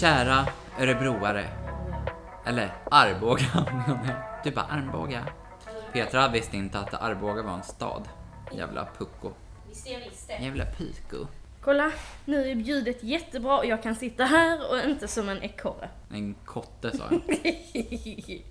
Kära 0.00 0.46
örebroare. 0.78 1.48
Eller 2.46 2.72
Arboga. 2.90 3.66
Du 4.44 4.50
bara 4.50 4.64
Arboga. 4.64 5.26
Petra 5.92 6.28
visste 6.28 6.56
inte 6.56 6.78
att 6.78 6.94
Arboga 6.94 7.42
var 7.42 7.54
en 7.54 7.62
stad. 7.62 8.08
Jävla 8.52 8.88
pucko. 8.98 9.32
Visst 9.68 9.90
jag 9.90 10.00
visste. 10.00 10.32
Jävla 10.32 10.64
piko. 10.64 11.26
Kolla, 11.60 11.92
nu 12.24 12.50
är 12.50 12.54
ljudet 12.54 13.02
jättebra 13.02 13.58
och 13.58 13.66
jag 13.66 13.82
kan 13.82 13.94
sitta 13.94 14.24
här 14.24 14.70
och 14.70 14.90
inte 14.90 15.08
som 15.08 15.28
en 15.28 15.42
ekorre. 15.42 15.88
En 16.10 16.34
kotte 16.44 16.96
sa 16.96 17.04
jag. 17.10 18.42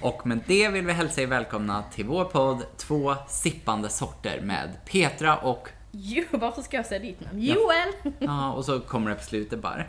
Och 0.00 0.26
med 0.26 0.40
det 0.46 0.68
vill 0.68 0.86
vi 0.86 0.92
hälsa 0.92 1.22
er 1.22 1.26
välkomna 1.26 1.82
till 1.82 2.04
vår 2.04 2.24
podd 2.24 2.62
Två 2.76 3.14
sippande 3.28 3.88
sorter 3.88 4.40
med 4.40 4.78
Petra 4.84 5.36
och 5.36 5.68
Jo, 5.98 6.24
varför 6.30 6.62
ska 6.62 6.76
jag 6.76 6.86
säga 6.86 7.00
ditt 7.00 7.20
namn? 7.20 7.40
Joel! 7.42 8.12
Ja, 8.18 8.52
och 8.52 8.64
så 8.64 8.80
kommer 8.80 9.10
det 9.10 9.16
på 9.16 9.22
slutet 9.22 9.58
bara. 9.62 9.84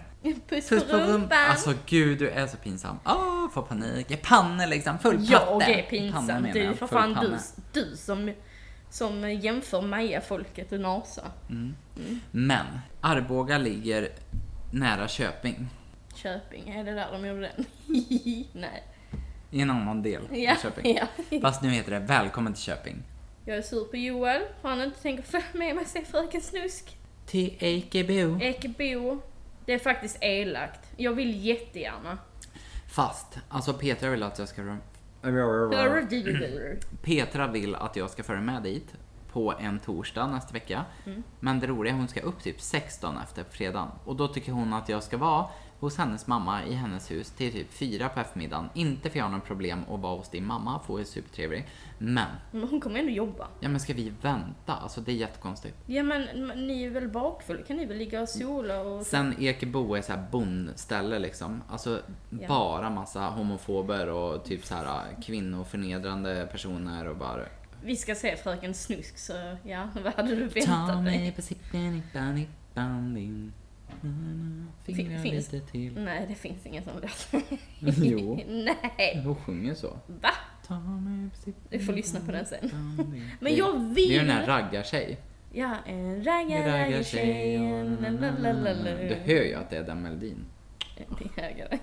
Puss, 0.50 0.70
Puss 0.70 0.84
på 0.92 0.98
rumpan! 0.98 1.38
Alltså 1.50 1.74
gud, 1.86 2.20
du 2.20 2.30
är 2.30 2.48
så 2.48 2.58
pinsam. 2.58 3.00
Åh, 3.06 3.50
får 3.54 3.62
panik. 3.62 4.06
Jag 4.10 4.22
panne 4.22 4.68
liksom, 4.68 5.00
full 5.00 5.18
patte. 5.18 5.32
jag 5.32 5.70
är 5.70 5.84
pinsam. 5.84 6.48
Det 6.54 6.62
är 6.66 6.74
för 6.74 6.88
fan 6.88 7.14
du, 7.22 7.38
du 7.82 7.96
som, 7.98 8.34
som 8.90 9.32
jämför 9.32 9.82
Maja-folket 9.82 10.72
och 10.72 10.80
Nasa. 10.80 11.22
Men, 12.32 12.66
Arboga 13.02 13.58
ligger 13.58 14.10
nära 14.72 15.08
Köping. 15.08 15.68
Köping, 16.16 16.70
är 16.70 16.84
det 16.84 16.92
där 16.94 17.08
de 17.12 17.26
gjorde 17.28 17.42
den? 17.56 17.66
Nej. 18.54 18.84
I 19.52 19.62
en 19.62 19.70
annan 19.70 20.02
del 20.04 20.22
Ja, 20.32 20.52
av 20.52 20.56
Köping. 20.56 20.98
ja. 21.30 21.40
Fast 21.42 21.62
nu 21.62 21.70
heter 21.70 21.92
det 21.92 22.00
Välkommen 22.00 22.54
till 22.54 22.64
Köping. 22.64 23.04
Jag 23.48 23.58
är 23.58 23.62
sur 23.62 23.84
på 23.84 23.98
Joel, 23.98 24.42
för 24.62 24.70
han 24.70 24.82
inte 24.82 25.00
tänker 25.00 25.24
följa 25.24 25.48
med 25.54 25.76
mig 25.76 25.86
se 25.86 26.06
Fröken 26.06 26.42
Snusk. 26.42 26.98
Till 27.26 27.58
Ekebo. 27.60 28.42
Ekebo. 28.42 29.20
Det 29.66 29.74
är 29.74 29.80
faktiskt 29.80 30.18
elakt. 30.22 30.92
Jag 30.98 31.14
vill 31.14 31.46
jättegärna. 31.46 32.18
Fast, 32.90 33.38
alltså 33.50 33.74
Petra 33.74 34.10
vill 34.10 34.24
att 34.24 34.40
jag 34.40 34.48
ska... 34.48 34.62
Petra 37.02 37.48
vill 37.48 37.76
att 37.76 37.96
jag 37.96 38.10
ska 38.10 38.24
föra 38.24 38.42
med 38.42 38.64
dit 38.64 38.94
på 39.32 39.54
en 39.60 39.80
torsdag 39.80 40.28
nästa 40.28 40.54
vecka. 40.54 40.86
Mm. 41.06 41.24
Men 41.40 41.60
det 41.60 41.68
roliga 41.68 41.94
är 41.94 41.96
att 41.96 42.00
hon 42.00 42.08
ska 42.08 42.22
upp 42.22 42.44
typ 42.44 42.62
16 42.62 43.18
efter 43.24 43.44
fredagen. 43.44 43.90
Och 44.06 44.16
då 44.16 44.28
tycker 44.28 44.52
hon 44.52 44.74
att 44.74 44.90
jag 44.90 45.04
ska 45.04 45.18
vara 45.18 45.46
hos 45.80 45.98
hennes 45.98 46.28
mamma 46.28 46.66
i 46.66 46.74
hennes 46.74 47.12
hus 47.12 47.32
till 47.32 47.52
typ 47.52 47.72
4 47.74 48.10
på 48.10 48.20
eftermiddagen. 48.20 48.70
Inte 48.74 49.10
för 49.10 49.18
jag 49.20 49.26
har 49.26 49.32
något 49.32 49.46
problem 49.46 49.84
att 49.94 50.00
vara 50.00 50.18
hos 50.18 50.30
din 50.30 50.46
mamma, 50.46 50.80
för 50.80 50.94
hon 50.94 51.02
är 51.02 51.06
supertrevlig. 51.06 51.68
Men, 51.98 52.28
Men 52.52 52.64
hon 52.70 52.80
kommer 52.82 53.00
ändå 53.00 53.12
jobba. 53.12 53.48
ja 53.60 53.70
men 53.70 53.80
ska 53.80 53.94
vi 53.94 54.14
vänta? 54.22 54.74
Alltså 54.76 55.02
det 55.02 55.12
är 55.12 55.16
jättekonstigt. 55.16 55.76
Ja 55.86 56.04
men 56.04 56.24
ni 56.68 56.84
är 56.84 56.90
väl 56.90 57.08
bakfulla? 57.10 57.64
Kan 57.64 57.78
ni 57.78 57.86
väl 57.86 57.98
ligga 57.98 58.22
och 58.22 58.30
sola 58.30 58.82
och... 58.82 59.06
Sen 59.06 59.36
Ekebo 59.40 59.96
är 59.96 60.02
så 60.02 60.12
här 60.14 60.26
bondställe 60.32 61.20
liksom. 61.20 61.64
Alltså 61.70 62.02
Ja. 62.30 62.48
bara 62.48 62.90
massa 62.90 63.22
homofober 63.30 64.10
och 64.10 64.44
typ 64.46 64.66
så 64.66 64.76
här 64.76 65.22
kvinnoförnedrande 65.24 66.48
personer 66.52 67.08
och 67.08 67.18
bara 67.18 67.42
Vi 67.84 67.96
ska 67.96 68.16
se 68.16 68.36
Fröken 68.38 68.74
Snusk 68.74 69.18
så 69.18 69.58
ja, 69.64 69.90
vad 70.04 70.14
hade 70.14 70.36
du 70.36 70.50
Ta 70.50 70.60
väntat 70.60 71.04
mig 71.04 71.18
dig? 71.18 71.32
på 71.32 71.42
sippen 71.42 71.80
i 71.96 72.02
bandy 72.14 72.46
din 73.14 73.54
Fingrar 74.86 75.20
finns- 75.20 75.52
lite 75.52 75.68
till 75.72 76.00
Nej 76.00 76.26
det 76.30 76.36
finns 76.36 76.66
ingen 76.66 76.84
sån 76.84 76.94
låt. 77.02 77.44
Jo, 77.98 78.40
Nej, 78.48 79.22
hon 79.26 79.36
sjunger 79.36 79.74
så. 79.74 79.98
va? 80.08 80.30
Du 81.70 81.80
får 81.80 81.94
lyssna 81.94 82.20
på 82.20 82.32
den 82.32 82.46
sen. 82.46 82.72
Men 83.40 83.56
jag 83.56 83.76
Det 83.80 83.82
är 83.92 83.94
vill... 83.94 84.18
den 84.18 84.30
här 84.30 84.46
raggartjej. 84.46 85.18
Ja, 85.54 85.76
en 85.86 86.24
raggartjejen, 86.24 87.98
lalalala. 88.22 88.74
Du 88.98 89.16
hör 89.26 89.44
ju 89.44 89.54
att 89.54 89.70
det 89.70 89.78
är 89.78 89.84
den 89.84 90.02
melodin. 90.02 90.46
Det 91.36 91.42
är. 91.42 91.80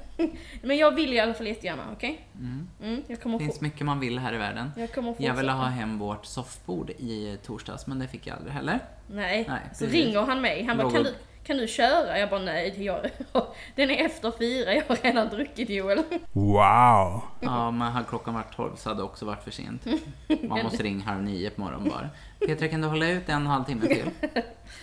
Men 0.63 0.77
jag 0.77 0.95
vill 0.95 1.13
i 1.13 1.21
alla 1.21 1.35
fall 1.35 1.47
jättegärna, 1.47 1.83
okej? 1.93 2.27
Mm. 2.39 2.69
Mm, 2.83 3.03
Det 3.07 3.17
få... 3.17 3.39
finns 3.39 3.61
mycket 3.61 3.87
man 3.87 4.01
vill 4.01 4.19
här 4.19 4.35
i 4.35 4.39
världen. 4.39 4.71
Jag 4.77 5.15
Jag 5.19 5.35
ville 5.35 5.53
ha 5.53 5.65
hem 5.65 5.99
vårt 5.99 6.27
soffbord 6.27 6.91
i 6.91 7.39
torsdags, 7.43 7.87
men 7.87 7.99
det 7.99 8.09
fick 8.09 8.27
jag 8.27 8.37
aldrig 8.37 8.53
heller. 8.55 8.79
Nej. 9.11 9.45
Nej, 9.49 9.61
så 9.75 9.85
precis. 9.85 10.05
ringer 10.05 10.21
han 10.23 10.41
mig. 10.41 10.63
Han 10.65 10.77
bara, 10.77 10.91
kan 10.91 11.03
du, 11.03 11.15
kan 11.45 11.57
du 11.57 11.67
köra? 11.69 12.19
Jag 12.19 12.31
bara, 12.31 12.41
nej. 12.41 12.85
Jag, 12.85 13.01
den 13.75 13.91
är 13.91 14.05
efter 14.05 14.33
fyra. 14.39 14.75
Jag 14.75 14.83
har 14.89 14.97
redan 14.97 15.29
druckit 15.29 15.71
Joel. 15.71 16.03
Wow. 16.33 17.23
Ja, 17.41 17.71
men 17.71 17.81
hade 17.93 18.07
klockan 18.09 18.35
varit 18.35 18.57
12 18.57 18.77
så 18.77 18.89
hade 18.89 19.01
det 19.01 19.05
också 19.05 19.25
varit 19.27 19.43
för 19.45 19.51
sent. 19.51 19.85
Man 20.43 20.63
måste 20.63 20.83
ringa 20.83 21.05
halv 21.05 21.23
nio 21.23 21.51
på 21.51 21.61
morgonen 21.61 21.89
bara. 21.89 22.09
Petra, 22.47 22.69
kan 22.69 22.81
du 22.81 22.89
hålla 22.89 23.09
ut 23.09 23.29
en 23.29 23.47
halvtimme 23.47 23.87
till? 23.87 24.11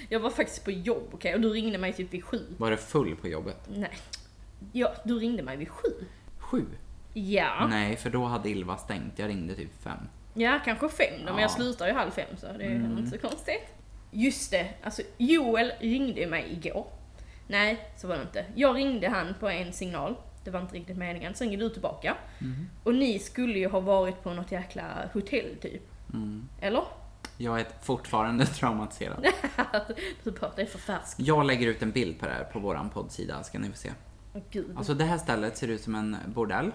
Jag 0.10 0.20
var 0.20 0.30
faktiskt 0.30 0.64
på 0.66 0.72
jobb, 0.72 1.08
okej? 1.12 1.34
Och 1.36 1.42
du 1.42 1.50
ringde 1.50 1.78
mig 1.78 1.94
typ 1.94 2.14
vid 2.14 2.24
sju. 2.26 2.40
Var 2.58 2.72
det 2.72 2.78
full 2.78 3.16
på 3.16 3.28
jobbet? 3.28 3.58
Nej. 3.68 3.92
Ja, 4.72 4.94
du 5.04 5.20
ringde 5.20 5.44
mig 5.44 5.58
vid 5.58 5.70
sju. 5.70 5.90
Sju? 6.40 6.66
Ja. 7.14 7.68
Nej, 7.70 7.96
för 7.96 8.10
då 8.10 8.26
hade 8.26 8.50
Ilva 8.50 8.78
stängt. 8.78 9.20
Jag 9.20 9.30
ringde 9.30 9.56
typ 9.56 9.84
fem. 9.84 9.98
Ja, 10.34 10.60
kanske 10.66 10.90
fem 10.90 11.14
då, 11.20 11.26
men 11.26 11.36
Ja. 11.36 11.42
jag 11.42 11.52
slutar 11.52 11.88
ju 11.88 11.94
halv 11.94 12.12
fem 12.12 12.28
så 12.38 12.46
det 12.58 12.64
är 12.64 12.70
Mm. 12.76 12.98
inte 12.98 13.12
så 13.20 13.28
konstigt. 13.28 13.74
Just 14.12 14.52
det, 14.52 14.70
alltså 14.84 15.02
Joel 15.18 15.72
ringde 15.80 16.28
mig 16.28 16.60
igår. 16.64 16.88
Nej, 17.48 17.90
så 17.98 18.08
var 18.08 18.16
det 18.16 18.22
inte. 18.22 18.46
Jag 18.56 18.76
ringde 18.76 19.10
han 19.10 19.36
på 19.40 19.50
en 19.50 19.74
signal. 19.74 20.16
Det 20.44 20.52
var 20.52 20.62
inte 20.62 20.76
riktigt 20.76 20.98
meningen. 20.98 21.36
Sen 21.36 21.50
ringde 21.50 21.66
du 21.66 21.70
tillbaka. 21.70 22.18
Mm. 22.42 22.70
Och 22.84 22.96
ni 22.96 23.20
skulle 23.20 23.60
ju 23.60 23.68
ha 23.68 23.80
varit 23.80 24.24
på 24.24 24.34
något 24.34 24.52
jäkla 24.52 25.10
hotell 25.14 25.56
typ. 25.62 25.82
Mm. 26.14 26.50
Eller? 26.62 26.84
Jag 27.38 27.60
är 27.60 27.68
fortfarande 27.82 28.46
traumatiserad. 28.60 29.24
du 30.24 30.32
det 30.56 30.62
är 30.62 30.66
för 30.66 30.80
färskt. 30.80 31.20
Jag 31.20 31.46
lägger 31.46 31.68
ut 31.68 31.82
en 31.82 31.92
bild 31.92 32.20
på 32.20 32.26
det 32.26 32.32
här 32.32 32.44
på 32.44 32.60
våran 32.60 32.90
poddsida, 32.90 33.44
ska 33.44 33.60
ni 33.60 33.70
få 33.70 33.78
se. 33.78 33.92
Åh 34.34 34.42
gud. 34.52 34.78
Alltså 34.78 34.94
det 34.94 35.04
här 35.04 35.18
stället 35.18 35.58
ser 35.58 35.68
ut 35.68 35.82
som 35.82 35.96
en 35.96 36.18
bordell. 36.28 36.72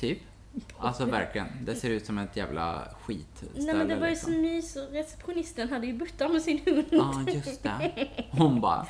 Typ. 0.00 0.18
Alltså 0.78 1.04
verkligen. 1.04 1.46
Det 1.62 1.74
ser 1.74 1.90
ut 1.90 2.06
som 2.06 2.18
ett 2.18 2.36
jävla 2.36 2.88
skitställe. 3.00 3.52
Nej 3.54 3.74
men 3.74 3.88
det 3.88 3.96
var 3.96 4.06
ju 4.06 4.12
liksom. 4.12 4.32
så 4.32 4.38
mys. 4.38 4.76
Receptionisten 4.92 5.68
hade 5.68 5.86
ju 5.86 5.92
buttar 5.92 6.28
med 6.28 6.42
sin 6.42 6.60
hund. 6.66 6.86
Ja, 6.90 7.24
just 7.32 7.62
det. 7.62 8.08
Hon 8.30 8.60
bara. 8.60 8.86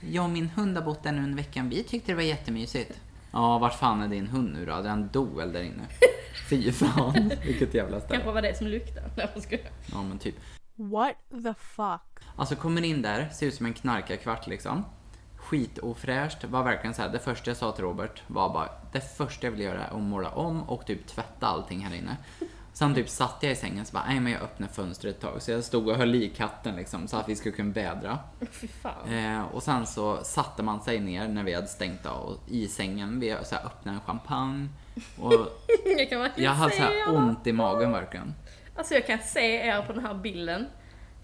Jag 0.00 0.24
och 0.24 0.30
min 0.30 0.48
hund 0.48 0.76
har 0.76 0.84
bott 0.84 1.02
där 1.02 1.12
nu 1.12 1.22
en 1.22 1.36
vecka. 1.36 1.62
Vi 1.70 1.82
tyckte 1.82 2.12
det 2.12 2.16
var 2.16 2.22
jättemysigt. 2.22 3.00
Ja, 3.32 3.58
vart 3.58 3.74
fan 3.78 4.02
är 4.02 4.08
din 4.08 4.26
hund 4.26 4.52
nu 4.52 4.66
då? 4.66 4.72
Hade 4.72 4.88
han 4.88 5.08
do 5.12 5.24
väl 5.24 5.52
där 5.52 5.62
inne? 5.62 5.86
Fy 6.50 6.72
fan, 6.72 7.30
vilket 7.46 7.74
jävla 7.74 8.00
ställe. 8.00 8.14
Kanske 8.14 8.32
var 8.32 8.42
det 8.42 8.58
som 8.58 8.66
luktade. 8.66 9.10
Nej, 9.16 9.28
jag 9.34 9.42
skojar. 9.42 9.70
Ja, 9.92 10.02
men 10.02 10.18
typ. 10.18 10.34
What 10.74 11.14
the 11.30 11.54
fuck? 11.54 12.24
Alltså 12.36 12.56
kommer 12.56 12.84
in 12.84 13.02
där, 13.02 13.28
ser 13.28 13.46
ut 13.46 13.54
som 13.54 13.66
en 13.66 13.74
knarkarkvart 13.74 14.46
liksom. 14.46 14.84
Skitofräscht. 15.48 16.44
Var 16.44 16.62
verkligen 16.62 16.94
så 16.94 17.02
här. 17.02 17.08
det 17.08 17.18
första 17.18 17.50
jag 17.50 17.56
sa 17.56 17.72
till 17.72 17.84
Robert 17.84 18.22
var 18.26 18.48
bara, 18.48 18.68
det 18.92 19.16
första 19.16 19.46
jag 19.46 19.52
vill 19.52 19.60
göra 19.60 19.84
är 19.84 19.96
att 19.96 20.02
måla 20.02 20.30
om 20.30 20.62
och 20.62 20.86
typ 20.86 21.06
tvätta 21.06 21.46
allting 21.46 21.80
här 21.80 21.96
inne. 21.96 22.16
Sen 22.72 22.94
typ 22.94 23.08
satt 23.08 23.36
jag 23.40 23.52
i 23.52 23.56
sängen 23.56 23.84
så 23.84 23.92
bara, 23.92 24.04
nej 24.08 24.20
men 24.20 24.32
jag 24.32 24.42
öppnar 24.42 24.68
fönstret 24.68 25.14
ett 25.14 25.20
tag. 25.20 25.42
Så 25.42 25.50
jag 25.50 25.64
stod 25.64 25.88
och 25.88 25.96
höll 25.96 26.14
i 26.14 26.28
katten 26.28 26.76
liksom 26.76 27.08
så 27.08 27.16
att 27.16 27.28
vi 27.28 27.36
skulle 27.36 27.54
kunna 27.54 27.72
vädra. 27.72 28.18
Eh, 29.10 29.42
och 29.42 29.62
sen 29.62 29.86
så 29.86 30.24
satte 30.24 30.62
man 30.62 30.82
sig 30.82 31.00
ner 31.00 31.28
när 31.28 31.44
vi 31.44 31.54
hade 31.54 31.66
stängt 31.66 32.06
av 32.06 32.38
i 32.46 32.68
sängen. 32.68 33.20
Vi 33.20 33.36
så 33.44 33.54
här, 33.54 33.66
öppnade 33.66 33.98
en 33.98 34.04
champagne. 34.04 34.68
Och 35.18 35.32
Jag 36.10 36.30
jag 36.36 36.50
hade 36.50 36.72
så 36.72 36.82
här 36.82 37.14
ont 37.14 37.46
i 37.46 37.52
magen 37.52 37.92
verkligen. 37.92 38.34
Alltså 38.76 38.94
jag 38.94 39.06
kan 39.06 39.18
se 39.18 39.66
er 39.66 39.82
på 39.82 39.92
den 39.92 40.04
här 40.04 40.14
bilden. 40.14 40.66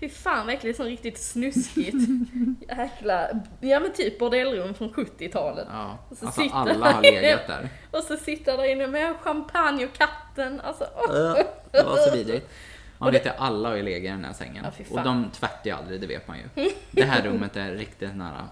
Fy 0.00 0.09
fan 0.09 0.47
verkligen 0.47 0.77
så 0.77 0.84
riktigt 0.84 1.19
snuskigt. 1.19 1.97
Jäkla, 2.69 3.28
ja 3.60 3.81
men 3.81 3.93
typ 3.93 4.19
bordellrum 4.19 4.75
från 4.75 4.91
70-talet. 4.91 5.66
Ja, 5.71 5.99
Och 6.10 6.16
så 6.16 6.27
alltså 6.27 6.41
sitter 6.43 6.56
alla 6.56 6.93
har 6.93 7.03
legat 7.03 7.47
där. 7.47 7.69
Och 7.91 8.03
så 8.05 8.16
sitter 8.16 8.56
där 8.56 8.65
inne 8.65 8.87
med 8.87 9.16
champagne 9.21 9.84
och 9.84 9.93
katten. 9.93 10.60
Alltså, 10.60 10.87
åh. 10.97 11.38
Det 11.71 11.82
var 11.82 11.97
så 11.97 12.16
vidrigt. 12.16 12.50
Man 12.99 13.12
vet 13.12 13.27
ju 13.27 13.31
alla 13.31 13.69
har 13.69 13.77
ju 13.77 13.82
legat 13.82 14.05
i 14.05 14.09
den 14.09 14.25
här 14.25 14.32
sängen. 14.32 14.65
Ja, 14.78 14.84
och 14.91 15.05
de 15.05 15.31
tvättar 15.31 15.60
ju 15.65 15.71
aldrig, 15.71 16.00
det 16.00 16.06
vet 16.06 16.29
man 16.29 16.37
ju. 16.38 16.70
Det 16.90 17.05
här 17.05 17.23
rummet 17.23 17.56
är 17.56 17.73
riktigt 17.73 18.17
nära 18.17 18.49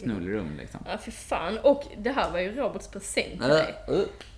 knullrum 0.00 0.56
liksom. 0.58 0.80
Ja 0.86 0.98
fy 0.98 1.10
fan. 1.10 1.58
Och 1.58 1.82
det 1.98 2.10
här 2.10 2.30
var 2.30 2.38
ju 2.38 2.56
Roberts 2.56 2.88
present 2.88 3.30
till 3.30 3.48
dig. 3.48 3.74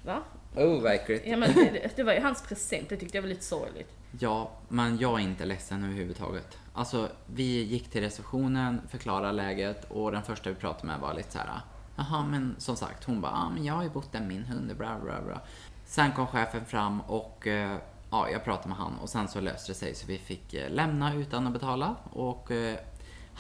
Va? 0.05 0.23
Oh, 0.55 0.82
vad 0.82 0.93
äckligt. 0.93 1.26
Ja 1.26 1.37
men 1.37 1.55
det, 1.55 1.97
det- 1.97 2.02
var 2.02 2.12
ju 2.12 2.20
hans 2.20 2.43
present, 2.43 2.88
det 2.88 2.97
tyckte 2.97 3.17
jag 3.17 3.23
var 3.23 3.29
lite 3.29 3.44
sorgligt. 3.44 3.88
Ja, 4.19 4.50
men 4.69 4.99
jag 4.99 5.20
är 5.20 5.25
inte 5.25 5.44
ledsen 5.44 5.85
överhuvudtaget. 5.85 6.58
Alltså, 6.73 7.08
vi 7.26 7.62
gick 7.62 7.91
till 7.91 8.00
receptionen, 8.00 8.81
förklarade 8.88 9.32
läget 9.32 9.85
och 9.91 10.12
den 10.12 10.23
första 10.23 10.50
vi 10.50 10.56
pratade 10.56 10.87
med 10.87 11.00
var 11.00 11.14
lite 11.14 11.32
så 11.32 11.38
här. 11.38 11.61
Jaha, 11.97 12.25
men 12.26 12.55
som 12.58 12.76
sagt, 12.76 13.05
hon 13.05 13.20
bara, 13.20 13.32
ah, 13.32 13.50
men 13.55 13.64
jag 13.64 13.75
har 13.75 13.82
ju 13.82 13.91
bott 13.91 14.12
där 14.12 14.20
min 14.20 14.44
hund, 14.44 14.76
bla 14.76 14.99
bla 15.05 15.20
bla. 15.23 15.41
Sen 15.87 16.12
kom 16.12 16.26
chefen 16.26 16.64
fram 16.64 17.00
och 17.00 17.47
eh, 17.47 17.76
ja, 18.11 18.29
jag 18.31 18.44
pratade 18.44 18.69
med 18.69 18.76
han 18.79 18.99
och 19.02 19.08
sen 19.08 19.29
så 19.29 19.41
löste 19.41 19.70
det 19.73 19.76
sig 19.76 19.94
så 19.94 20.06
vi 20.06 20.19
fick 20.19 20.55
eh, 20.55 20.70
lämna 20.70 21.14
utan 21.14 21.47
att 21.47 21.52
betala. 21.52 21.97
Och 22.12 22.50
eh, 22.50 22.79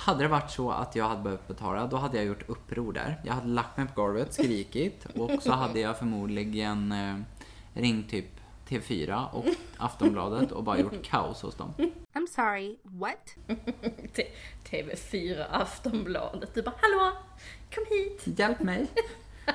hade 0.00 0.22
det 0.22 0.28
varit 0.28 0.50
så 0.50 0.70
att 0.70 0.96
jag 0.96 1.08
hade 1.08 1.22
behövt 1.22 1.48
betala, 1.48 1.86
då 1.86 1.96
hade 1.96 2.16
jag 2.16 2.26
gjort 2.26 2.48
uppror 2.48 2.92
där. 2.92 3.20
Jag 3.24 3.32
hade 3.34 3.48
lagt 3.48 3.76
mig 3.76 3.86
på 3.86 4.02
golvet, 4.02 4.34
skrikit 4.34 5.06
och 5.14 5.42
så 5.42 5.52
hade 5.52 5.80
jag 5.80 5.98
förmodligen 5.98 6.92
eh, 6.92 7.16
ringt 7.80 8.10
typ 8.10 8.26
TV4 8.68 9.30
och 9.30 9.44
Aftonbladet 9.78 10.52
och 10.52 10.64
bara 10.64 10.78
gjort 10.78 11.02
kaos 11.02 11.42
hos 11.42 11.54
dem. 11.54 11.74
I'm 12.14 12.26
sorry, 12.26 12.76
what? 12.82 13.34
T- 14.16 14.32
TV4 14.70 15.46
Aftonbladet. 15.50 16.54
Du 16.54 16.62
bara 16.62 16.74
hallå, 16.80 17.12
kom 17.74 17.84
hit. 17.88 18.38
Hjälp 18.38 18.60
mig! 18.60 18.86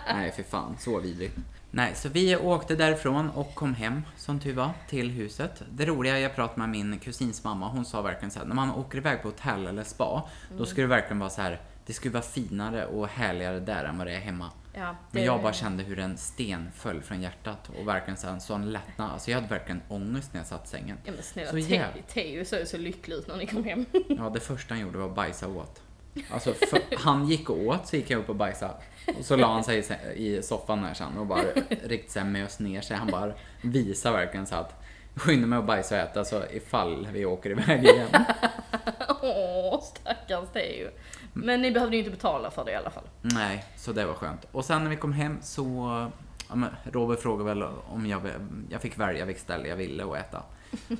Nej, 0.08 0.32
för 0.32 0.44
fan, 0.44 0.76
så 0.80 1.00
vidrigt. 1.00 1.38
Nej, 1.76 1.96
så 1.96 2.10
vi 2.10 2.36
åkte 2.36 2.76
därifrån 2.76 3.30
och 3.30 3.56
kom 3.56 3.74
hem, 3.74 4.02
som 4.18 4.40
tur 4.40 4.54
var, 4.54 4.72
till 4.90 5.12
huset. 5.12 5.64
Det 5.72 5.86
roliga, 5.86 6.20
jag 6.20 6.36
pratade 6.36 6.60
med 6.60 6.70
min 6.70 7.00
kusins 7.00 7.44
mamma, 7.44 7.68
hon 7.70 7.86
sa 7.86 8.02
verkligen 8.02 8.32
så 8.32 8.40
här, 8.40 8.46
när 8.46 8.56
man 8.56 8.72
åker 8.72 8.98
iväg 8.98 9.22
på 9.22 9.28
hotell 9.28 9.68
eller 9.68 9.84
spa, 9.84 10.30
då 10.58 10.66
ska 10.66 10.82
det 10.82 10.88
verkligen 10.88 11.20
vara 11.20 11.30
så 11.30 11.42
här, 11.42 11.62
det 11.86 11.94
skulle 11.94 12.14
vara 12.14 12.24
finare 12.24 12.86
och 12.86 13.08
härligare 13.08 13.60
där 13.60 13.84
än 13.84 13.98
vad 13.98 14.08
det 14.08 14.14
är 14.14 14.20
hemma. 14.20 14.50
Ja, 14.74 14.96
Men 15.12 15.24
jag 15.24 15.42
bara 15.42 15.54
kände 15.54 15.84
hur 15.84 16.00
en 16.00 16.18
sten 16.18 16.72
föll 16.76 17.02
från 17.02 17.22
hjärtat 17.22 17.70
och 17.80 17.88
verkligen 17.88 18.18
så 18.18 18.28
en 18.28 18.42
sån 18.42 18.72
lättnad. 18.72 19.12
Alltså 19.12 19.32
jag 19.32 19.38
hade 19.38 19.48
verkligen 19.48 19.82
ångest 19.88 20.34
när 20.34 20.40
jag 20.40 20.48
satt 20.48 20.66
i 20.66 20.68
sängen. 20.68 20.98
Ja 21.04 21.12
men 21.12 21.24
snälla, 21.24 21.88
Teo 22.08 22.46
såg 22.46 22.60
ju 22.60 22.66
så 22.66 22.78
lycklig 22.78 23.16
ut 23.16 23.28
när 23.28 23.38
ni 23.38 23.48
kom 23.48 23.64
hem. 23.64 23.86
Ja, 24.10 24.30
det 24.34 24.40
första 24.40 24.74
han 24.74 24.82
gjorde 24.82 24.98
var 24.98 25.10
att 25.10 25.16
bajsa 25.16 25.48
åt. 25.48 25.82
Alltså, 26.32 26.54
för, 26.54 26.82
han 26.98 27.28
gick 27.28 27.50
och 27.50 27.58
åt, 27.58 27.88
så 27.88 27.96
gick 27.96 28.10
jag 28.10 28.20
upp 28.20 28.30
och 28.30 28.36
bajsade. 28.36 28.74
Och 29.20 29.26
så 29.26 29.36
la 29.36 29.54
han 29.54 29.64
sig 29.64 29.86
i 30.16 30.42
soffan 30.42 30.82
där 30.82 30.94
sen 30.94 31.18
och 31.18 31.26
bara 31.26 31.44
riktigt 31.84 32.12
så 32.12 32.20
här 32.20 32.26
mös 32.26 32.60
ner 32.60 32.82
sig. 32.82 32.98
Han 32.98 33.08
bara 33.08 33.34
visar 33.62 34.12
verkligen 34.12 34.46
så 34.46 34.56
att 34.56 34.82
skynda 35.16 35.48
mig 35.48 35.60
att 35.60 35.66
bajsa 35.66 35.96
och 35.96 36.02
äta 36.02 36.26
så 36.26 36.44
ifall 36.54 37.08
vi 37.12 37.26
åker 37.26 37.50
iväg 37.50 37.84
igen. 37.84 38.08
Åh, 39.22 39.82
stackars 39.82 40.50
Teo. 40.54 40.90
Men 41.34 41.62
ni 41.62 41.72
behövde 41.72 41.96
ju 41.96 42.00
inte 42.00 42.12
betala 42.12 42.52
för 42.52 42.66
det 42.66 42.72
i 42.72 42.76
alla 42.76 42.90
fall. 42.90 43.04
Nej, 43.22 43.66
så 43.78 43.92
det 43.92 44.06
var 44.06 44.14
skönt. 44.14 44.46
Och 44.52 44.66
sen 44.66 44.84
när 44.84 44.90
vi 44.90 44.96
kom 44.96 45.14
hem 45.14 45.38
så, 45.42 46.08
ja, 46.50 46.56
men 46.56 46.70
Robert 46.84 47.20
frågade 47.20 47.44
väl 47.54 47.64
om 47.88 48.06
jag, 48.06 48.22
jag 48.70 48.82
fick 48.82 48.98
välja 48.98 49.26
vilket 49.26 49.44
ställe 49.44 49.68
jag 49.68 49.76
ville 49.76 50.04
att 50.06 50.16
äta. 50.18 50.44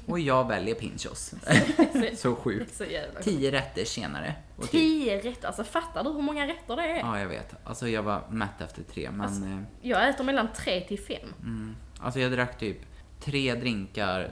Och 0.06 0.20
jag 0.20 0.48
väljer 0.48 0.76
Pinchos. 0.76 1.34
så 2.16 2.36
sjukt. 2.36 2.76
Så 2.76 2.84
Tio 3.22 3.52
rätter 3.52 3.86
senare. 3.86 4.36
Och 4.56 4.64
typ, 4.64 4.72
Tio 4.72 5.22
rätter, 5.22 5.48
alltså 5.48 5.64
fattar 5.64 6.04
du 6.04 6.10
hur 6.10 6.22
många 6.22 6.48
rätter 6.48 6.76
det 6.76 6.84
är? 6.84 6.98
ja, 7.00 7.20
jag 7.20 7.28
vet. 7.28 7.56
Alltså 7.64 7.88
jag 7.88 8.04
var 8.04 8.22
mätt 8.30 8.62
efter 8.62 8.84
tre, 8.84 9.12
men... 9.12 9.44
eh, 9.60 9.64
Jag 9.90 10.10
äter 10.10 10.24
mellan 10.24 10.48
tre 10.56 10.82
till 10.82 11.00
fem. 11.00 11.34
Mm. 11.44 11.76
Alltså 12.00 12.20
jag 12.20 12.32
drack 12.32 12.58
typ 12.60 12.78
tre 13.20 13.56
drinkar, 13.56 14.32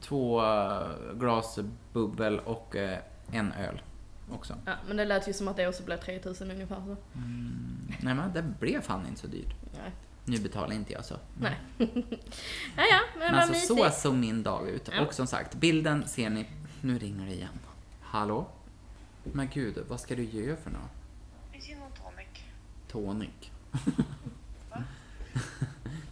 två 0.00 0.42
eh, 0.44 0.86
glas 1.14 1.58
bubbel 1.92 2.38
och 2.38 2.76
eh, 2.76 2.98
en 3.32 3.52
öl 3.52 3.82
också. 4.32 4.54
Ja, 4.66 4.72
men 4.88 4.96
det 4.96 5.04
lät 5.04 5.28
ju 5.28 5.32
som 5.32 5.48
att 5.48 5.56
det 5.56 5.68
också 5.68 5.82
blev 5.82 5.96
3000 5.96 6.50
ungefär 6.50 6.76
så. 6.86 6.96
Nej 8.00 8.14
men 8.14 8.32
det 8.34 8.42
blev 8.42 8.80
fan 8.80 9.06
inte 9.08 9.20
så 9.20 9.26
dyrt. 9.26 9.54
Nej. 9.82 9.92
Nu 10.24 10.38
betalar 10.38 10.74
inte 10.74 10.92
jag 10.92 11.04
så. 11.04 11.14
Nej. 11.38 11.54
ja, 11.78 11.86
ja, 12.76 13.00
men, 13.18 13.18
Men 13.18 13.34
alltså 13.34 13.52
mysigt. 13.52 13.68
så 13.68 13.90
såg 13.90 14.14
min 14.14 14.42
dag 14.42 14.68
ut. 14.68 14.90
Ja. 14.92 15.00
Och 15.06 15.14
som 15.14 15.26
sagt, 15.26 15.54
bilden 15.54 16.08
ser 16.08 16.30
ni. 16.30 16.46
Nu 16.80 16.98
ringer 16.98 17.26
det 17.26 17.32
igen. 17.32 17.58
Hallå? 18.00 18.46
Men 19.24 19.48
gud, 19.52 19.78
vad 19.88 20.00
ska 20.00 20.16
du 20.16 20.24
göra 20.24 20.56
för 20.56 20.70
något? 20.70 20.90
Gin 21.64 21.78
och 21.82 21.98
tonic. 22.02 22.28
Tonic. 22.88 23.50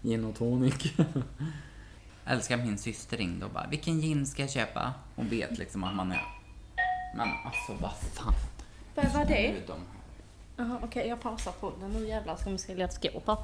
Gin 0.03 0.25
och 0.25 0.35
tonic. 0.35 0.93
Älskar 2.25 2.57
min 2.57 2.79
syster 2.79 3.17
ringde 3.17 3.47
och 3.47 3.53
bara, 3.53 3.67
vilken 3.67 4.01
gin 4.01 4.27
ska 4.27 4.43
jag 4.43 4.51
köpa? 4.51 4.95
Hon 5.17 5.29
vet 5.29 5.59
liksom 5.59 5.85
att 5.85 5.95
man 5.95 6.13
är... 6.13 6.23
Men 7.17 7.29
alltså 7.45 7.73
vad 7.81 7.93
fan. 7.97 8.35
Vad 8.95 9.13
var 9.13 9.25
det? 9.25 9.55
Jaha, 10.61 10.79
okej, 10.83 11.09
jag 11.09 11.21
pausar 11.21 11.53
podden. 11.53 11.91
Nu 11.91 12.09
jävlar 12.09 12.37
ska 12.37 12.51
vi 12.51 12.59
sälja 12.59 12.85
ett 12.85 12.93
skåp 12.93 13.27
här. 13.27 13.37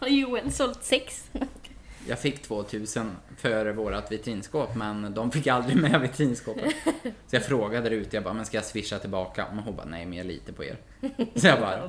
Har 0.00 0.08
Joel 0.08 0.52
sålt 0.52 0.84
sex? 0.84 1.30
Jag 2.08 2.18
fick 2.18 2.42
2000 2.42 3.16
för 3.36 3.72
vårat 3.72 4.12
vitrinskåp 4.12 4.74
men 4.74 5.14
de 5.14 5.30
fick 5.30 5.46
aldrig 5.46 5.76
med 5.76 6.00
vitrinskåpet. 6.00 6.74
Så 7.02 7.36
jag 7.36 7.44
frågade 7.44 7.88
där 7.88 7.96
ute, 7.96 8.16
jag 8.16 8.24
bara, 8.24 8.34
men 8.34 8.44
ska 8.44 8.56
jag 8.56 8.64
swisha 8.64 8.98
tillbaka? 8.98 9.46
Men 9.54 9.64
hon 9.64 9.76
bara, 9.76 9.86
nej 9.86 10.06
men 10.06 10.18
jag 10.18 10.26
litar 10.26 10.52
på 10.52 10.64
er. 10.64 10.76
Så 11.34 11.46
jag 11.46 11.60
bara, 11.60 11.88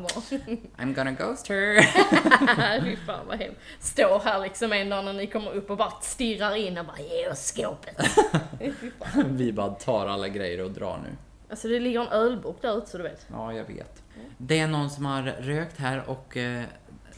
I'm 0.78 0.96
gonna 0.96 1.12
ghost 1.12 1.48
her. 1.48 1.82
Fy 2.84 2.96
fan 2.96 3.28
vad 3.28 3.38
hemskt. 3.38 3.60
Står 3.80 4.20
här 4.20 4.40
liksom 4.40 4.74
en 4.74 4.90
dag 4.90 5.06
när 5.06 5.14
ni 5.14 5.28
kommer 5.28 5.52
upp 5.52 5.70
och 5.70 5.78
bara 5.78 5.92
stirrar 6.02 6.56
in 6.56 6.78
och 6.78 6.86
bara 6.86 7.00
ge 7.00 7.30
oss 7.30 7.40
skåpet. 7.40 7.96
Vi 9.26 9.54
bara 9.54 9.70
tar 9.70 10.08
alla 10.08 10.28
grejer 10.28 10.64
och 10.64 10.72
drar 10.72 11.00
nu. 11.04 11.10
Alltså 11.50 11.68
det 11.68 11.80
ligger 11.80 12.02
en 12.02 12.08
ölburk 12.08 12.56
där 12.62 12.78
ute 12.78 12.90
så 12.90 12.98
du 12.98 13.04
vet. 13.04 13.26
Ja, 13.32 13.54
jag 13.54 13.66
vet. 13.66 14.04
Det 14.38 14.60
är 14.60 14.68
någon 14.68 14.90
som 14.90 15.06
har 15.06 15.24
rökt 15.24 15.78
här 15.78 16.10
och 16.10 16.38
eh, 16.38 16.64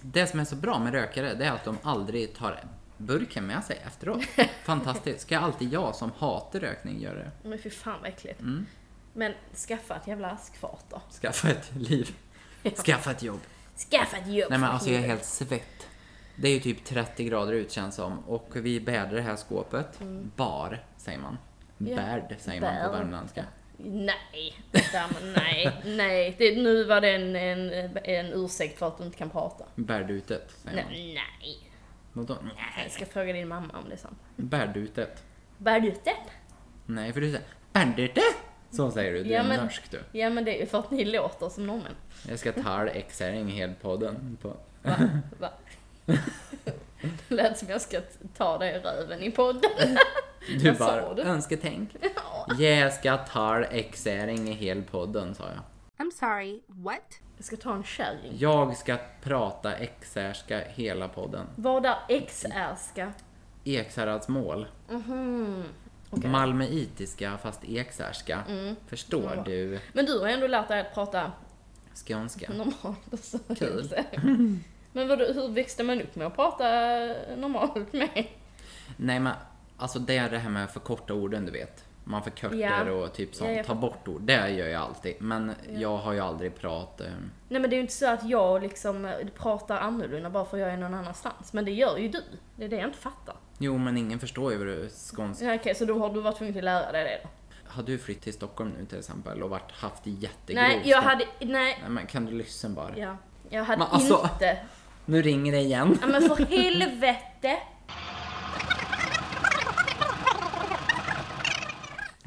det 0.02 0.28
som 0.28 0.40
är 0.40 0.46
så 0.46 0.56
bra 0.56 0.80
med 0.80 0.94
rökare 0.94 1.34
det 1.34 1.46
är 1.46 1.52
att 1.52 1.66
de 1.66 1.78
aldrig 1.84 2.36
tar 2.36 2.60
burken 2.98 3.48
med 3.48 3.64
sig 3.64 3.82
efteråt. 3.86 4.24
Fantastiskt. 4.64 5.22
Ska 5.22 5.40
alltid 5.40 5.74
jag 5.74 5.96
som 5.96 6.12
hatar 6.18 6.60
rökning 6.60 7.02
göra 7.02 7.16
det? 7.16 7.32
Men 7.44 7.60
fy 7.60 7.70
fan 7.70 8.02
vad 8.02 8.10
äckligt. 8.10 8.40
Mm. 8.40 8.66
Men 9.14 9.34
skaffa 9.68 9.96
ett 9.96 10.08
jävla 10.08 10.30
askfat 10.32 10.86
då. 10.90 11.02
Skaffa 11.22 11.50
ett 11.50 11.76
liv. 11.76 12.16
Skaffa 12.86 13.12
ett 13.12 13.24
jobb. 13.24 13.40
Skaffa 13.92 14.18
ett 14.18 14.28
jobb 14.28 14.50
Nej 14.50 14.60
men 14.60 14.70
alltså 14.70 14.90
jag 14.90 15.04
är 15.04 15.08
helt 15.08 15.26
svett. 15.26 15.88
Det 16.36 16.48
är 16.48 16.54
ju 16.54 16.60
typ 16.60 16.86
30 16.86 17.24
grader 17.24 17.54
ut 17.54 17.72
känns 17.72 17.96
som 17.96 18.20
och 18.20 18.50
vi 18.54 18.80
bärde 18.80 19.16
det 19.16 19.22
här 19.22 19.36
skåpet. 19.36 20.00
Bar, 20.36 20.84
säger 20.98 21.20
man. 21.20 21.38
Ja. 21.78 21.96
Bärd, 21.96 22.36
säger 22.40 22.62
man 22.62 22.76
på 22.76 22.92
Bärd. 22.92 23.00
värmländska. 23.00 23.46
Nej, 23.78 24.60
nej, 25.36 25.72
nej. 25.86 26.36
Det, 26.38 26.56
nu 26.56 26.84
var 26.84 27.02
det 27.02 27.10
en, 27.10 27.36
en, 27.36 27.98
en 28.04 28.34
ursäkt 28.34 28.80
för 28.80 28.88
att 28.88 28.98
du 28.98 29.04
inte 29.04 29.18
kan 29.18 29.30
prata. 29.30 29.66
Bärdutet, 29.76 30.52
säger 30.64 30.84
man. 30.84 30.94
Nej, 30.94 31.67
nej. 32.18 32.26
Vadå? 32.28 32.42
Jag 32.84 32.92
ska 32.92 33.06
fråga 33.06 33.34
din 33.34 33.48
mamma 33.48 33.74
om 33.84 33.90
det 33.90 33.94
är 33.96 33.98
sant. 33.98 34.18
Bär 34.36 34.68
du 34.68 34.88
det? 34.94 35.08
Nej, 36.86 37.14
för 37.14 37.22
du 37.22 37.32
säger 37.32 37.46
bärdutet. 37.74 38.24
Så 38.72 38.92
säger 38.92 39.14
du, 39.14 39.24
du 39.24 39.30
Ja, 39.30 39.40
är 39.44 39.48
men- 39.48 39.64
norsk 39.64 39.92
du. 39.92 40.00
Ja 40.20 40.30
men 40.30 40.46
det 40.46 40.56
är 40.58 40.60
ju 40.60 40.66
för 40.66 40.80
att 40.80 40.92
ni 40.92 41.06
låter 41.06 41.50
som 41.50 41.68
norrmän. 41.68 41.96
Jag 42.30 42.40
ska 42.40 42.52
ta 42.52 42.88
X-häring 42.88 43.50
i 43.50 43.56
helpodden. 43.56 44.38
På. 44.42 44.54
Va? 45.40 45.50
Det 47.30 47.36
lät 47.36 47.58
som 47.58 47.70
jag 47.70 47.82
ska 47.82 48.02
ta 48.38 48.58
det 48.58 48.72
i 48.72 48.80
röven 48.80 49.22
i 49.22 49.32
podden. 49.32 49.72
Du 50.62 50.72
Vad 50.72 50.78
bara, 50.78 51.14
du? 51.14 51.22
önsketänk. 51.22 51.96
Jag 52.60 52.94
ska 52.94 53.18
ta 53.18 53.64
X-häring 53.64 54.48
i 54.50 54.54
helpodden, 54.54 55.36
sa 55.36 55.44
jag. 55.44 56.06
I'm 56.08 56.12
sorry, 56.12 56.62
what? 56.68 57.20
Jag 57.38 57.46
ska 57.46 57.58
ta 57.58 57.74
en 57.76 57.84
kärring. 57.84 58.34
Jag 58.40 58.78
ska 58.78 58.98
prata 59.22 59.76
X-härska 59.76 60.60
hela 60.68 61.08
podden. 61.08 61.48
Vad 61.56 61.86
är 61.86 61.96
X-ärska? 62.10 63.14
Ekshäradsmål. 63.64 64.68
Mhm. 64.90 65.64
Okej. 66.10 66.30
Malmöitiska 66.30 67.38
fast 67.38 67.64
ekshärska. 67.64 68.44
Förstår 68.88 69.34
Ja. 69.36 69.44
du? 69.44 69.80
Men 69.94 70.06
du 70.06 70.20
har 70.20 70.28
ändå 70.28 70.48
lärt 70.48 70.68
dig 70.68 70.80
att 70.80 70.94
prata 70.94 71.32
Skånska. 72.08 72.50
normalt. 72.54 73.14
och 73.14 73.20
så. 73.24 73.40
Kul. 73.56 73.94
Men 74.92 75.08
vadå, 75.08 75.26
hur 75.26 75.48
växte 75.50 75.84
man 75.84 76.02
upp 76.02 76.16
med 76.16 76.28
att 76.28 76.36
prata 76.36 76.64
normalt 77.38 77.94
med? 77.94 78.26
Nej 78.98 79.20
men, 79.20 79.34
alltså 79.78 80.00
det 80.00 80.18
är 80.18 80.30
det 80.30 80.38
här 80.38 80.50
med 80.50 80.64
att 80.64 80.74
förkorta 80.74 81.14
orden 81.14 81.46
du 81.46 81.52
vet. 81.52 81.84
Man 82.10 82.24
förkortar 82.24 82.56
Ja. 82.58 82.92
och 82.92 83.14
typ 83.14 83.36
sånt. 83.36 83.52
Ja, 83.58 83.64
Ta 83.64 83.76
bort 83.76 84.08
ord. 84.08 84.22
Det 84.22 84.50
gör 84.50 84.68
jag 84.68 84.82
alltid. 84.82 85.14
Men 85.20 85.52
jag 85.76 85.98
har 85.98 86.14
ju 86.14 86.20
aldrig 86.20 86.56
pratat... 86.56 87.02
eh, 87.02 87.08
Nej 87.50 87.62
men 87.62 87.70
det 87.70 87.74
är 87.74 87.78
ju 87.78 87.82
inte 87.82 87.94
så 87.94 88.10
att 88.10 88.30
jag 88.30 88.62
liksom 88.62 89.06
eh, 89.06 89.12
pratar 89.38 89.78
annorlunda 89.78 90.30
bara 90.30 90.46
för 90.46 90.58
att 90.58 90.62
jag 90.62 90.70
är 90.74 90.78
någon 90.78 90.94
annanstans. 90.94 91.54
Men 91.54 91.66
det 91.66 91.72
gör 91.72 91.98
ju 91.98 92.08
du. 92.08 92.24
Det 92.56 92.66
är 92.66 92.70
det 92.70 92.76
jag 92.76 92.86
inte 92.86 92.98
fattar. 93.00 93.36
Jo 93.58 93.78
men 93.78 93.98
ingen 93.98 94.20
förstår 94.20 94.52
ju 94.52 94.58
vad 94.58 94.68
du 94.68 94.84
är 94.86 94.90
skånska. 95.16 95.46
Ja, 95.46 95.56
Okej, 95.56 95.76
så 95.76 95.86
då 95.86 96.00
har 96.00 96.14
du 96.14 96.22
varit 96.22 96.38
tvungen 96.38 96.58
att 96.58 96.64
lära 96.64 96.92
dig 96.92 97.04
det 97.04 97.20
då? 97.24 97.30
Har 97.70 97.84
du 97.84 97.98
flyttat 97.98 98.24
till 98.24 98.34
Stockholm 98.34 98.72
nu 98.80 98.86
till 98.86 99.00
exempel 99.00 99.44
och 99.44 99.50
varit, 99.50 99.72
haft 99.72 100.04
det 100.04 100.10
jättegrovt? 100.10 100.68
Nej, 100.68 100.82
jag 100.86 101.02
hade, 101.02 101.26
nej, 101.40 101.48
Nej 101.82 101.90
men 101.90 102.06
kan 102.08 102.26
du 102.26 102.32
lyssna 102.32 102.70
bara? 102.70 102.98
ja. 102.98 103.18
Jag 103.50 103.64
hade 103.64 103.78
Men 103.80 103.88
alltså- 103.92 104.30
inte. 104.34 104.58
Nu 105.06 105.22
ringer 105.22 105.52
det 105.52 105.60
igen. 105.60 105.98
Ja 106.02 106.08
men 106.08 106.22
för 106.22 106.46
helvete! 106.58 107.58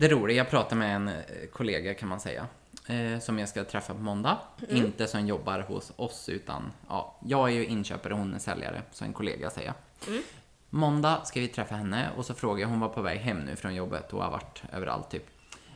Det 0.00 0.08
roliga, 0.08 0.36
jag 0.36 0.50
pratade 0.50 0.76
med 0.76 0.96
en 0.96 1.08
eh, 1.08 1.14
kollega 1.52 1.94
kan 1.94 2.08
man 2.08 2.20
säga. 2.20 2.46
Eh, 2.86 3.18
som 3.18 3.38
jag 3.38 3.48
ska 3.48 3.64
träffa 3.64 3.94
på 3.94 4.00
måndag. 4.00 4.38
Inte 4.68 5.06
som 5.06 5.26
jobbar 5.26 5.60
hos 5.60 5.92
oss 5.96 6.28
utan, 6.28 6.72
ja, 6.88 7.18
jag 7.24 7.48
är 7.48 7.52
ju 7.52 7.66
inköpare 7.66 8.12
och 8.12 8.18
hon 8.18 8.34
är 8.34 8.38
säljare. 8.38 8.82
Så 8.92 9.04
en 9.04 9.12
kollega 9.12 9.50
säger 9.50 9.74
jag. 10.06 10.22
Måndag 10.70 11.20
ska 11.24 11.40
vi 11.40 11.48
träffa 11.48 11.74
henne 11.74 12.10
och 12.16 12.26
så 12.26 12.34
frågar 12.34 12.60
jag, 12.60 12.68
hon 12.68 12.80
var 12.80 12.88
på 12.88 13.02
väg 13.02 13.18
hem 13.18 13.38
nu 13.40 13.56
från 13.56 13.74
jobbet 13.74 14.12
och 14.12 14.22
har 14.22 14.30
varit 14.30 14.62
överallt 14.72 15.10
typ. 15.10 15.26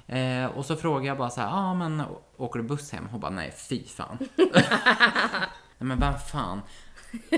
Eh, 0.06 0.46
och 0.46 0.66
så 0.66 0.76
frågar 0.76 1.06
jag 1.06 1.18
bara 1.18 1.30
så 1.30 1.40
här, 1.40 1.48
ja 1.48 1.56
ah, 1.56 1.74
men 1.74 2.02
åker 2.36 2.58
du 2.58 2.64
buss 2.64 2.92
hem? 2.92 3.08
Hon 3.10 3.20
bara, 3.20 3.32
nej 3.32 3.54
fy 3.56 3.84
fan. 3.84 4.18
nej 4.36 5.48
men 5.78 6.00
vem 6.00 6.18
fan. 6.18 6.60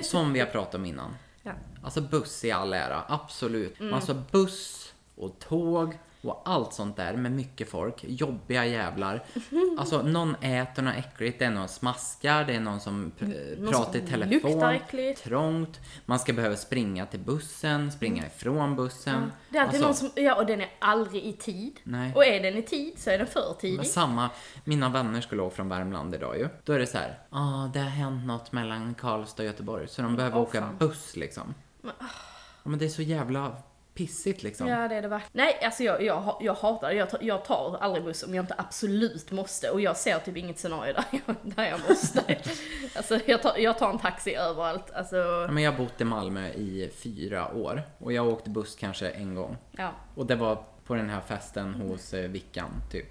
Som 0.02 0.33
vi 0.33 0.40
har 0.40 0.47
pratat 0.47 0.75
om 0.75 0.85
innan. 0.85 1.16
Ja. 1.43 1.52
Alltså 1.83 2.00
buss 2.00 2.45
i 2.45 2.52
all 2.52 2.73
ära, 2.73 3.02
absolut. 3.09 3.81
Men 3.81 3.95
alltså 3.95 4.14
buss 4.31 4.95
och 5.16 5.38
tåg 5.38 5.99
Och 6.23 6.42
allt 6.44 6.73
sånt 6.73 6.96
där 6.96 7.16
med 7.16 7.32
mycket 7.32 7.70
folk, 7.70 8.04
jobbiga 8.04 8.66
jävlar. 8.66 9.25
Alltså 9.78 10.02
någon 10.02 10.35
äter 10.35 10.82
något 10.82 10.94
äckligt, 10.96 11.38
det 11.38 11.44
är 11.44 11.50
någon 11.50 11.68
smaskar, 11.68 12.44
det 12.44 12.54
är 12.54 12.61
någon 12.61 12.80
som 12.80 13.12
pr- 13.18 13.61
någon 13.61 13.73
pratar 13.73 13.99
i 13.99 14.02
telefon. 14.06 15.14
Trångt. 15.25 15.80
Man 16.06 16.18
ska 16.18 16.32
behöva 16.32 16.56
springa 16.56 17.06
till 17.06 17.20
bussen, 17.20 17.92
springa 17.92 18.26
ifrån 18.26 18.76
bussen. 18.76 19.32
Det 19.49 19.58
är 19.58 19.62
alltid 19.62 19.85
Alltså, 19.85 20.04
någon 20.04 20.12
som, 20.14 20.23
ja 20.25 20.35
och 20.35 20.46
den 20.46 20.61
är 20.61 20.70
aldrig 20.78 21.25
i 21.25 21.32
tid. 21.32 21.80
Nej. 21.85 22.12
Och 22.14 22.25
är 22.25 22.42
den 22.42 22.56
i 22.56 22.62
tid 22.62 22.99
så 22.99 23.11
är 23.11 23.18
den 23.18 23.26
för 23.26 23.54
tidig. 23.61 23.76
Men 23.76 23.85
samma, 23.87 24.30
mina 24.64 24.88
vänner 24.88 25.20
skulle 25.20 25.42
åka 25.42 25.56
från 25.56 25.68
Värmland 25.68 26.14
idag 26.14 26.38
ju. 26.38 26.49
Då 26.64 26.73
är 26.73 26.78
det 26.78 26.87
så 26.87 26.99
här, 26.99 27.18
ja 27.30 27.38
ah, 27.38 27.70
det 27.73 27.78
har 27.80 27.88
hänt 27.90 28.26
något 28.26 28.52
mellan 28.52 28.94
Karlstad 28.94 29.42
och 29.42 29.46
Göteborg 29.46 29.88
så 29.88 30.02
de 30.02 30.16
behöver 30.16 30.37
Åh, 30.37 30.42
åka 30.42 30.61
fan. 30.61 30.76
buss 30.78 31.16
liksom. 31.16 31.54
Ja 31.82 32.70
men 32.70 32.78
det 32.78 32.85
är 32.85 32.88
så 32.88 33.02
jävla 33.02 33.56
pissigt 33.97 34.43
liksom. 34.43 34.69
Ja, 34.69 34.88
det 34.88 34.95
är 34.95 35.03
det 35.03 35.09
verkligen. 35.09 35.47
Nej, 35.47 35.59
alltså 35.65 35.83
jag, 35.83 36.03
jag, 36.03 36.37
jag 36.41 36.55
hatar 36.55 36.88
det. 36.88 36.95
Jag 36.95 37.11
tar, 37.11 37.19
jag 37.23 37.45
tar 37.45 37.79
aldrig 37.81 38.05
buss 38.05 38.23
om 38.23 38.35
jag 38.35 38.43
inte 38.43 38.55
absolut 38.59 39.31
måste. 39.31 39.71
Och 39.71 39.81
jag 39.81 39.97
ser 39.97 40.19
typ 40.19 40.37
inget 40.37 40.59
scenario 40.59 40.93
där 40.95 41.05
jag, 41.26 41.37
där 41.43 41.65
jag 41.65 41.81
måste. 41.88 42.21
alltså 42.97 43.19
jag 43.26 43.43
tar, 43.43 43.57
jag 43.59 43.79
tar 43.79 43.91
en 43.91 43.99
taxi 43.99 44.35
överallt. 44.35 44.91
Alltså, 44.91 45.17
Ja, 45.17 45.50
men 45.50 45.62
jag 45.62 45.73
har 45.73 45.79
bott 45.79 46.00
i 46.00 46.05
Malmö 46.05 46.49
i 46.49 46.91
fyra 46.95 47.55
år 47.55 47.83
och 47.99 48.12
jag 48.12 48.26
åkte 48.29 48.50
buss 48.50 48.76
kanske 48.76 49.11
en 49.11 49.35
gång. 49.35 49.57
ja. 49.76 49.91
Och 50.15 50.26
det 50.26 50.37
var 50.37 50.65
på 50.85 50.95
den 50.95 51.11
här 51.11 51.21
festen 51.21 51.75
hos 51.75 52.15
eh, 52.15 52.31
Vickan 52.31 52.71
typ. 52.91 53.07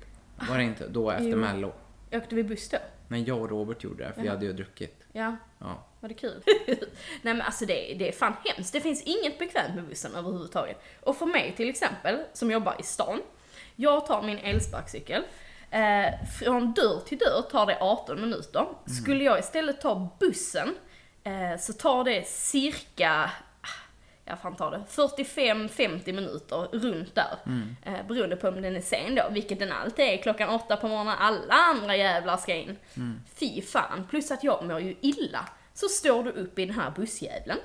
Var 0.50 0.58
det 0.58 0.64
inte? 0.64 0.88
Då 0.88 1.12
efter 1.12 1.26
Jo. 1.30 1.38
mello. 1.38 1.74
Åkte 2.14 2.36
vi 2.36 2.44
buss 2.44 2.70
då? 2.70 2.78
Men 3.08 3.26
jag 3.26 3.42
och 3.42 3.50
Robert 3.50 3.84
gjorde 3.84 4.04
det 4.04 4.12
för 4.14 4.20
jag 4.20 4.26
Jaha. 4.26 4.34
hade 4.34 4.46
ju 4.46 4.54
druckit. 4.54 5.04
Ja. 5.12 5.36
Ja. 5.60 5.84
Var 6.06 6.10
det 6.10 6.16
kul? 6.16 6.42
Nej 7.22 7.34
men 7.34 7.42
alltså 7.42 7.66
det, 7.66 7.96
det 8.00 8.08
är 8.08 8.12
fan 8.12 8.34
hemskt. 8.46 8.74
Det 8.74 8.82
finns 8.82 9.02
inget 9.02 9.40
bekvämt 9.40 9.76
med 9.76 9.84
bussen 9.84 10.16
överhuvudtaget. 10.16 10.84
Och 11.02 11.18
för 11.18 11.26
mig 11.26 11.54
till 11.58 11.70
exempel, 11.70 12.20
som 12.34 12.52
jobbar 12.52 12.76
i 12.80 12.84
stan, 12.84 13.22
jag 13.76 14.06
tar 14.06 14.22
min 14.22 14.38
elsparkcykel. 14.38 15.24
Eh, 15.72 16.28
från 16.40 16.74
dörr 16.74 17.00
till 17.00 17.18
dörr 17.18 17.42
tar 17.52 17.66
det 17.66 17.78
18 17.82 18.22
minuter. 18.22 18.66
Skulle 19.02 19.24
jag 19.24 19.40
istället 19.40 19.82
ta 19.82 20.10
bussen 20.20 20.76
eh, 21.24 21.60
så 21.60 21.74
tar 21.74 22.04
det 22.04 22.28
cirka, 22.28 23.32
jag 24.26 24.40
fan 24.40 24.56
tar 24.56 24.72
det, 24.72 24.84
45-50 24.90 26.14
minuter 26.14 26.58
runt 26.72 27.16
där. 27.16 27.38
Eh, 27.86 28.08
beroende 28.08 28.36
på 28.36 28.48
om 28.48 28.62
den 28.62 28.76
är 28.76 28.82
sen 28.82 29.16
då, 29.16 29.24
vilket 29.32 29.60
den 29.60 29.72
alltid 29.72 30.06
är 30.06 30.18
klockan 30.18 30.50
åtta 30.50 30.78
på 30.78 30.88
morgonen 30.88 31.16
alla 31.20 31.54
andra 31.54 31.96
jävlar 31.96 32.38
ska 32.38 32.54
in. 32.56 32.78
Fy 33.36 33.62
fan, 33.62 34.08
plus 34.10 34.32
att 34.32 34.44
jag 34.44 34.66
mår 34.66 34.80
ju 34.80 34.96
illa. 35.02 35.50
Så 35.78 35.88
står 35.88 36.24
du 36.24 36.30
upp 36.32 36.60
i 36.60 36.66
den 36.66 36.76
här 36.76 36.92
bussjäveln. 36.96 37.60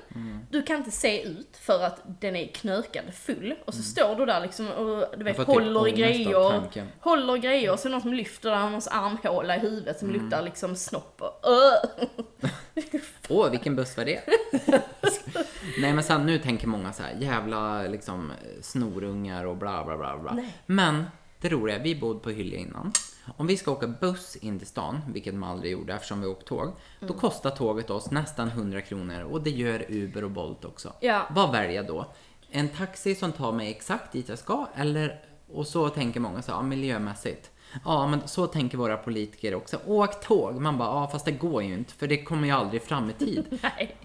Du 0.49 0.61
kan 0.63 0.77
inte 0.77 0.91
se 0.91 1.23
ut 1.23 1.57
för 1.57 1.83
att 1.83 2.01
den 2.21 2.35
är 2.35 2.47
knökande 2.47 3.11
full. 3.11 3.55
Och 3.65 3.73
så 3.73 3.81
står 3.83 4.15
du 4.15 4.25
där 4.25 4.41
liksom 4.41 4.67
och 4.67 5.05
du 5.17 5.23
vet, 5.23 5.37
typ 5.37 5.47
håller 5.47 5.87
i 5.87 5.91
grejer. 5.91 6.61
Håller 6.99 7.37
grejer 7.37 7.71
och 7.71 7.79
så 7.79 7.87
är 7.87 7.89
det 7.89 7.95
någon 7.95 8.01
som 8.01 8.13
lyfter 8.13 8.49
där 8.49 8.59
någons 8.59 8.87
armhåla 8.87 9.55
i 9.55 9.59
huvudet 9.59 9.99
som 9.99 10.09
Mm. 10.09 10.21
luktar 10.21 10.41
liksom 10.41 10.75
snopp 10.75 11.21
och. 11.21 11.39
Åh, 13.29 13.49
vilken 13.51 13.75
buss 13.75 13.97
var 13.97 14.05
det? 14.05 14.21
Nej 15.81 15.93
men 15.93 16.03
sen 16.03 16.25
nu 16.25 16.37
tänker 16.39 16.67
många 16.67 16.93
så 16.93 17.03
här, 17.03 17.15
jävla 17.19 17.81
liksom 17.83 18.31
snorungar 18.61 19.45
och 19.45 19.57
bla 19.57 19.83
bla 19.85 19.97
bla 19.97 20.17
bla. 20.17 20.33
Nej. 20.33 20.55
Men 20.65 21.05
det 21.41 21.49
roliga, 21.49 21.77
vi 21.77 21.95
bodde 21.95 22.19
på 22.19 22.29
Hyllie 22.29 22.59
innan. 22.59 22.91
Om 23.37 23.47
vi 23.47 23.57
ska 23.57 23.71
åka 23.71 23.87
buss 23.87 24.35
in 24.35 24.59
till 24.59 24.67
stan, 24.67 24.99
vilket 25.13 25.33
man 25.33 25.49
aldrig 25.49 25.71
gjorde 25.71 25.93
eftersom 25.93 26.21
vi 26.21 26.27
åkte 26.27 26.45
tåg, 26.45 26.73
då 26.99 27.13
kostar 27.13 27.49
tåget 27.49 27.89
oss 27.89 28.11
nästan 28.11 28.47
100 28.47 28.81
kronor 28.81 29.21
och 29.21 29.41
det 29.41 29.49
gör 29.49 29.85
Uber 29.89 30.23
och 30.23 30.31
Bolt 30.31 30.65
också. 30.65 30.93
Ja. 30.99 31.27
Vad 31.31 31.51
väljer 31.51 31.75
jag 31.75 31.87
då? 31.87 32.05
En 32.49 32.69
taxi 32.69 33.15
som 33.15 33.31
tar 33.31 33.51
mig 33.51 33.69
exakt 33.69 34.11
dit 34.11 34.29
jag 34.29 34.39
ska 34.39 34.67
eller, 34.75 35.19
och 35.53 35.67
så 35.67 35.89
tänker 35.89 36.19
många 36.19 36.41
så 36.41 36.51
ja, 36.51 36.61
miljömässigt. 36.61 37.51
Ja, 37.85 38.07
men 38.07 38.27
så 38.27 38.47
tänker 38.47 38.77
våra 38.77 38.97
politiker 38.97 39.55
också. 39.55 39.79
Åk 39.85 40.23
tåg! 40.23 40.61
Man 40.61 40.77
bara, 40.77 40.89
ja 40.89 41.07
fast 41.07 41.25
det 41.25 41.31
går 41.31 41.63
ju 41.63 41.73
inte 41.73 41.93
för 41.93 42.07
det 42.07 42.23
kommer 42.23 42.47
ju 42.47 42.53
aldrig 42.53 42.81
fram 42.81 43.09
i 43.09 43.13
tid. 43.13 43.59
Nej. 43.61 43.95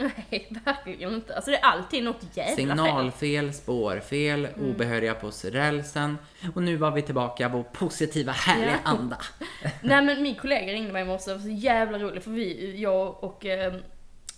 Nej, 0.00 0.48
verkligen 0.64 1.14
inte. 1.14 1.34
Alltså 1.34 1.50
det 1.50 1.56
är 1.56 1.64
alltid 1.64 2.04
något 2.04 2.22
jävla 2.34 2.56
fel. 2.56 2.56
Signalfel, 2.56 3.52
spårfel, 3.52 4.48
obehöriga 4.60 5.14
på 5.14 5.30
rälsen. 5.44 6.18
Och 6.54 6.62
nu 6.62 6.76
var 6.76 6.90
vi 6.90 7.02
tillbaka 7.02 7.50
på 7.50 7.62
positiva, 7.62 8.32
härliga 8.32 8.78
Ja. 8.84 8.90
anda. 8.90 9.18
Nej 9.82 10.02
men 10.02 10.22
min 10.22 10.34
kollega 10.34 10.72
ringde 10.72 10.92
mig 10.92 11.02
i 11.02 11.06
morse, 11.06 11.30
det 11.30 11.34
var 11.36 11.42
så 11.42 11.48
jävla 11.48 11.98
roligt 11.98 12.24
för 12.24 12.30
vi, 12.30 12.80
jag 12.82 13.24
och 13.24 13.46
eh, 13.46 13.74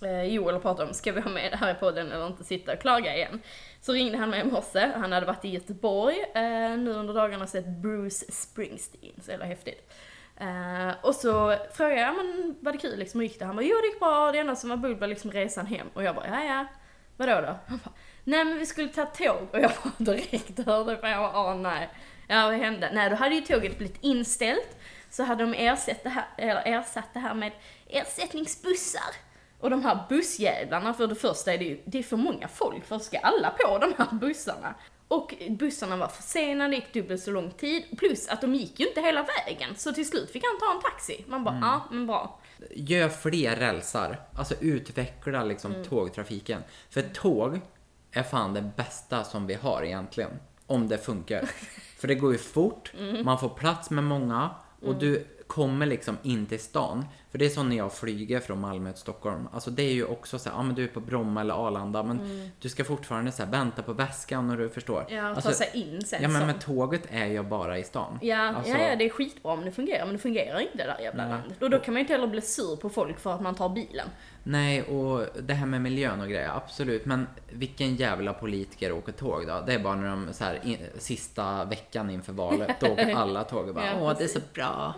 eh, 0.03 0.23
Joel 0.25 0.61
pratade 0.61 0.89
om, 0.89 0.95
ska 0.95 1.13
vi 1.13 1.21
ha 1.21 1.31
med 1.31 1.53
det 1.53 1.57
här 1.57 1.71
i 1.71 1.75
podden 1.75 2.13
eller 2.13 2.27
inte 2.27 2.45
sitta 2.45 2.73
och 2.73 2.81
klaga 2.81 3.17
igen? 3.17 3.41
Så 3.81 3.93
ringde 3.93 4.19
han 4.19 4.31
mig 4.31 4.41
i 4.41 4.45
morse, 4.45 4.91
han 4.97 5.13
hade 5.13 5.27
varit 5.27 5.45
i 5.45 5.49
Göteborg 5.49 6.17
eh, 6.35 6.79
nu 6.79 6.91
under 6.93 7.15
dagarna 7.15 7.45
och 7.45 7.51
sett 7.51 7.67
Bruce 7.67 8.33
Springsteen, 8.33 9.13
så 9.25 9.31
jävla 9.31 9.47
häftigt. 9.47 9.93
Eh, 10.43 10.95
och 11.03 11.15
så 11.15 11.57
frågade 11.73 12.01
jag, 12.01 12.09
"Ja, 12.09 12.13
men 12.13 12.57
var 12.61 12.73
det 12.73 12.79
kul 12.79 12.99
liksom, 12.99 13.21
hur 13.21 13.29
gick 13.29 13.39
det? 13.39 13.45
Han 13.45 13.57
bara, 13.57 13.63
jo 13.67 13.77
det 13.81 13.87
gick 13.87 13.99
bra, 14.01 14.33
det 14.33 14.39
enda 14.39 14.57
som 14.57 14.71
var 14.71 14.77
bull 14.77 14.95
var 14.99 15.07
liksom 15.07 15.31
resan 15.31 15.67
hem. 15.67 15.87
Och 15.95 16.03
jag 16.03 16.15
bara, 16.15 16.27
ja 16.29 16.45
ja, 16.45 16.67
vadå 17.17 17.41
då? 17.41 17.59
Han 17.69 17.81
bara, 17.85 17.93
nej 18.25 18.45
men 18.45 18.59
vi 18.59 18.67
skulle 18.67 18.89
ta 18.89 19.05
tåg. 19.05 19.49
Och 19.53 19.61
jag 19.61 19.71
bara 19.85 19.93
direkt 20.15 20.67
hörde 20.67 20.97
på, 20.97 21.07
jag 21.07 21.19
bara, 21.19 21.33
ah 21.33 21.55
nej. 21.55 21.89
Ja 22.29 22.47
vad 22.47 22.55
hände? 22.55 22.91
Nej 22.93 23.11
då 23.11 23.17
hade 23.17 23.35
ju 23.35 23.41
tåget 23.41 23.79
blivit 23.79 23.99
inställt. 24.01 24.77
Så 25.11 25.23
hade 25.23 25.45
de 25.45 25.55
ersatt 25.55 26.03
det 26.03 26.09
här, 26.09 26.25
eller 26.37 26.63
ersatt 26.65 27.09
det 27.13 27.19
här 27.21 27.35
med 27.35 27.53
ersättningsbussar. 27.89 29.15
Och 29.61 29.71
de 29.71 29.85
här 29.85 29.99
bussjävlarna, 30.09 30.95
för 30.95 31.07
det 31.07 31.15
första 31.15 31.53
är 31.53 31.59
det 31.59 31.65
ju, 31.65 31.81
det 31.85 31.99
är 31.99 32.03
för 32.03 32.17
många 32.17 32.49
folk 32.49 32.85
för 32.87 32.99
ska 32.99 33.19
alla 33.19 33.51
på 33.51 33.79
de 33.79 33.95
här 33.99 34.13
bussarna. 34.13 34.75
Och 35.13 35.35
bussarna 35.51 35.97
var 35.97 36.09
försenade, 36.09 36.71
det 36.71 36.77
gick 36.77 36.93
dubbelt 36.95 37.23
så 37.23 37.31
lång 37.31 37.51
tid. 37.51 37.85
Plus 37.99 38.29
att 38.29 38.41
de 38.41 38.55
gick 38.55 38.81
ju 38.81 38.89
inte 38.89 39.01
hela 39.01 39.23
vägen. 39.47 39.75
Så 39.77 39.93
till 39.93 40.09
slut 40.09 40.31
fick 40.31 40.45
han 40.45 40.59
ta 40.69 40.77
en 40.77 40.83
taxi. 40.83 41.25
Man 41.29 41.45
bara, 41.45 41.59
ja 41.63 41.81
men 41.91 42.07
bra. 42.07 42.41
Gör 42.71 43.09
fler 43.09 43.57
rälsar. 43.57 44.21
Alltså 44.35 44.55
utveckla 44.61 45.45
liksom 45.45 45.73
Mm. 45.73 45.85
tågtrafiken. 45.85 46.63
För 46.91 47.03
tåg 47.03 47.61
är 48.13 48.23
fan 48.23 48.55
det 48.55 48.71
bästa 48.77 49.25
som 49.25 49.47
vi 49.47 49.55
har 49.55 49.83
egentligen. 49.85 50.31
Om 50.67 50.89
det 50.89 50.99
funkar. 50.99 51.51
För 51.99 52.09
det 52.09 52.15
går 52.15 52.33
ju 52.33 52.39
fort, 52.39 52.93
Mm. 52.99 53.25
man 53.25 53.39
får 53.39 53.49
plats 53.49 53.91
med 53.91 54.05
många 54.05 54.51
och 54.83 54.95
du 54.95 55.27
kommer 55.53 55.87
liksom 55.87 56.19
in 56.23 56.47
till 56.47 56.61
stan. 56.61 57.05
För 57.31 57.39
det 57.39 57.45
är 57.45 57.49
så 57.49 57.63
när 57.63 57.77
jag 57.77 57.93
flyger 57.93 58.41
från 58.41 58.61
Malmö 58.61 58.93
till 58.93 59.01
Stockholm. 59.01 59.49
Alltså 59.53 59.71
det 59.71 59.83
är 59.83 59.93
ju 59.93 60.05
också 60.05 60.39
så 60.39 60.51
här, 60.51 60.57
ja 60.57 60.63
men 60.63 60.75
du 60.75 60.85
är 60.85 60.89
på 60.89 61.01
Bromma 61.01 61.41
eller 61.41 61.55
Arlanda 61.67 62.03
men 62.03 62.51
du 62.61 62.69
ska 62.69 62.85
fortfarande 62.85 63.33
så 63.33 63.43
här 63.43 63.51
vänta 63.51 63.83
på 63.83 63.93
väskan 63.93 64.51
och 64.51 64.57
du 64.57 64.69
förstår. 64.69 65.01
Mm. 65.01 65.15
Ja, 65.15 65.23
ta 65.23 65.35
alltså, 65.35 65.53
sig 65.53 65.71
in 65.73 66.05
sen 66.05 66.23
Ja 66.23 66.29
men 66.29 66.47
med 66.47 66.61
tåget 66.61 67.03
är 67.11 67.27
jag 67.27 67.49
bara 67.49 67.79
i 67.79 67.85
stan. 67.85 68.19
Ja, 68.23 68.49
Alltså, 68.49 68.73
ja, 68.73 68.89
ja, 68.89 68.97
det 68.97 69.05
är 69.05 69.11
skitbra 69.11 69.53
om 69.53 69.65
det 69.65 69.73
fungerar, 69.73 70.05
men 70.05 70.15
det 70.15 70.21
fungerar 70.21 70.61
inte 70.61 70.79
det 70.79 70.85
där 70.85 70.99
jävla 70.99 71.23
Nej. 71.23 71.33
landet. 71.33 71.63
Och 71.63 71.71
då 71.71 71.79
kan 71.79 71.95
man 71.95 71.99
ju 71.99 72.01
inte 72.01 72.13
heller 72.13 72.27
bli 72.27 72.41
sur 72.41 72.77
på 72.77 72.89
folk 72.89 73.21
för 73.21 73.33
att 73.35 73.41
man 73.41 73.55
tar 73.55 73.69
bilen. 73.69 74.09
Nej, 74.45 74.83
och 74.83 75.27
det 75.43 75.55
här 75.55 75.67
med 75.67 75.81
miljön 75.81 76.21
och 76.21 76.29
grejer, 76.29 76.51
absolut. 76.57 77.05
Men 77.05 77.27
vilken 77.51 77.97
jävla 77.97 78.33
politiker 78.33 78.93
åker 78.93 79.13
tåg 79.13 79.47
då? 79.47 79.61
Det 79.67 79.75
är 79.75 79.79
bara 79.79 79.95
när 79.95 80.09
de 80.11 80.33
så 80.33 80.45
här, 80.45 80.61
in, 80.65 80.79
sista 80.99 81.65
veckan 81.65 82.11
inför 82.11 82.33
valet, 82.33 82.81
då 82.81 82.87
åker 82.87 83.15
alla 83.17 83.45
tåg 83.45 83.69
och 83.69 83.75
bara 83.75 83.87
Ja, 83.87 83.93
åh 84.01 84.15
det 84.19 84.25
är 84.25 84.29
så 84.29 84.41
bra. 84.55 84.95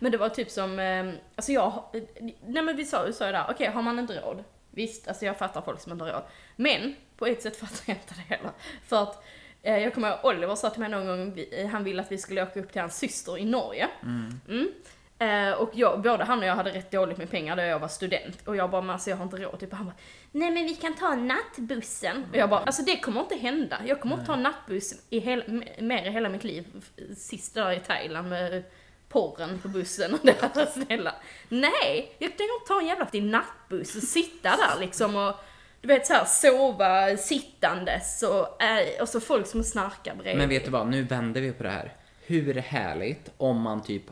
Men 0.00 0.12
det 0.12 0.18
var 0.18 0.28
typ 0.28 0.50
som, 0.50 0.78
eh, 0.78 1.12
alltså 1.36 1.52
jag, 1.52 1.84
nej 2.46 2.62
men 2.62 2.76
vi 2.76 2.84
sa, 2.84 3.06
ju 3.06 3.12
där, 3.12 3.46
okej 3.50 3.66
har 3.70 3.82
man 3.82 3.98
inte 3.98 4.20
råd, 4.20 4.44
visst, 4.70 5.08
alltså 5.08 5.24
jag 5.24 5.38
fattar 5.38 5.60
folk 5.62 5.80
som 5.80 5.92
inte 5.92 6.04
har 6.04 6.12
råd. 6.12 6.22
Men 6.56 6.94
på 7.16 7.26
ett 7.26 7.42
sätt 7.42 7.56
fattar 7.60 7.82
jag 7.86 7.96
inte 7.96 8.14
det 8.14 8.34
heller. 8.36 8.50
För 8.86 9.02
att 9.02 9.24
eh, 9.62 9.78
jag 9.78 9.94
kommer 9.94 10.08
ihåg 10.08 10.18
Oliver 10.24 10.54
sa 10.54 10.70
till 10.70 10.80
mig 10.80 10.88
någon 10.88 11.06
gång, 11.06 11.32
vi- 11.34 11.66
han 11.72 11.84
ville 11.84 12.02
att 12.02 12.12
vi 12.12 12.18
skulle 12.18 12.42
åka 12.42 12.60
upp 12.60 12.72
till 12.72 12.80
hans 12.80 12.98
syster 12.98 13.38
i 13.38 13.44
Norge. 13.44 13.88
Mm. 14.02 14.72
Eh, 15.18 15.52
och 15.52 15.70
jag, 15.72 16.02
både 16.02 16.24
han 16.24 16.38
och 16.38 16.44
jag 16.44 16.54
hade 16.54 16.70
rätt 16.70 16.90
dåligt 16.90 17.18
med 17.18 17.30
pengar 17.30 17.56
då 17.56 17.62
jag 17.62 17.78
var 17.78 17.88
student. 17.88 18.48
Och 18.48 18.56
jag 18.56 18.70
bara, 18.70 18.82
men 18.82 18.90
alltså 18.90 19.10
jag 19.10 19.16
har 19.16 19.24
inte 19.24 19.36
råd. 19.36 19.60
Typ, 19.60 19.72
han 19.72 19.86
bara, 19.86 19.94
nej 20.32 20.50
men 20.50 20.64
vi 20.64 20.74
kan 20.74 20.94
ta 20.94 21.14
nattbussen. 21.14 22.24
Och 22.30 22.36
jag 22.36 22.50
bara, 22.50 22.60
alltså 22.60 22.82
det 22.82 22.96
kommer 22.96 23.20
inte 23.20 23.36
hända. 23.36 23.80
Jag 23.86 24.00
kommer 24.00 24.14
inte 24.14 24.26
ta 24.26 24.36
nattbuss 24.36 24.94
i 25.10 25.18
hela, 25.18 25.44
mer 25.78 26.06
i 26.06 26.10
hela 26.10 26.28
mitt 26.28 26.44
liv. 26.44 26.84
Sist 27.16 27.54
där 27.54 27.72
i 27.72 27.80
Thailand 27.80 28.28
med 28.28 28.64
porren 29.08 29.58
på 29.58 29.68
bussen 29.68 30.14
och 30.14 30.20
det 30.22 30.42
var 30.42 30.66
snälla. 30.66 31.14
Nej, 31.48 32.16
jag 32.18 32.28
tänker 32.28 32.54
inte 32.54 32.68
ta 32.68 32.80
en 32.80 32.86
jävla 32.86 33.38
nattbuss 33.38 33.96
och 33.96 34.02
sitta 34.02 34.50
där 34.50 34.80
liksom 34.80 35.16
och 35.16 35.34
du 35.80 35.88
vet 35.88 36.06
såhär 36.06 36.24
sova 36.24 37.16
sittandes 37.16 38.22
och, 38.22 38.62
äh, 38.62 39.02
och 39.02 39.08
så 39.08 39.20
folk 39.20 39.46
som 39.46 39.64
snarkar 39.64 40.14
bredvid. 40.14 40.38
Men 40.38 40.48
vet 40.48 40.64
du 40.64 40.70
vad, 40.70 40.86
nu 40.86 41.02
vänder 41.02 41.40
vi 41.40 41.52
på 41.52 41.62
det 41.62 41.70
här. 41.70 41.92
Hur 42.26 42.54
härligt 42.54 43.30
om 43.36 43.60
man 43.60 43.82
typ 43.82 44.02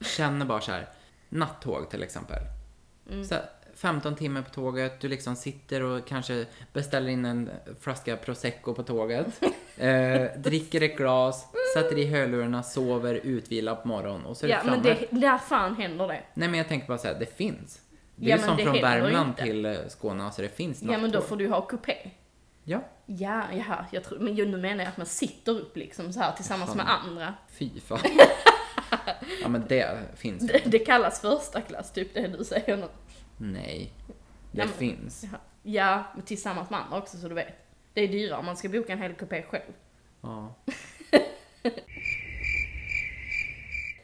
känner 0.00 0.46
bara 0.46 0.60
så 0.60 0.72
här, 0.72 0.88
nattåg 1.28 1.90
till 1.90 2.02
exempel. 2.02 2.38
Mm. 3.10 3.24
Så 3.24 3.34
här, 3.34 3.44
15 3.74 4.14
timmar 4.16 4.42
på 4.42 4.50
tåget, 4.50 5.00
du 5.00 5.08
liksom 5.08 5.36
sitter 5.36 5.82
och 5.82 6.06
kanske 6.06 6.46
beställer 6.72 7.08
in 7.10 7.24
en 7.24 7.50
flaska 7.80 8.16
prosecco 8.16 8.74
på 8.74 8.82
tåget. 8.82 9.26
eh, 9.76 10.22
dricker 10.36 10.82
ett 10.82 10.96
glas, 10.96 11.46
sätter 11.74 11.98
i 11.98 12.06
hörlurarna, 12.06 12.62
sover, 12.62 13.14
utvilar 13.14 13.74
på 13.74 13.88
morgonen 13.88 14.26
och 14.26 14.36
så 14.36 14.46
är 14.46 14.50
Ja 14.50 14.60
framme. 14.60 14.76
men 14.76 14.82
det, 15.10 15.20
där 15.26 15.38
fan 15.38 15.76
händer 15.76 16.08
det. 16.08 16.22
Nej 16.34 16.48
men 16.48 16.58
jag 16.58 16.68
tänker 16.68 16.86
bara 16.88 16.98
säga, 16.98 17.18
det 17.18 17.36
finns. 17.36 17.80
Det 18.16 18.26
är 18.26 18.30
Ja, 18.30 18.36
ju 18.36 18.42
som 18.42 18.58
från 18.58 18.72
Värmland 18.82 19.36
till 19.36 19.64
eh, 19.64 19.74
Skåne, 19.88 20.24
alltså 20.24 20.42
det 20.42 20.48
finns 20.56 20.82
Ja 20.82 20.88
men 20.88 21.00
då 21.00 21.06
nattåg. 21.06 21.24
får 21.28 21.36
du 21.36 21.48
ha 21.48 21.60
kupé. 21.60 22.10
Ja, 22.64 22.80
Ja, 23.06 23.42
jaha, 23.52 23.86
jag 23.92 24.04
tror, 24.04 24.18
men 24.18 24.34
nu 24.34 24.56
menar 24.56 24.84
jag 24.84 24.90
att 24.90 24.96
man 24.96 25.06
sitter 25.06 25.52
upp 25.52 25.76
liksom 25.76 26.12
så 26.12 26.20
här 26.20 26.32
tillsammans 26.32 26.74
med 26.74 26.86
andra. 26.90 27.34
Fy 27.58 27.70
fan. 27.80 27.98
ja 29.42 29.48
men 29.48 29.64
det 29.68 29.98
finns. 30.16 30.46
Det, 30.46 30.62
det 30.64 30.78
kallas 30.78 31.20
första 31.20 31.60
klass, 31.60 31.92
typ 31.92 32.14
det 32.14 32.28
du 32.38 32.44
säger 32.44 32.76
nu. 32.76 32.86
Nej. 33.36 33.92
Det 34.52 34.58
Ja, 34.58 34.64
men- 34.64 34.74
finns. 34.74 35.24
Ja, 35.62 36.04
men 36.14 36.24
tillsammans 36.24 36.70
med 36.70 36.80
andra 36.80 36.98
också 36.98 37.16
så 37.16 37.28
du 37.28 37.34
vet. 37.34 37.54
Det 37.94 38.00
är 38.00 38.08
dyrare 38.08 38.38
om 38.38 38.46
man 38.46 38.56
ska 38.56 38.68
boka 38.68 38.92
en 38.92 39.02
hel 39.02 39.14
kupé 39.14 39.42
själv. 39.42 39.72
Ja. 40.22 40.54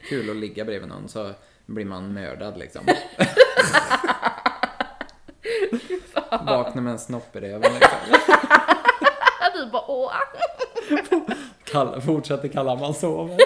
Kul 0.09 0.29
att 0.29 0.35
ligga 0.35 0.65
bredvid 0.65 0.89
någon 0.89 1.09
så 1.09 1.31
blir 1.65 1.85
man 1.85 2.13
mördad 2.13 2.57
liksom. 2.57 2.85
Vaknar 6.45 6.81
med 6.81 6.91
en 6.91 6.99
snopp 6.99 7.35
i 7.35 7.39
röven 7.39 7.73
liksom. 7.73 7.97
Du 9.55 9.65
bara 9.71 9.83
åh. 9.87 10.11
Kalla, 11.63 12.01
fortsätter 12.01 12.47
kalla 12.47 12.75
man 12.75 12.93
sover. 12.93 13.37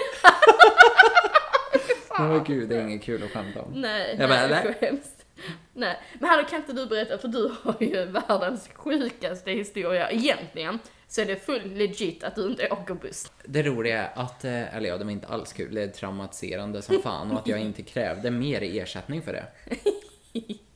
Men 2.28 2.44
gud, 2.44 2.68
det 2.68 2.76
är 2.76 2.82
inget 2.82 3.02
kul 3.02 3.22
att 3.22 3.30
skämta 3.30 3.62
om. 3.62 3.72
Nej, 3.80 4.16
Jag 4.18 4.28
bara, 4.28 4.38
nej, 4.38 4.44
eller? 4.44 4.62
det 4.62 4.86
är 4.86 4.90
hemskt. 4.90 5.26
Nej, 5.72 5.96
men 6.18 6.30
Hanna 6.30 6.44
kan 6.44 6.60
inte 6.60 6.72
du 6.72 6.86
berätta, 6.86 7.18
för 7.18 7.28
du 7.28 7.54
har 7.62 7.76
ju 7.80 8.04
världens 8.04 8.68
sjukaste 8.74 9.50
historia. 9.50 10.10
Egentligen 10.10 10.78
så 11.08 11.20
är 11.20 11.26
det 11.26 11.36
full 11.36 11.74
legit 11.74 12.24
att 12.24 12.34
du 12.34 12.46
inte 12.46 12.68
åker 12.70 12.94
buss. 12.94 13.32
Det 13.44 13.62
roliga 13.62 14.04
är 14.04 14.10
att, 14.14 14.44
eh, 14.44 14.76
eller 14.76 14.88
ja, 14.88 14.98
det 14.98 15.04
var 15.04 15.10
inte 15.10 15.26
alls 15.26 15.52
kul, 15.52 15.74
det 15.74 15.82
är 15.82 15.88
traumatiserande 15.88 16.82
som 16.82 17.02
fan 17.02 17.30
och 17.30 17.38
att 17.38 17.46
jag 17.46 17.60
inte 17.60 17.82
krävde 17.82 18.30
mer 18.30 18.60
i 18.60 18.78
ersättning 18.78 19.22
för 19.22 19.32
det. 19.32 19.46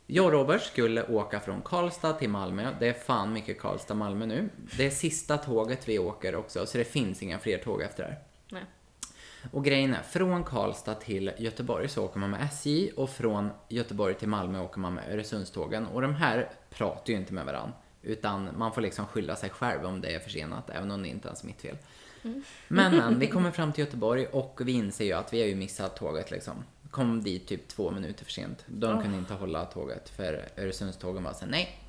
Jag 0.07 0.25
och 0.25 0.33
Robert 0.33 0.63
skulle 0.63 1.03
åka 1.07 1.41
från 1.41 1.63
Karlstad 1.63 2.13
till 2.13 2.29
Malmö. 2.29 2.69
Det 2.81 2.89
är 2.89 2.93
fan 2.93 3.33
mycket 3.33 3.61
Karlstad-Malmö 3.61 4.27
nu. 4.27 4.49
Det 4.77 4.87
är 4.87 4.91
sista 4.91 5.37
tåget 5.39 5.89
vi 5.89 5.99
åker 5.99 6.37
också, 6.37 6.67
så 6.67 6.79
det 6.79 6.85
finns 6.85 7.23
inga 7.23 7.39
fler 7.39 7.59
tåg 7.59 7.83
efter 7.83 8.03
det 8.03 8.09
här. 8.09 8.19
Och 9.53 9.65
grejen 9.65 9.95
är, 9.95 10.03
från 10.03 10.45
Karlstad 10.45 10.95
till 10.95 11.33
Göteborg 11.39 11.89
så 11.89 12.05
åker 12.05 12.19
man 12.19 12.31
med 12.31 12.43
SJ 12.43 12.91
och 12.91 13.11
från 13.11 13.51
Göteborg 13.69 14.15
till 14.15 14.29
Malmö 14.29 14.61
åker 14.61 14.79
man 14.79 14.95
med 14.95 15.13
Öresundstågen. 15.13 15.87
Och 15.87 16.03
de 16.03 16.15
här 16.15 16.51
pratar 16.71 17.13
ju 17.13 17.19
inte 17.19 17.35
med 17.35 17.47
varandra. 17.47 17.73
Utan 18.03 18.49
man 18.57 18.73
får 18.73 18.81
liksom 18.81 19.07
skylla 19.07 19.37
sig 19.37 19.51
själv 19.51 19.85
om 19.87 20.01
det 20.01 20.15
är 20.15 20.19
försenat, 20.19 20.71
även 20.71 20.91
om 20.91 21.03
det 21.03 21.09
inte 21.09 21.29
ens 21.29 21.43
är 21.43 21.47
mitt 21.47 21.61
fel. 21.61 21.77
Men, 22.69 22.97
men, 22.97 23.19
vi 23.19 23.27
kommer 23.31 23.51
fram 23.51 23.73
till 23.73 23.85
Göteborg 23.85 24.27
och 24.27 24.61
vi 24.65 24.73
inser 24.73 25.05
ju 25.05 25.13
att 25.13 25.33
vi 25.33 25.41
har 25.41 25.49
ju 25.49 25.55
missat 25.55 25.97
tåget 25.97 26.31
liksom. 26.31 26.55
Kom 26.91 27.23
dit 27.23 27.47
typ 27.47 27.69
två 27.69 27.91
minuter 27.91 28.25
för 28.25 28.33
sent. 28.33 28.65
De 28.67 29.03
kunde 29.03 29.19
inte 29.19 29.35
hålla 29.35 29.65
tåget 29.65 30.09
för 30.09 30.49
Öresundstågen 30.57 31.23
var 31.23 31.33
så 31.33 31.47
nej. 31.47 31.81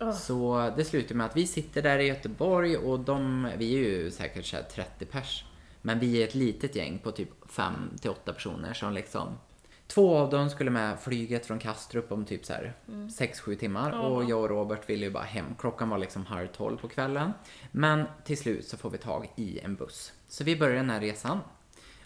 Åh. 0.00 0.12
Så 0.12 0.72
det 0.76 0.84
slutar 0.84 1.14
med 1.14 1.26
att 1.26 1.36
vi 1.36 1.46
sitter 1.46 1.82
där 1.82 1.98
i 1.98 2.06
Göteborg 2.06 2.76
och 2.76 3.00
de, 3.00 3.48
vi 3.56 3.74
är 3.74 3.78
ju 3.78 4.10
säkert 4.10 4.46
så 4.46 4.56
här 4.56 4.62
30 4.62 5.04
pers. 5.04 5.44
Men 5.88 5.98
vi 5.98 6.22
är 6.22 6.24
ett 6.24 6.34
litet 6.34 6.76
gäng 6.76 6.98
på 6.98 7.10
typ 7.10 7.50
5 7.50 7.72
till 8.00 8.10
8 8.10 8.32
personer 8.32 8.74
som 8.74 8.92
liksom 8.92 9.38
Två 9.86 10.16
av 10.16 10.30
dem 10.30 10.50
skulle 10.50 10.70
med 10.70 11.00
flyget 11.00 11.46
från 11.46 11.58
Kastrup 11.58 12.12
om 12.12 12.24
typ 12.24 12.44
så 12.44 12.52
här 12.52 12.72
6-7 12.86 13.54
timmar 13.54 14.00
och 14.00 14.24
jag 14.24 14.40
och 14.40 14.48
Robert 14.48 14.90
ville 14.90 15.04
ju 15.04 15.10
bara 15.10 15.24
hem. 15.24 15.44
Klockan 15.58 15.88
var 15.88 15.98
liksom 15.98 16.26
halv 16.26 16.46
tolv 16.46 16.76
på 16.76 16.88
kvällen. 16.88 17.32
Men 17.72 18.04
till 18.24 18.38
slut 18.38 18.68
så 18.68 18.76
får 18.76 18.90
vi 18.90 18.98
tag 18.98 19.32
i 19.36 19.58
en 19.58 19.74
buss. 19.74 20.12
Så 20.28 20.44
vi 20.44 20.56
börjar 20.56 20.76
den 20.76 20.90
här 20.90 21.00
resan. 21.00 21.38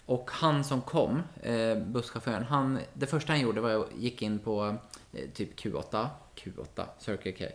Och 0.05 0.29
han 0.31 0.63
som 0.63 0.81
kom, 0.81 1.21
eh, 1.41 1.77
busschauffören, 1.77 2.43
han, 2.43 2.79
det 2.93 3.05
första 3.05 3.33
han 3.33 3.41
gjorde 3.41 3.61
var 3.61 3.75
att 3.75 3.95
gick 3.97 4.21
in 4.21 4.39
på 4.39 4.77
eh, 5.13 5.29
typ 5.33 5.59
Q8, 5.59 6.07
Q8, 6.35 6.85
Circle 6.99 7.31
K. 7.31 7.45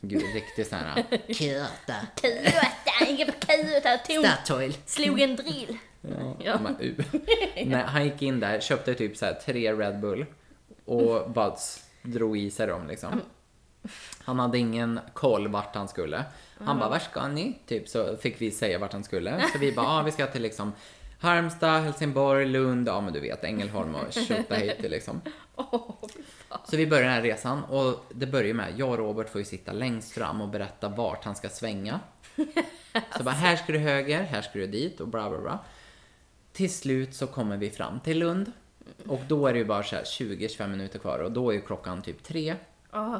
Gud, 0.00 0.22
riktigt 0.34 0.68
sån 0.68 0.78
här 0.78 1.04
Q8, 1.10 1.66
Kuta, 2.14 3.06
gick 3.10 3.26
på 3.26 3.32
kuta, 3.46 3.96
tog, 3.98 4.24
Statoil. 4.26 4.76
slog 4.86 5.20
en 5.20 5.36
drill. 5.36 5.78
Ja, 6.00 6.36
Ja. 6.44 6.58
men, 6.62 6.80
uh. 6.80 7.04
Nej, 7.66 7.82
han 7.86 8.04
gick 8.04 8.22
in 8.22 8.40
där, 8.40 8.60
köpte 8.60 8.94
typ 8.94 9.16
så 9.16 9.26
här 9.26 9.34
tre 9.34 9.72
Red 9.72 10.00
Bull 10.00 10.26
och 10.84 11.30
bara 11.30 11.52
s- 11.54 11.84
drog 12.02 12.38
i 12.38 12.50
sig 12.50 12.66
dem 12.66 12.86
liksom. 12.86 13.20
Han 14.24 14.38
hade 14.38 14.58
ingen 14.58 15.00
koll 15.14 15.48
vart 15.48 15.74
han 15.74 15.88
skulle. 15.88 16.24
Han 16.64 16.78
bara, 16.78 16.88
vart 16.88 17.02
ska 17.02 17.28
ni? 17.28 17.58
Typ 17.66 17.88
så 17.88 18.16
fick 18.16 18.40
vi 18.40 18.50
säga 18.50 18.78
vart 18.78 18.92
han 18.92 19.04
skulle. 19.04 19.40
Så 19.52 19.58
vi 19.58 19.72
bara, 19.72 19.86
ah, 19.86 20.02
vi 20.02 20.12
ska 20.12 20.26
till 20.26 20.42
liksom 20.42 20.72
Halmstad, 21.20 21.82
Helsingborg, 21.82 22.46
Lund, 22.46 22.88
ja 22.88 23.00
men 23.00 23.12
du 23.12 23.20
vet 23.20 23.44
Ängelholm 23.44 23.94
och 23.94 24.12
Tjotahejti 24.12 24.88
liksom. 24.88 25.20
Så 26.64 26.76
vi 26.76 26.86
börjar 26.86 27.04
den 27.04 27.12
här 27.12 27.22
resan 27.22 27.64
och 27.64 28.06
det 28.14 28.26
börjar 28.26 28.54
med, 28.54 28.74
jag 28.76 28.90
och 28.90 28.98
Robert 28.98 29.28
får 29.28 29.38
ju 29.38 29.44
sitta 29.44 29.72
längst 29.72 30.12
fram 30.12 30.40
och 30.40 30.48
berätta 30.48 30.88
vart 30.88 31.24
han 31.24 31.36
ska 31.36 31.48
svänga. 31.48 32.00
Så 33.16 33.22
bara, 33.22 33.34
här 33.34 33.56
ska 33.56 33.72
du 33.72 33.78
höger, 33.78 34.22
här 34.22 34.42
ska 34.42 34.58
du 34.58 34.66
dit 34.66 35.00
och 35.00 35.08
bla 35.08 35.30
bla 35.30 35.38
bla. 35.38 35.58
Till 36.52 36.74
slut 36.74 37.14
så 37.14 37.26
kommer 37.26 37.56
vi 37.56 37.70
fram 37.70 38.00
till 38.00 38.18
Lund. 38.18 38.52
Och 39.06 39.20
då 39.28 39.46
är 39.46 39.52
det 39.52 39.58
ju 39.58 39.64
bara 39.64 39.82
så 39.82 39.96
här 39.96 40.02
20-25 40.02 40.68
minuter 40.68 40.98
kvar 40.98 41.18
och 41.18 41.32
då 41.32 41.50
är 41.50 41.54
ju 41.54 41.60
klockan 41.60 42.02
typ 42.02 42.22
tre. 42.22 42.56
Åh. 42.92 43.18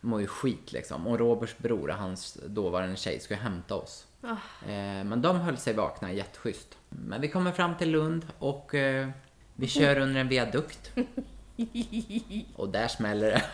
Mår 0.00 0.20
ju 0.20 0.26
skit 0.26 0.72
liksom. 0.72 1.06
Och 1.06 1.18
Roberts 1.18 1.58
bror 1.58 1.90
och 1.90 1.96
hans 1.96 2.38
dåvarande 2.46 2.96
tjej 2.96 3.20
ska 3.20 3.34
ju 3.34 3.40
hämta 3.40 3.74
oss. 3.74 4.06
Eh, 4.62 5.04
men 5.04 5.22
de 5.22 5.40
höll 5.40 5.56
sig 5.56 5.74
vakna 5.74 6.12
jätteschysst. 6.12 6.78
Men 6.88 7.20
vi 7.20 7.28
kommer 7.28 7.52
fram 7.52 7.76
till 7.76 7.90
Lund 7.90 8.26
och 8.38 8.74
eh, 8.74 9.08
vi 9.54 9.66
kör 9.66 9.98
under 9.98 10.20
en 10.20 10.28
viadukt. 10.28 10.92
Och 12.56 12.68
där 12.68 12.88
smäller 12.88 13.30
det. 13.30 13.44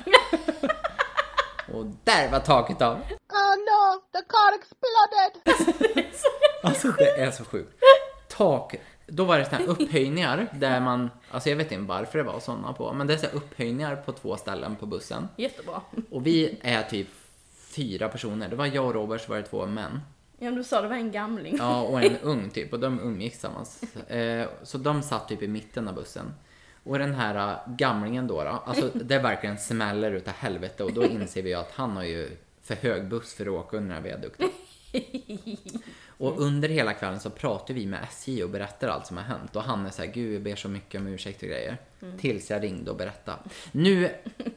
och 1.74 1.86
där 2.04 2.30
var 2.30 2.40
taket 2.40 2.82
av. 2.82 2.94
Oh 2.96 3.56
no, 3.56 4.00
the 4.12 4.22
car 4.28 4.58
exploded! 4.58 6.06
Alltså 6.62 6.88
det 6.88 7.10
är 7.10 7.30
så 7.30 7.44
sjukt. 7.44 7.82
Tak, 8.28 8.74
då 9.06 9.24
var 9.24 9.38
det 9.38 9.44
såna 9.44 9.56
här 9.56 9.66
upphöjningar 9.68 10.46
där 10.54 10.80
man, 10.80 11.10
alltså 11.30 11.48
jag 11.48 11.56
vet 11.56 11.72
inte 11.72 11.88
varför 11.88 12.18
det 12.18 12.24
var 12.24 12.40
sådana 12.40 12.72
på, 12.72 12.92
men 12.92 13.06
det 13.06 13.14
är 13.14 13.18
så 13.18 13.26
här 13.26 13.34
upphöjningar 13.34 13.96
på 13.96 14.12
två 14.12 14.36
ställen 14.36 14.76
på 14.76 14.86
bussen. 14.86 15.28
Jättebra. 15.36 15.80
Och 16.10 16.26
vi 16.26 16.58
är 16.62 16.82
typ 16.82 17.08
fyra 17.70 18.08
personer. 18.08 18.48
Det 18.48 18.56
var 18.56 18.66
jag 18.66 18.86
och 18.86 18.94
Robert, 18.94 19.20
så 19.20 19.30
var 19.30 19.36
det 19.36 19.42
två 19.42 19.66
män. 19.66 20.00
Ja, 20.38 20.50
du 20.50 20.64
sa 20.64 20.80
det 20.82 20.88
var 20.88 20.96
en 20.96 21.12
gamling. 21.12 21.56
Ja, 21.58 21.82
och 21.82 22.02
en 22.02 22.18
ung 22.22 22.50
typ, 22.50 22.72
och 22.72 22.80
de 22.80 23.00
umgicks 23.00 23.34
tillsammans. 23.34 23.82
Eh, 24.08 24.48
så 24.62 24.78
de 24.78 25.02
satt 25.02 25.28
typ 25.28 25.42
i 25.42 25.48
mitten 25.48 25.88
av 25.88 25.94
bussen. 25.94 26.34
Och 26.84 26.98
den 26.98 27.14
här 27.14 27.52
äh, 27.52 27.74
gamlingen 27.76 28.26
då, 28.26 28.44
då 28.44 28.50
alltså 28.50 28.90
det 28.94 29.18
verkligen 29.18 29.58
smäller 29.58 30.12
utav 30.12 30.34
helvete 30.34 30.84
och 30.84 30.92
då 30.92 31.04
inser 31.04 31.42
vi 31.42 31.54
att 31.54 31.70
han 31.72 31.96
har 31.96 32.04
ju 32.04 32.30
för 32.62 32.74
hög 32.74 33.08
buss 33.08 33.34
för 33.34 33.46
att 33.46 33.52
åka 33.52 33.76
under 33.76 33.94
den 33.94 34.04
här 34.04 34.10
viadukten. 34.10 34.50
Och 36.20 36.40
under 36.40 36.68
hela 36.68 36.92
kvällen 36.92 37.20
så 37.20 37.30
pratar 37.30 37.74
vi 37.74 37.86
med 37.86 38.02
SJ 38.02 38.44
och 38.44 38.50
berättar 38.50 38.88
allt 38.88 39.06
som 39.06 39.16
har 39.16 39.24
hänt. 39.24 39.56
Och 39.56 39.62
han 39.62 39.86
är 39.86 39.90
såhär, 39.90 40.12
gud 40.12 40.34
jag 40.34 40.42
ber 40.42 40.56
så 40.56 40.68
mycket 40.68 41.00
om 41.00 41.06
ursäkt 41.06 41.42
och 41.42 41.48
grejer. 41.48 41.76
Tills 42.20 42.50
jag 42.50 42.62
ringde 42.62 42.90
och 42.90 42.96
berättade. 42.96 43.38
Nu 43.72 44.08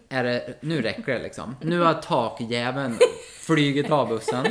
är 0.10 0.24
det, 0.24 0.54
nu 0.62 0.82
räcker 0.82 1.14
det 1.14 1.24
liksom. 1.24 1.56
Nu 1.62 1.80
har 1.80 1.94
takjäveln 1.94 2.98
flugit 3.40 3.92
av 3.92 4.10
bussen. 4.10 4.46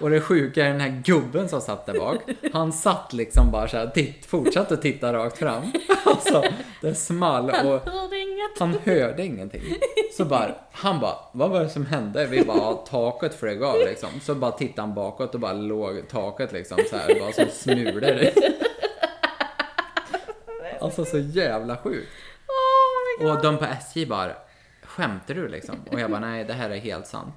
Och 0.00 0.10
det 0.10 0.20
sjuka 0.20 0.64
är 0.66 0.70
den 0.70 0.80
här 0.80 1.02
gubben 1.04 1.48
som 1.48 1.60
satt 1.60 1.86
där 1.86 1.98
bak. 1.98 2.18
Han 2.52 2.72
satt 2.72 3.12
liksom 3.12 3.50
bara 3.52 3.68
såhär, 3.68 3.86
titt, 3.86 4.26
fortsatte 4.26 4.74
att 4.74 4.82
titta 4.82 5.12
rakt 5.12 5.38
fram. 5.38 5.72
Alltså, 6.04 6.42
det 6.80 6.94
small 6.94 7.50
och 7.50 7.80
han 8.58 8.74
hörde 8.84 9.24
ingenting. 9.24 9.62
Så 10.16 10.24
bara, 10.24 10.54
han 10.72 11.00
bara, 11.00 11.14
vad 11.32 11.50
var 11.50 11.60
det 11.60 11.68
som 11.68 11.86
hände? 11.86 12.26
Vi 12.26 12.44
bara, 12.44 12.56
"Ja, 12.58 12.84
taket 12.88 13.34
flög 13.34 13.62
av 13.62 13.76
liksom. 13.78 14.08
Så 14.22 14.34
bara 14.34 14.50
tittade 14.52 14.80
han 14.82 14.94
bakåt 14.94 15.34
och 15.34 15.40
bara 15.40 15.52
låg 15.52 16.08
taket 16.08 16.52
liksom 16.52 16.78
så 16.90 16.96
här, 16.96 17.20
bara 17.20 17.32
som 17.32 17.44
smulor. 17.52 18.20
Alltså 20.98 21.12
så 21.12 21.18
jävla 21.18 21.76
sjukt. 21.76 22.08
Oh. 23.20 23.30
Och 23.30 23.42
de 23.42 23.58
på 23.58 23.64
SJ 23.64 24.06
bara, 24.06 24.36
skämtar 24.82 25.34
du 25.34 25.48
liksom? 25.48 25.76
Och 25.90 26.00
jag 26.00 26.10
bara, 26.10 26.20
nej 26.20 26.44
det 26.44 26.52
här 26.52 26.70
är 26.70 26.78
helt 26.78 27.06
sant. 27.06 27.34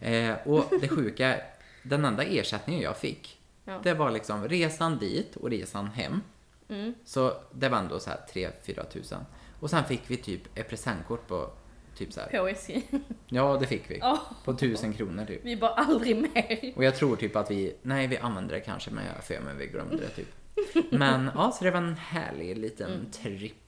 Eh, 0.00 0.34
och 0.44 0.64
det 0.80 0.88
sjuka, 0.88 1.36
den 1.82 2.04
enda 2.04 2.24
ersättningen 2.24 2.82
jag 2.82 2.96
fick, 2.96 3.40
Ja. 3.64 3.80
det 3.82 3.94
var 3.94 4.10
liksom 4.10 4.48
resan 4.48 4.98
dit 4.98 5.36
och 5.36 5.50
resan 5.50 5.86
hem. 5.86 6.20
Mm. 6.68 6.94
Så 7.04 7.32
det 7.52 7.68
var 7.68 7.78
ändå 7.78 7.98
så 7.98 8.10
här 8.10 8.20
3-4 8.32 8.84
tusen. 8.84 9.20
Och 9.60 9.70
sen 9.70 9.84
fick 9.84 10.02
vi 10.06 10.16
typ 10.16 10.58
ett 10.58 10.68
presentkort 10.68 11.26
på 11.28 11.50
typ 11.96 12.12
så 12.12 12.20
här. 12.20 12.28
På 12.38 12.48
SJ. 12.48 12.82
Ja, 13.26 13.56
det 13.60 13.66
fick 13.66 13.90
vi. 13.90 14.00
Åh. 14.02 14.18
På 14.44 14.54
tusen 14.54 14.92
kronor 14.92 15.24
typ. 15.24 15.44
Vi 15.44 15.56
bara 15.56 15.70
aldrig 15.70 16.16
mer. 16.16 16.72
Och 16.76 16.84
jag 16.84 16.96
tror 16.96 17.16
typ 17.16 17.36
att 17.36 17.50
vi, 17.50 17.76
nej 17.82 18.06
vi 18.06 18.18
använde 18.18 18.54
det 18.54 18.60
kanske 18.60 18.90
men 18.90 19.04
jag 19.14 19.24
för 19.24 19.40
mig 19.40 19.54
vi 19.54 19.66
glömde 19.66 19.96
det 19.96 20.08
typ. 20.08 20.28
Men 20.90 21.30
ja, 21.34 21.52
så 21.52 21.64
det 21.64 21.70
var 21.70 21.78
en 21.78 21.96
härlig 21.96 22.58
liten 22.58 22.90
Mm. 22.92 23.10
tripp. 23.10 23.62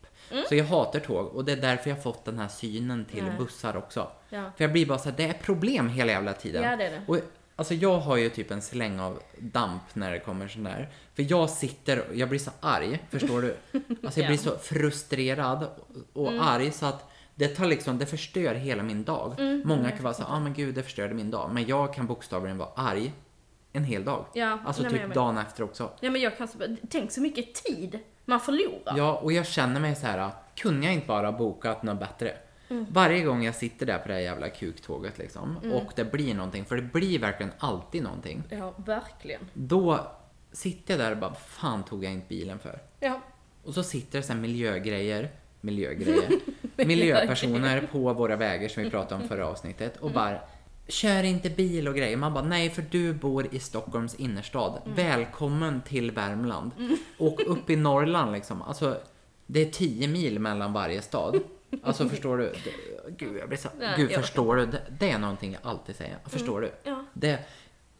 Så 0.48 0.54
jag 0.54 0.64
hatar 0.64 1.00
tåg 1.00 1.26
och 1.26 1.44
det 1.44 1.52
är 1.52 1.56
därför 1.56 1.90
jag 1.90 1.96
har 1.96 2.02
fått 2.02 2.24
den 2.24 2.38
här 2.38 2.48
synen 2.48 3.04
till 3.04 3.24
Nej. 3.24 3.32
bussar 3.38 3.76
också. 3.76 4.08
Ja. 4.30 4.50
För 4.56 4.64
jag 4.64 4.72
blir 4.72 4.86
bara 4.86 4.98
så 4.98 5.08
här, 5.10 5.16
det 5.16 5.24
är 5.24 5.32
problem 5.32 5.88
hela 5.88 6.12
jävla 6.12 6.32
tiden. 6.32 6.62
Ja, 6.62 6.76
det 6.76 6.84
är 6.86 6.90
det. 6.90 7.02
Och, 7.06 7.18
alltså 7.56 7.74
jag 7.74 7.98
har 7.98 8.16
ju 8.16 8.30
typ 8.30 8.50
en 8.50 8.62
släng 8.62 9.00
av 9.00 9.22
damp 9.38 9.82
när 9.94 10.12
det 10.12 10.18
kommer 10.18 10.48
sån 10.48 10.64
där. 10.64 10.88
För 11.14 11.26
jag 11.30 11.50
sitter 11.50 11.98
och 12.08 12.16
jag 12.16 12.28
blir 12.28 12.38
så 12.38 12.50
arg, 12.60 12.98
förstår 13.10 13.42
du? 13.42 13.56
Alltså 14.04 14.20
jag 14.20 14.28
blir 14.28 14.38
så 14.38 14.58
frustrerad 14.58 15.66
och 16.12 16.28
Mm. 16.28 16.40
arg 16.40 16.70
så 16.72 16.86
att 16.86 17.10
det 17.34 17.48
tar 17.48 17.66
liksom, 17.66 17.98
det 17.98 18.06
förstör 18.06 18.54
hela 18.54 18.82
min 18.82 19.04
dag. 19.04 19.34
Mm, 19.38 19.62
Många 19.64 19.90
kan 19.90 20.02
vara 20.02 20.14
så 20.14 20.22
ah 20.28 20.40
men 20.40 20.54
gud 20.54 20.74
det 20.74 20.82
förstörde 20.82 21.14
min 21.14 21.30
dag. 21.30 21.50
Men 21.52 21.66
jag 21.66 21.94
kan 21.94 22.06
bokstavligen 22.06 22.58
vara 22.58 22.68
arg 22.76 23.12
en 23.72 23.84
hel 23.84 24.04
dag. 24.04 24.24
Ja, 24.34 24.58
alltså 24.64 24.82
nej, 24.82 24.90
men 24.92 25.00
typ 25.00 25.08
med. 25.08 25.16
dagen 25.16 25.38
efter 25.38 25.62
också. 25.62 25.90
Ja 26.00 26.10
men 26.10 26.20
jag 26.20 26.38
kan 26.38 26.48
tänk 26.90 27.12
så 27.12 27.20
mycket 27.20 27.54
tid 27.54 27.98
man 28.24 28.40
förlorar. 28.40 28.94
Ja, 28.96 29.14
och 29.16 29.32
jag 29.32 29.46
känner 29.46 29.80
mig 29.80 29.96
så 29.96 30.06
här, 30.06 30.30
kunde 30.56 30.86
jag 30.86 30.94
inte 30.94 31.06
bara 31.06 31.32
bokat 31.32 31.82
något 31.82 31.98
bättre? 32.00 32.36
Mm. 32.70 32.86
Varje 32.90 33.22
gång 33.22 33.44
jag 33.44 33.54
sitter 33.54 33.86
där 33.86 33.98
på 33.98 34.08
det 34.08 34.14
här 34.14 34.20
jävla 34.20 34.48
kuktåget 34.48 35.18
liksom, 35.18 35.56
Mm. 35.62 35.72
och 35.76 35.92
det 35.96 36.04
blir 36.04 36.34
någonting, 36.34 36.64
för 36.64 36.76
det 36.76 36.82
blir 36.82 37.18
verkligen 37.18 37.52
alltid 37.58 38.02
någonting. 38.02 38.42
Ja, 38.50 38.74
verkligen. 38.86 39.40
Då 39.54 40.06
sitter 40.52 40.94
jag 40.94 41.00
där 41.00 41.10
och 41.12 41.18
bara, 41.18 41.34
fan 41.34 41.82
tog 41.84 42.04
jag 42.04 42.12
inte 42.12 42.28
bilen 42.28 42.58
för? 42.58 42.78
Ja. 43.00 43.20
Och 43.64 43.74
så 43.74 43.82
sitter 43.82 44.18
det 44.18 44.22
så 44.22 44.32
här 44.32 44.40
miljögrejer, 44.40 45.30
miljögrejer, 45.60 46.28
miljöpersoner 46.76 47.88
på 47.92 48.12
våra 48.12 48.36
vägar 48.36 48.68
som 48.68 48.82
vi 48.82 48.90
pratade 48.90 49.22
om 49.22 49.28
förra 49.28 49.46
avsnittet 49.46 49.96
och 49.96 50.10
bara 50.10 50.38
Kör 50.88 51.22
inte 51.22 51.50
bil 51.50 51.88
och 51.88 51.94
grejer. 51.94 52.16
Man 52.16 52.34
bara, 52.34 52.44
nej 52.44 52.70
för 52.70 52.84
du 52.90 53.12
bor 53.14 53.54
i 53.54 53.58
Stockholms 53.58 54.14
innerstad. 54.14 54.82
Välkommen 54.84 55.82
till 55.82 56.10
Värmland. 56.10 56.70
Och 57.18 57.40
upp 57.46 57.70
i 57.70 57.76
Norrland 57.76 58.32
liksom. 58.32 58.62
Alltså, 58.62 59.00
det 59.46 59.60
är 59.60 59.70
10 59.70 60.08
mil 60.08 60.38
mellan 60.38 60.72
varje 60.72 61.02
stad. 61.02 61.40
Alltså 61.82 62.08
förstår 62.08 62.38
du? 62.38 62.44
Det, 62.44 62.72
gud, 63.16 63.36
jag 63.40 63.48
blir 63.48 63.58
så, 63.58 63.68
Nej, 63.78 63.94
gud 63.96 64.12
förstår 64.12 64.56
du? 64.56 64.66
Det, 64.66 64.82
det 64.98 65.10
är 65.10 65.18
någonting 65.18 65.52
jag 65.52 65.70
alltid 65.70 65.96
säger. 65.96 66.18
Förstår 66.26 66.60
du? 66.60 66.72
Ja. 66.82 67.04
Det, 67.12 67.38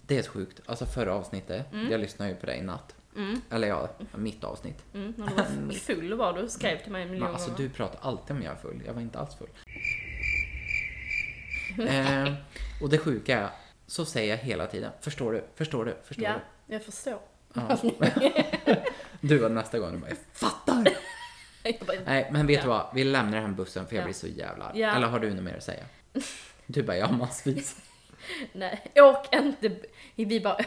det 0.02 0.18
är 0.18 0.22
så 0.22 0.30
sjukt. 0.30 0.60
Alltså 0.66 0.86
förra 0.86 1.14
avsnittet, 1.14 1.66
jag 1.90 2.00
lyssnade 2.00 2.30
ju 2.30 2.36
på 2.36 2.46
det 2.46 2.56
i 2.56 2.62
natt. 2.62 2.94
Eller 3.50 3.68
ja, 3.68 3.88
mitt 4.14 4.44
avsnitt. 4.44 4.84
Mm, 4.94 5.14
när 5.16 5.26
du 5.26 5.34
var 5.34 5.72
full 5.72 6.14
var 6.14 6.32
du, 6.32 6.48
skrev 6.48 6.82
till 6.82 6.92
mig 6.92 7.02
en 7.02 7.10
miljon 7.10 7.28
alltså 7.28 7.50
gånger. 7.50 7.62
du 7.62 7.68
pratar 7.70 7.98
alltid 8.02 8.36
om 8.36 8.42
jag 8.42 8.52
är 8.52 8.58
full. 8.58 8.82
Jag 8.86 8.94
var 8.94 9.00
inte 9.02 9.18
alls 9.18 9.34
full. 9.34 9.48
Eh, 11.88 12.32
och 12.82 12.88
det 12.88 12.98
sjuka 12.98 13.38
är, 13.38 13.48
så 13.86 14.04
säger 14.04 14.30
jag 14.30 14.36
hela 14.36 14.66
tiden. 14.66 14.92
Förstår 15.00 15.32
du? 15.32 15.44
Förstår 15.56 15.84
du? 15.84 15.96
Förstår 16.04 16.24
Ja, 16.24 16.32
du? 16.66 16.74
jag 16.74 16.82
förstår. 16.84 17.18
Ja. 17.54 17.78
du 19.20 19.38
var 19.38 19.48
nästa 19.48 19.78
gång 19.78 19.92
du 19.92 19.98
bara, 19.98 20.08
jag 20.08 20.18
fattar! 20.32 20.88
Jag 21.62 21.74
bara, 21.86 21.96
Nej, 22.06 22.28
men 22.32 22.46
vet 22.46 22.56
Ja. 22.56 22.62
du 22.62 22.68
vad? 22.68 22.86
Vi 22.94 23.04
lämnar 23.04 23.32
den 23.38 23.46
här 23.50 23.54
bussen 23.56 23.86
för 23.86 23.94
jag 23.96 24.02
Ja. 24.02 24.04
blir 24.06 24.14
så 24.14 24.26
jävla 24.26 24.64
arg. 24.64 24.82
Eller 24.82 25.06
har 25.06 25.18
du 25.18 25.34
något 25.34 25.44
mer 25.44 25.56
att 25.56 25.62
säga? 25.64 25.84
Du 26.66 26.82
bara, 26.82 26.96
jag 26.96 27.06
har 27.06 27.16
massvis. 27.16 27.76
Nej, 28.52 28.80
åk 28.96 29.34
inte, 29.34 29.70
vi 30.14 30.40
bara, 30.40 30.58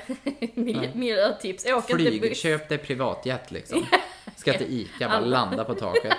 miljö, 0.54 0.90
miljötips, 0.94 1.66
åk 1.66 1.90
inte 1.90 2.04
Flyg, 2.04 2.22
buss. 2.22 2.38
köp 2.42 2.70
dig 2.70 2.78
privatjet 2.78 3.52
liksom. 3.52 3.86
Ska 4.36 4.54
till 4.54 4.68
Ica, 4.80 5.10
bara 5.10 5.20
landa 5.20 5.64
på 5.64 5.74
taket. 5.76 6.14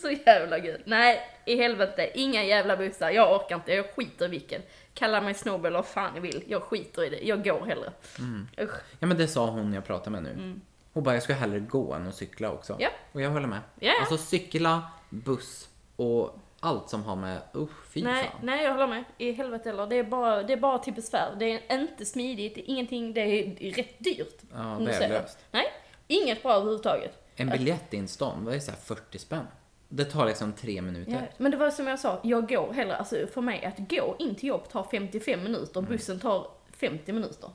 Så 0.00 0.10
jävla 0.10 0.58
gud. 0.58 0.80
Nej, 0.84 1.20
i 1.44 1.56
helvete, 1.56 2.10
inga 2.14 2.44
jävla 2.44 2.76
bussar. 2.76 3.10
Jag 3.10 3.36
orkar 3.36 3.56
inte, 3.56 3.72
jag 3.72 3.94
skiter 3.94 4.24
i 4.24 4.28
vilken. 4.28 4.62
Kalla 4.94 5.20
mig 5.20 5.34
snobb 5.34 5.66
eller 5.66 5.78
vad 5.78 5.86
fan 5.86 6.14
ni 6.14 6.20
vill. 6.20 6.44
Jag 6.46 6.62
skiter 6.62 7.04
i 7.04 7.08
det, 7.08 7.20
jag 7.22 7.44
går 7.44 7.66
hellre. 7.66 7.92
Mm. 8.18 8.48
Usch. 8.60 8.74
Ja 8.98 9.06
men 9.06 9.16
det 9.16 9.28
sa 9.28 9.46
hon 9.46 9.72
jag 9.72 9.84
pratade 9.86 10.10
med 10.10 10.22
nu. 10.22 10.60
Hon 10.92 11.02
bara, 11.02 11.14
jag 11.14 11.22
ska 11.22 11.32
hellre 11.32 11.60
gå 11.60 11.94
än 11.94 12.08
att 12.08 12.14
cykla 12.14 12.50
också. 12.50 12.72
Mm. 12.72 12.82
Ja. 12.82 12.90
Och 13.12 13.20
jag 13.20 13.30
håller 13.30 13.46
med. 13.46 13.60
Ja. 13.80 13.92
Alltså 14.00 14.16
cykla, 14.16 14.82
buss 15.08 15.68
och 15.96 16.38
allt 16.60 16.88
som 16.90 17.04
har 17.04 17.16
med, 17.16 17.38
usch 17.54 17.86
fy 17.92 18.02
Nej, 18.02 18.24
fan. 18.24 18.40
nej, 18.42 18.64
jag 18.64 18.72
håller 18.72 18.86
med. 18.86 19.04
I 19.18 19.32
helvete 19.32 19.68
heller. 19.68 19.86
Det 19.86 19.96
är 19.96 20.04
bara, 20.04 20.42
det 20.42 20.52
är 20.52 20.56
bara 20.56 20.78
till 20.78 20.92
besvär. 20.92 21.36
Det 21.38 21.52
är 21.68 21.78
inte 21.80 22.04
smidigt, 22.06 22.54
det 22.54 22.60
är 22.60 22.70
ingenting, 22.70 23.14
det 23.14 23.20
är 23.20 23.74
rätt 23.74 23.98
dyrt. 23.98 24.38
Ja, 24.54 24.76
om 24.76 24.84
du 24.84 24.92
säger. 24.92 25.22
Nej, 25.50 25.66
inget 26.06 26.42
bra 26.42 26.52
överhuvudtaget. 26.52 27.29
En 27.40 27.48
biljett 27.50 27.94
i 27.94 27.96
en 27.96 28.08
stan, 28.08 28.44
vad 28.44 28.54
är 28.54 28.60
så 28.60 28.70
här 28.70 28.78
40 28.78 29.18
spänn? 29.18 29.44
Det 29.88 30.04
tar 30.04 30.26
liksom 30.26 30.52
tre 30.52 30.82
minuter. 30.82 31.12
Ja, 31.12 31.20
men 31.36 31.50
det 31.50 31.56
var 31.56 31.70
som 31.70 31.86
jag 31.86 31.98
sa, 31.98 32.20
jag 32.22 32.48
går 32.48 32.72
hellre, 32.72 32.96
alltså 32.96 33.26
för 33.34 33.40
mig 33.40 33.64
att 33.64 33.88
gå 33.90 34.16
in 34.18 34.34
till 34.34 34.48
jobb 34.48 34.68
tar 34.68 34.86
55 34.90 35.42
minuter, 35.42 35.80
Mm. 35.80 35.92
bussen 35.92 36.20
tar 36.20 36.46
50 36.72 37.12
minuter. 37.12 37.50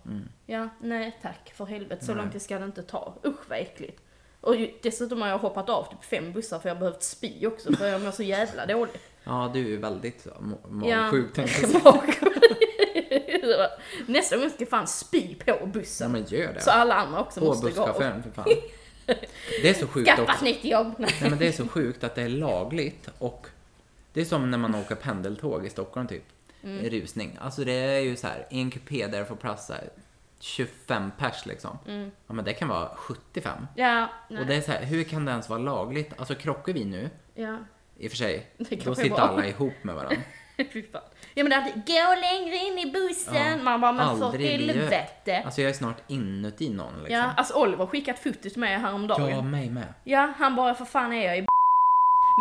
Ja, 0.45 0.69
nej 0.82 1.17
tack 1.21 1.54
för 1.56 1.65
helvete, 1.65 2.06
så 2.06 2.12
Nej. 2.13 2.21
långt 2.21 2.34
det 2.34 2.39
ska 2.39 2.60
det 2.60 2.65
inte 2.65 2.84
ta. 2.84 3.13
Usch 3.26 3.50
vad 3.50 3.58
äckligt. 3.60 4.02
Och 4.41 4.56
dessutom 4.84 5.21
har 5.21 5.30
jag 5.30 5.38
hoppat 5.38 5.69
av 5.69 5.84
typ 5.89 6.04
fem 6.04 6.34
bussar 6.34 6.60
för 6.60 6.69
jag 6.69 6.76
har 6.76 6.80
behövt 6.80 7.04
spy 7.04 7.45
också 7.48 7.74
för 7.74 7.88
jag 7.88 8.02
mår 8.02 8.12
så 8.12 8.24
jävla 8.24 8.65
dåligt. 8.76 9.02
Ja, 9.24 9.52
du 9.54 9.60
är 9.60 9.69
ju 9.69 9.78
väldigt 9.78 10.21
så 10.21 10.30
ma- 10.30 10.89
Ja. 10.89 11.02
magsjuk 11.02 11.34
tänkte 11.34 11.80
jag 11.84 12.02
Nästa 14.08 14.38
gång 14.38 14.50
ska 14.50 14.60
jag 14.62 14.69
fan 14.69 14.88
spy 14.88 15.36
på 15.36 15.43
Ja 15.45 15.65
bussen. 15.65 16.12
men 16.12 16.24
gör 16.28 16.54
det. 16.54 16.62
Så 16.62 16.71
alla 16.71 16.95
andra 16.95 17.19
också 17.21 17.39
På 17.39 17.45
måste 17.45 17.71
gå 17.71 17.82
av. 17.82 17.88
busschauffören 17.88 18.24
för 18.24 18.32
fan. 18.32 18.45
Det 19.62 19.70
är 19.70 19.74
så 19.74 19.88
sjukt 19.88 20.08
Skaffa 20.10 20.24
också. 20.24 20.46
nytt 20.46 20.65
jobb. 20.65 20.94
Nej. 20.98 21.12
Men 21.22 21.38
det 21.38 21.48
är 21.48 21.52
så 21.52 21.68
sjukt 21.68 22.04
att 22.04 22.15
det 22.15 22.22
är 22.22 22.30
lagligt 22.30 23.10
och 23.18 23.48
det 24.13 24.22
är 24.22 24.26
som 24.26 24.52
när 24.52 24.58
man 24.58 24.76
åker 24.76 24.96
pendeltåg 24.96 25.65
i 25.65 25.70
Stockholm 25.70 26.08
typ. 26.08 26.24
Mm. 26.63 26.89
Rusning. 26.89 27.38
Alltså 27.41 27.63
det 27.63 27.72
är 27.74 28.00
ju 28.00 28.15
så 28.15 28.28
här, 28.28 28.48
i 28.50 28.60
en 28.62 28.72
kupé 28.72 29.08
där 29.08 29.20
det 29.20 29.26
får 29.26 29.36
plats 29.36 29.68
så 29.68 29.74
här 29.74 29.89
25 30.39 31.12
pers 31.18 31.46
liksom. 31.46 31.78
Ja 32.28 32.34
men 32.34 32.46
det 32.46 32.54
kan 32.54 32.68
vara 32.68 32.89
75. 32.96 33.68
Ja, 33.76 34.10
nej. 34.30 34.39
Och 34.39 34.46
det 34.46 34.56
är 34.56 34.62
så 34.62 34.72
här, 34.72 34.84
hur 34.86 35.04
kan 35.04 35.26
det 35.26 35.32
ens 35.32 35.50
vara 35.50 35.60
lagligt? 35.60 36.13
Alltså 36.18 36.36
krockar 36.36 36.74
vi 36.74 36.86
nu, 36.86 37.10
Ja. 37.34 37.58
i 37.98 38.08
och 38.08 38.12
för 38.12 38.18
sig, 38.18 38.48
då 38.58 38.96
sitter 38.96 39.10
bra. 39.10 39.18
alla 39.20 39.48
ihop 39.48 39.74
med 39.82 39.96
varandra. 39.96 40.18
Ja 41.38 41.43
men 41.43 41.50
det 41.50 41.71
gå 41.93 42.21
längre 42.21 42.56
in 42.56 42.80
i 42.80 42.91
bussen. 42.91 43.36
Ja, 43.36 43.63
Man 43.63 43.82
bara, 43.82 43.91
men 43.91 44.17
för 44.17 44.26
aldrig 44.26 44.50
helvete. 44.50 45.41
Alltså 45.45 45.62
jag 45.62 45.69
är 45.69 45.74
snart 45.74 45.98
inuti 46.08 46.69
någon 46.69 46.93
liksom. 47.00 47.13
Ja, 47.15 47.32
alltså 47.38 47.54
Oliver 47.54 47.86
skickat 47.86 48.19
foto 48.19 48.50
till 48.50 48.60
mig 48.60 48.78
häromdagen. 48.78 49.21
Ja, 49.30 49.36
Ja. 49.36 49.41
mig 49.41 49.69
med. 49.69 49.93
han 50.38 50.56
bara, 50.56 50.76
för 50.76 50.86
fan 50.86 51.13
är 51.13 51.26
jag 51.26 51.38
i 51.38 51.45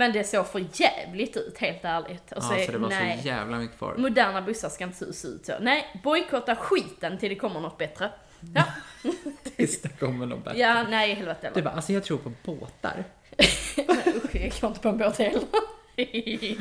Men 0.01 0.13
det 0.13 0.25
såg 0.25 0.47
för 0.47 0.65
jävligt 0.73 1.37
ut, 1.37 1.59
helt 1.59 1.85
ärligt. 1.85 2.33
Och 2.33 2.39
Ja, 2.39 2.65
så 2.67 2.73
det 2.73 2.79
var 2.79 2.89
nej. 2.89 3.19
så 3.23 3.29
jävla 3.29 3.57
mycket 3.59 3.79
folk. 3.79 3.99
Moderna 3.99 4.43
bussar 4.43 4.69
ska 4.69 4.85
inte 4.85 4.97
se 5.15 5.27
ut 5.29 5.47
så. 5.47 5.53
Nej, 5.61 6.01
bojkotta 6.03 6.57
skiten 6.57 7.19
till 7.19 7.29
det 7.29 7.35
kommer 7.37 7.61
något 7.61 7.79
bättre. 7.79 8.11
Ja, 8.55 8.65
Tills 9.57 9.83
det 9.83 9.89
kommer 9.89 10.27
något 10.27 10.45
bättre. 10.45 10.59
ja 10.59 10.83
nej 10.91 11.15
helvete 11.15 11.51
Du 11.55 11.63
bara, 11.63 11.75
alltså 11.75 11.93
jag 11.93 12.05
tror 12.05 12.19
på 12.19 12.33
båtar. 12.45 13.05
Nej, 13.37 13.49
Usch, 14.25 14.35
jag 14.37 14.53
går 14.61 14.69
inte 14.71 14.81
på 14.81 14.89
en 14.89 14.99
båt 14.99 15.19
heller. 15.19 15.43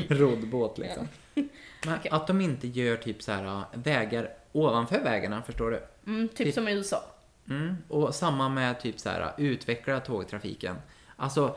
Roddbåt 0.09 0.77
liksom. 0.77 1.07
Men 1.85 1.99
att 2.11 2.27
de 2.27 2.41
inte 2.41 2.67
gör 2.67 2.97
typ 2.97 3.21
så 3.23 3.31
här 3.31 3.45
äh, 3.45 3.63
vägar 3.73 4.29
ovanför 4.51 4.99
vägarna, 5.03 5.41
förstår 5.43 5.71
du? 5.71 5.83
Mm, 6.11 6.27
typ 6.29 6.53
som 6.53 6.67
i 6.67 6.71
USA. 6.73 7.03
Mm. 7.49 7.77
Och 7.87 8.15
samma 8.15 8.49
med 8.49 8.79
typ 8.81 8.99
så 8.99 9.09
här 9.09 9.21
äh, 9.21 9.45
utveckla 9.45 9.99
tågtrafiken. 9.99 10.75
Alltså, 11.15 11.55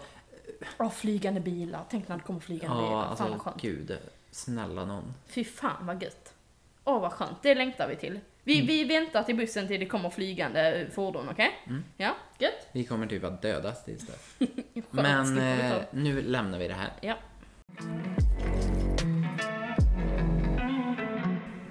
Ja, 0.78 0.90
flygande 0.90 1.40
bilar. 1.40 1.80
Tänk 1.90 2.08
när 2.08 2.16
det 2.16 2.22
kommer 2.22 2.40
flygande 2.40 2.76
ja, 2.76 2.82
bilar. 2.82 2.90
Fan 3.16 3.16
vad 3.18 3.30
alltså 3.30 3.38
skönt. 3.38 3.62
gud. 3.62 3.98
Snälla 4.30 4.84
någon. 4.84 5.14
Fy 5.26 5.44
fan 5.44 5.86
vad 5.86 6.02
gött. 6.02 6.32
Åh 6.84 7.00
vad 7.00 7.12
skönt, 7.12 7.42
det 7.42 7.54
längtar 7.54 7.88
vi 7.88 7.96
till. 7.96 8.20
Vi, 8.42 8.54
Mm. 8.54 8.66
vi 8.66 8.84
väntar 8.84 9.22
till 9.22 9.36
bussen 9.36 9.66
till 9.66 9.80
det 9.80 9.86
kommer 9.86 10.10
flygande 10.10 10.86
fordon, 10.94 11.28
okej? 11.30 11.50
Mm. 11.66 11.84
Ja, 11.96 12.14
gött. 12.38 12.68
Vi 12.72 12.84
kommer 12.84 13.06
typ 13.06 13.24
att 13.24 13.42
dödas 13.42 13.84
tills 13.84 14.06
dess. 14.06 14.48
Men 14.90 15.38
eh, 15.38 15.76
nu 15.90 16.22
lämnar 16.22 16.58
vi 16.58 16.68
det 16.68 16.74
här. 16.74 16.92
Ja. 17.00 17.14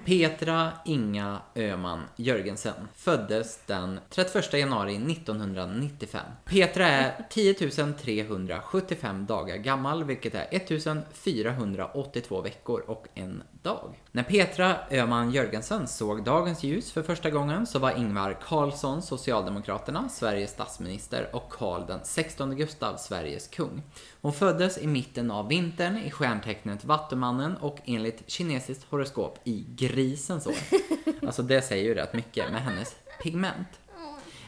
Petra 0.06 0.72
Inga 0.84 1.42
Öman 1.54 2.02
Jörgensen 2.16 2.88
föddes 2.94 3.60
den 3.66 4.00
31 4.10 4.52
januari 4.52 4.96
1995. 4.96 6.20
Petra 6.44 6.86
är 6.88 7.26
10 7.30 7.54
375 7.54 9.26
dagar 9.26 9.56
gammal, 9.56 10.04
vilket 10.04 10.34
är 10.34 10.46
1482 10.50 12.40
veckor 12.40 12.80
och 12.80 13.06
en 13.14 13.42
dag. 13.66 14.02
När 14.12 14.22
Petra 14.22 14.76
Öman 14.90 15.30
Jörgensen 15.30 15.88
såg 15.88 16.24
dagens 16.24 16.62
ljus 16.62 16.92
för 16.92 17.02
första 17.02 17.30
gången 17.30 17.66
så 17.66 17.78
var 17.78 17.90
Ingvar 17.90 18.38
Carlsson, 18.46 19.02
Socialdemokraterna, 19.02 20.08
Sveriges 20.08 20.50
statsminister 20.50 21.28
och 21.32 21.50
Karl 21.50 21.86
den 21.86 22.00
16 22.02 22.56
Gustav, 22.56 22.96
Sveriges 22.96 23.48
kung. 23.48 23.82
Hon 24.22 24.32
föddes 24.32 24.78
i 24.78 24.86
mitten 24.86 25.30
av 25.30 25.48
vintern 25.48 25.96
i 25.96 26.10
stjärntecknet 26.10 26.84
Vattumannen 26.84 27.56
och 27.56 27.78
enligt 27.84 28.30
kinesiskt 28.30 28.86
horoskop 28.90 29.38
i 29.44 29.66
grisens 29.68 30.46
år. 30.46 30.54
Alltså 31.26 31.42
det 31.42 31.62
säger 31.62 31.84
ju 31.84 31.94
rätt 31.94 32.14
mycket 32.14 32.52
med 32.52 32.62
hennes 32.62 32.96
pigment. 33.22 33.68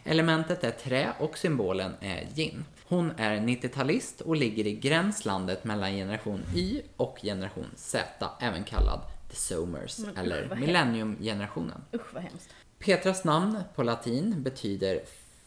Elementet 0.09 0.65
är 0.65 0.71
trä 0.71 1.13
och 1.19 1.39
symbolen 1.39 1.95
är 2.01 2.29
yin. 2.37 2.65
Hon 2.85 3.13
är 3.17 3.37
90-talist 3.37 4.21
och 4.21 4.37
ligger 4.37 4.67
i 4.67 4.75
gränslandet 4.75 5.65
mellan 5.65 5.93
generation 5.93 6.43
Y 6.55 6.83
och 6.97 7.19
generation 7.23 7.67
Z, 7.77 8.31
även 8.41 8.65
kallad 8.65 9.01
the 9.31 9.37
Somers, 9.37 9.99
Men 9.99 10.17
eller 10.17 10.55
millenniumgenerationen. 10.55 11.85
Usch 11.95 12.15
vad 12.15 12.23
hemskt. 12.23 12.49
Petras 12.79 13.25
namn 13.25 13.63
på 13.75 13.83
latin 13.83 14.43
betyder 14.43 15.01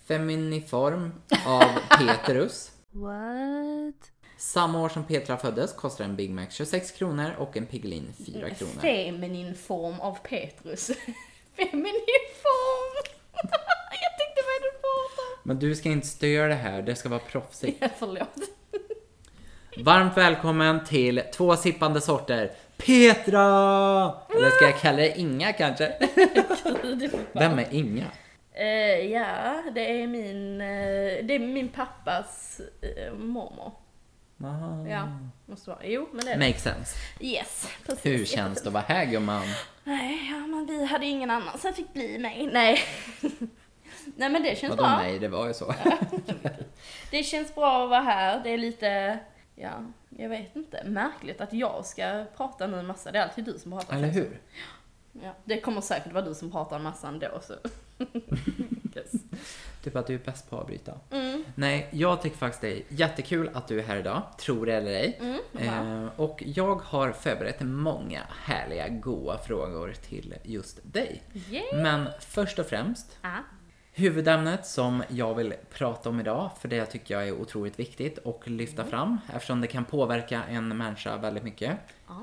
feminiform 0.07 1.11
av 1.45 1.69
Petrus. 1.99 2.71
What? 2.91 4.11
Samma 4.37 4.81
år 4.81 4.89
som 4.89 5.03
Petra 5.03 5.37
föddes 5.37 5.73
kostar 5.73 6.05
en 6.05 6.15
Big 6.15 6.31
Mac 6.31 6.47
26 6.49 6.91
kronor 6.91 7.31
och 7.37 7.57
en 7.57 7.65
Piggelin 7.65 8.13
4 8.25 8.49
kronor. 8.49 8.81
Feminin 8.81 9.55
form 9.55 9.99
av 9.99 10.17
Petrus. 10.23 10.87
Feminin 11.55 12.25
form! 12.43 13.03
jag 14.05 14.13
tänkte 14.19 14.39
vad 14.45 14.53
är 14.55 14.61
det 14.61 14.71
du 14.71 14.77
pratar 14.85 15.25
om? 15.30 15.30
Men 15.43 15.59
du 15.59 15.75
ska 15.75 15.89
inte 15.89 16.07
störa 16.07 16.47
det 16.47 16.55
här, 16.55 16.81
det 16.81 16.95
ska 16.95 17.09
vara 17.09 17.19
proffsigt. 17.19 17.83
Förlåt. 17.97 18.39
Varmt 19.77 20.17
välkommen 20.17 20.85
till 20.85 21.21
två 21.33 21.55
sippande 21.55 22.01
sorter. 22.01 22.51
Petra! 22.77 23.41
Eller 24.35 24.49
ska 24.49 24.65
jag 24.65 24.79
kalla 24.79 24.97
dig 24.97 25.13
Inga 25.17 25.53
kanske? 25.53 25.93
Vem 27.33 27.59
är 27.59 27.67
Inga? 27.71 28.05
Eh, 28.53 29.11
ja, 29.11 29.63
det 29.75 30.01
är 30.01 30.07
min, 30.07 30.61
eh, 30.61 31.25
det 31.25 31.35
är 31.35 31.39
min 31.39 31.69
pappas 31.69 32.61
eh, 32.81 33.13
mormor. 33.13 33.71
Ah. 34.43 34.87
Ja, 34.87 35.19
måste 35.45 35.69
vara. 35.69 35.79
Jo, 35.83 36.09
men 36.13 36.25
det 36.25 36.31
är 36.31 36.37
det. 36.37 36.47
Makes 36.47 36.63
sense. 36.63 36.95
Yes, 37.19 37.69
precis. 37.85 38.05
Hur 38.05 38.25
känns 38.25 38.61
det 38.61 38.67
att 38.67 38.73
vara 38.73 38.83
här 38.87 39.05
gumman? 39.05 39.43
Nej, 39.83 40.29
ja, 40.31 40.47
men 40.47 40.65
vi 40.65 40.85
hade 40.85 41.05
ingen 41.05 41.31
annan 41.31 41.59
som 41.59 41.73
fick 41.73 41.93
bli 41.93 42.19
mig. 42.19 42.49
Nej. 42.53 42.79
Nej 44.15 44.29
men 44.29 44.43
det 44.43 44.57
känns 44.57 44.71
Vadå 44.71 44.83
bra. 44.83 44.97
nej, 44.97 45.19
det 45.19 45.27
var 45.27 45.47
ju 45.47 45.53
så. 45.53 45.73
Det 47.11 47.23
känns 47.23 47.55
bra 47.55 47.83
att 47.83 47.89
vara 47.89 48.01
här. 48.01 48.43
Det 48.43 48.49
är 48.49 48.57
lite, 48.57 49.19
ja, 49.55 49.71
jag 50.09 50.29
vet 50.29 50.55
inte, 50.55 50.83
märkligt 50.85 51.41
att 51.41 51.53
jag 51.53 51.85
ska 51.85 52.25
prata 52.37 52.67
nu 52.67 52.79
en 52.79 52.87
massa. 52.87 53.11
Det 53.11 53.19
är 53.19 53.23
alltid 53.23 53.45
du 53.45 53.59
som 53.59 53.71
pratar. 53.71 53.97
Eller 53.97 54.07
hur? 54.07 54.39
Ja, 55.11 55.35
det 55.43 55.59
kommer 55.59 55.81
säkert 55.81 56.13
vara 56.13 56.25
du 56.25 56.33
som 56.35 56.51
pratar 56.51 56.75
en 56.75 56.83
massa 56.83 57.07
ändå 57.07 57.41
så. 57.41 57.53
yes. 58.95 59.11
Typ 59.83 59.95
att 59.95 60.07
du 60.07 60.13
är 60.13 60.19
bäst 60.19 60.49
på 60.49 60.55
att 60.55 60.61
avbryta. 60.61 60.93
Mm. 61.11 61.43
Nej, 61.55 61.87
jag 61.91 62.21
tycker 62.21 62.37
faktiskt 62.37 62.61
det 62.61 62.71
är 62.77 62.83
jättekul 62.89 63.49
att 63.53 63.67
du 63.67 63.79
är 63.79 63.83
här 63.83 63.97
idag, 63.97 64.21
tror 64.39 64.65
det 64.65 64.73
eller 64.73 64.91
ej. 64.91 65.19
Mm, 65.21 66.03
eh, 66.03 66.09
och 66.15 66.43
jag 66.45 66.75
har 66.75 67.11
förberett 67.11 67.61
många 67.61 68.21
härliga, 68.43 68.89
goa 68.89 69.37
frågor 69.37 69.93
till 69.93 70.35
just 70.43 70.79
dig. 70.83 71.21
Yeah. 71.49 71.81
Men 71.83 72.09
först 72.19 72.59
och 72.59 72.65
främst, 72.65 73.17
Ah. 73.21 73.37
Huvudämnet 73.93 74.65
som 74.65 75.03
jag 75.07 75.35
vill 75.35 75.53
prata 75.69 76.09
om 76.09 76.19
idag, 76.19 76.49
för 76.61 76.67
det 76.67 76.85
tycker 76.85 77.13
jag 77.13 77.27
är 77.27 77.31
otroligt 77.31 77.79
viktigt 77.79 78.17
och 78.17 78.47
lyfta 78.47 78.85
fram 78.85 79.17
eftersom 79.33 79.61
det 79.61 79.67
kan 79.67 79.85
påverka 79.85 80.43
en 80.43 80.77
människa 80.77 81.17
väldigt 81.17 81.43
mycket. 81.43 81.71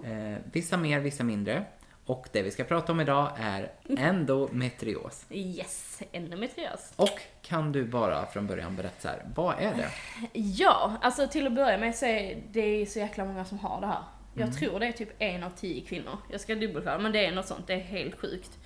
Eh, 0.05 0.39
vissa 0.53 0.77
mer, 0.77 1.01
vissa 1.01 1.25
mindre. 1.25 1.65
Och 2.05 2.29
det 2.33 2.43
vi 2.43 2.51
ska 2.51 2.65
prata 2.65 2.93
om 2.93 3.01
idag 3.01 3.31
är 3.41 3.73
endometrios. 3.99 5.27
Yes, 5.31 6.03
endometrios. 6.13 6.93
Och 6.97 7.21
kan 7.43 7.73
du 7.73 7.85
bara 7.85 8.27
från 8.27 8.47
början 8.47 8.77
berätta 8.77 9.01
så 9.01 9.09
här, 9.09 9.27
vad 9.35 9.55
är 9.59 9.75
det? 9.75 9.89
Ja, 10.33 10.93
alltså 11.01 11.29
till 11.29 11.47
att 11.47 11.53
börja 11.53 11.79
med 11.79 11.95
så 11.95 12.07
är 12.07 12.43
det 12.51 12.87
så 12.87 12.99
jäkla 12.99 13.25
många 13.25 13.45
som 13.45 13.59
har 13.59 13.81
det 13.81 13.87
här. 13.87 14.03
Jag 14.35 14.55
tror 14.55 14.81
det 14.81 14.87
är 14.87 14.93
typ 14.93 15.11
en 15.19 15.43
av 15.43 15.51
tio 15.51 15.81
kvinnor. 15.81 16.19
Jag 16.31 16.41
ska 16.41 16.55
dubbelkolla, 16.55 16.99
men 16.99 17.13
det 17.13 17.27
är 17.27 17.33
något 17.33 17.47
sånt. 17.47 17.67
Det 17.67 17.75
är 17.75 17.81
helt 17.81 18.19
sjukt. 18.19 18.59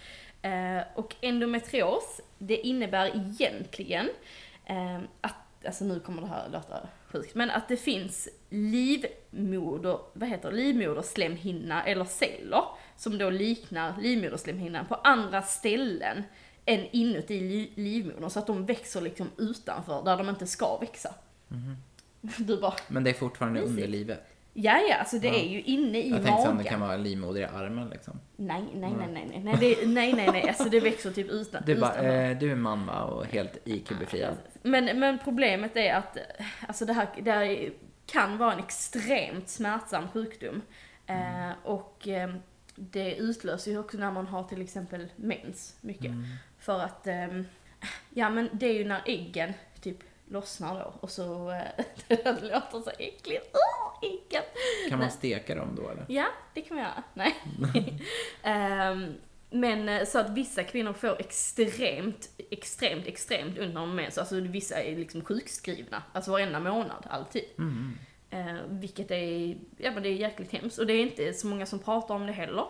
Eh, 0.42 0.82
och 0.94 1.14
endometrios, 1.20 2.20
det 2.38 2.56
innebär 2.56 3.06
egentligen 3.16 4.08
eh, 4.66 4.98
att, 5.20 5.66
alltså 5.66 5.84
nu 5.84 6.00
kommer 6.00 6.22
det 6.22 6.28
här 6.28 6.48
låta 6.52 6.88
sjukt, 7.08 7.34
men 7.34 7.50
att 7.50 7.68
det 7.68 7.76
finns 7.76 8.28
livmoder, 8.50 9.98
vad 10.12 10.28
heter 10.28 10.50
det, 10.50 10.56
livmoderslemhinna 10.56 11.84
eller 11.84 12.04
celler 12.04 12.62
som 12.96 13.18
då 13.18 13.30
liknar 13.30 14.00
livmoderslemhinnan 14.00 14.86
på 14.86 14.94
andra 14.94 15.42
ställen 15.42 16.22
än 16.64 16.86
inuti 16.90 17.40
li- 17.40 17.72
livmodern 17.74 18.30
så 18.30 18.38
att 18.38 18.46
de 18.46 18.66
växer 18.66 19.00
liksom 19.00 19.30
utanför 19.36 20.02
där 20.04 20.16
de 20.16 20.28
inte 20.28 20.46
ska 20.46 20.78
växa. 20.78 21.14
Du 22.38 22.60
bara, 22.60 22.74
Men 22.88 23.04
det 23.04 23.10
är 23.10 23.14
fortfarande 23.14 23.60
Mysigt. 23.60 23.78
underlivet. 23.78 24.26
Ja 24.52 24.78
ja, 24.88 24.96
alltså 24.96 25.18
det 25.18 25.28
Ja. 25.28 25.34
är 25.34 25.48
ju 25.48 25.62
inne 25.62 25.98
i 25.98 26.08
Jag 26.10 26.16
tänkte 26.22 26.30
magen. 26.30 26.50
om 26.50 26.58
det 26.58 26.64
kan 26.64 26.80
vara 26.80 26.96
livmoder 26.96 27.40
i 27.40 27.44
armen 27.44 27.88
liksom. 27.88 28.20
Nej, 28.36 28.62
nej, 28.74 28.92
nej, 28.98 29.08
nej, 29.12 29.26
nej, 29.30 29.40
nej, 29.44 29.56
det, 29.60 29.86
nej, 29.86 30.12
nej, 30.12 30.28
nej, 30.32 30.48
alltså 30.48 30.64
det 30.64 30.80
växer 30.80 31.10
typ 31.10 31.30
utan, 31.30 31.62
Du 31.66 31.74
bara, 31.80 31.94
eh, 31.94 32.38
du 32.38 32.50
är 32.50 32.56
man 32.56 32.86
va? 32.86 33.02
Och 33.02 33.26
helt 33.26 33.58
IQ-befriad. 33.68 34.34
Men, 34.62 34.98
men 34.98 35.18
problemet 35.18 35.76
är 35.76 35.94
att 35.94 36.16
alltså 36.68 36.84
det, 36.84 36.92
här, 36.92 37.08
det 37.22 37.30
här 37.32 37.70
kan 38.06 38.38
vara 38.38 38.52
en 38.52 38.58
extremt 38.58 39.48
smärtsam 39.48 40.08
sjukdom. 40.08 40.62
Eh, 41.06 41.50
och 41.64 42.08
eh, 42.08 42.34
det 42.76 43.14
utlöser 43.16 43.70
ju 43.70 43.78
också 43.78 43.96
när 43.98 44.10
man 44.10 44.26
har 44.26 44.44
till 44.44 44.62
exempel 44.62 45.08
mens 45.16 45.76
mycket. 45.80 46.12
För 46.58 46.80
att, 46.80 47.06
ehm, 47.06 47.46
ja 48.10 48.30
men 48.30 48.48
det 48.52 48.66
är 48.66 48.72
ju 48.74 48.84
när 48.84 49.02
äggen 49.06 49.52
lossnar 50.32 50.74
då 50.74 50.94
och 51.00 51.10
så, 51.10 51.50
eh, 51.50 51.84
det 52.08 52.24
låter 52.24 52.80
så 52.80 52.90
äckligt, 52.98 53.56
oh, 53.56 54.08
äggen! 54.08 54.42
Kan 54.88 54.98
man 54.98 55.10
steka 55.10 55.54
dem 55.54 55.74
då 55.76 55.88
eller? 55.88 56.04
Ja, 56.08 56.26
det 56.54 56.62
kan 56.62 56.76
man 56.76 56.84
göra. 56.84 57.02
Nej. 57.14 57.34
Ehm, 58.42 59.14
men 59.50 59.88
eh, 59.88 60.04
så 60.04 60.18
att 60.18 60.30
vissa 60.30 60.64
kvinnor 60.64 60.92
får 60.92 61.20
extremt, 61.20 62.30
extremt, 62.50 63.06
extremt 63.06 63.58
har 63.58 63.86
mens. 63.86 64.18
Alltså 64.18 64.40
vissa 64.40 64.82
är 64.82 64.96
liksom 64.96 65.24
sjukskrivna, 65.24 66.02
alltså 66.12 66.30
varenda 66.30 66.60
månad, 66.60 67.06
alltid. 67.10 67.44
Mm. 67.58 67.98
Eh, 68.30 68.62
vilket 68.68 69.10
är, 69.10 69.56
ja 69.76 69.90
men 69.90 70.02
det 70.02 70.08
är 70.08 70.14
jäkligt 70.14 70.52
hemskt. 70.52 70.78
Och 70.78 70.86
det 70.86 70.92
är 70.92 71.02
inte 71.02 71.32
så 71.32 71.46
många 71.46 71.66
som 71.66 71.78
pratar 71.78 72.14
om 72.14 72.26
det 72.26 72.32
heller. 72.32 72.64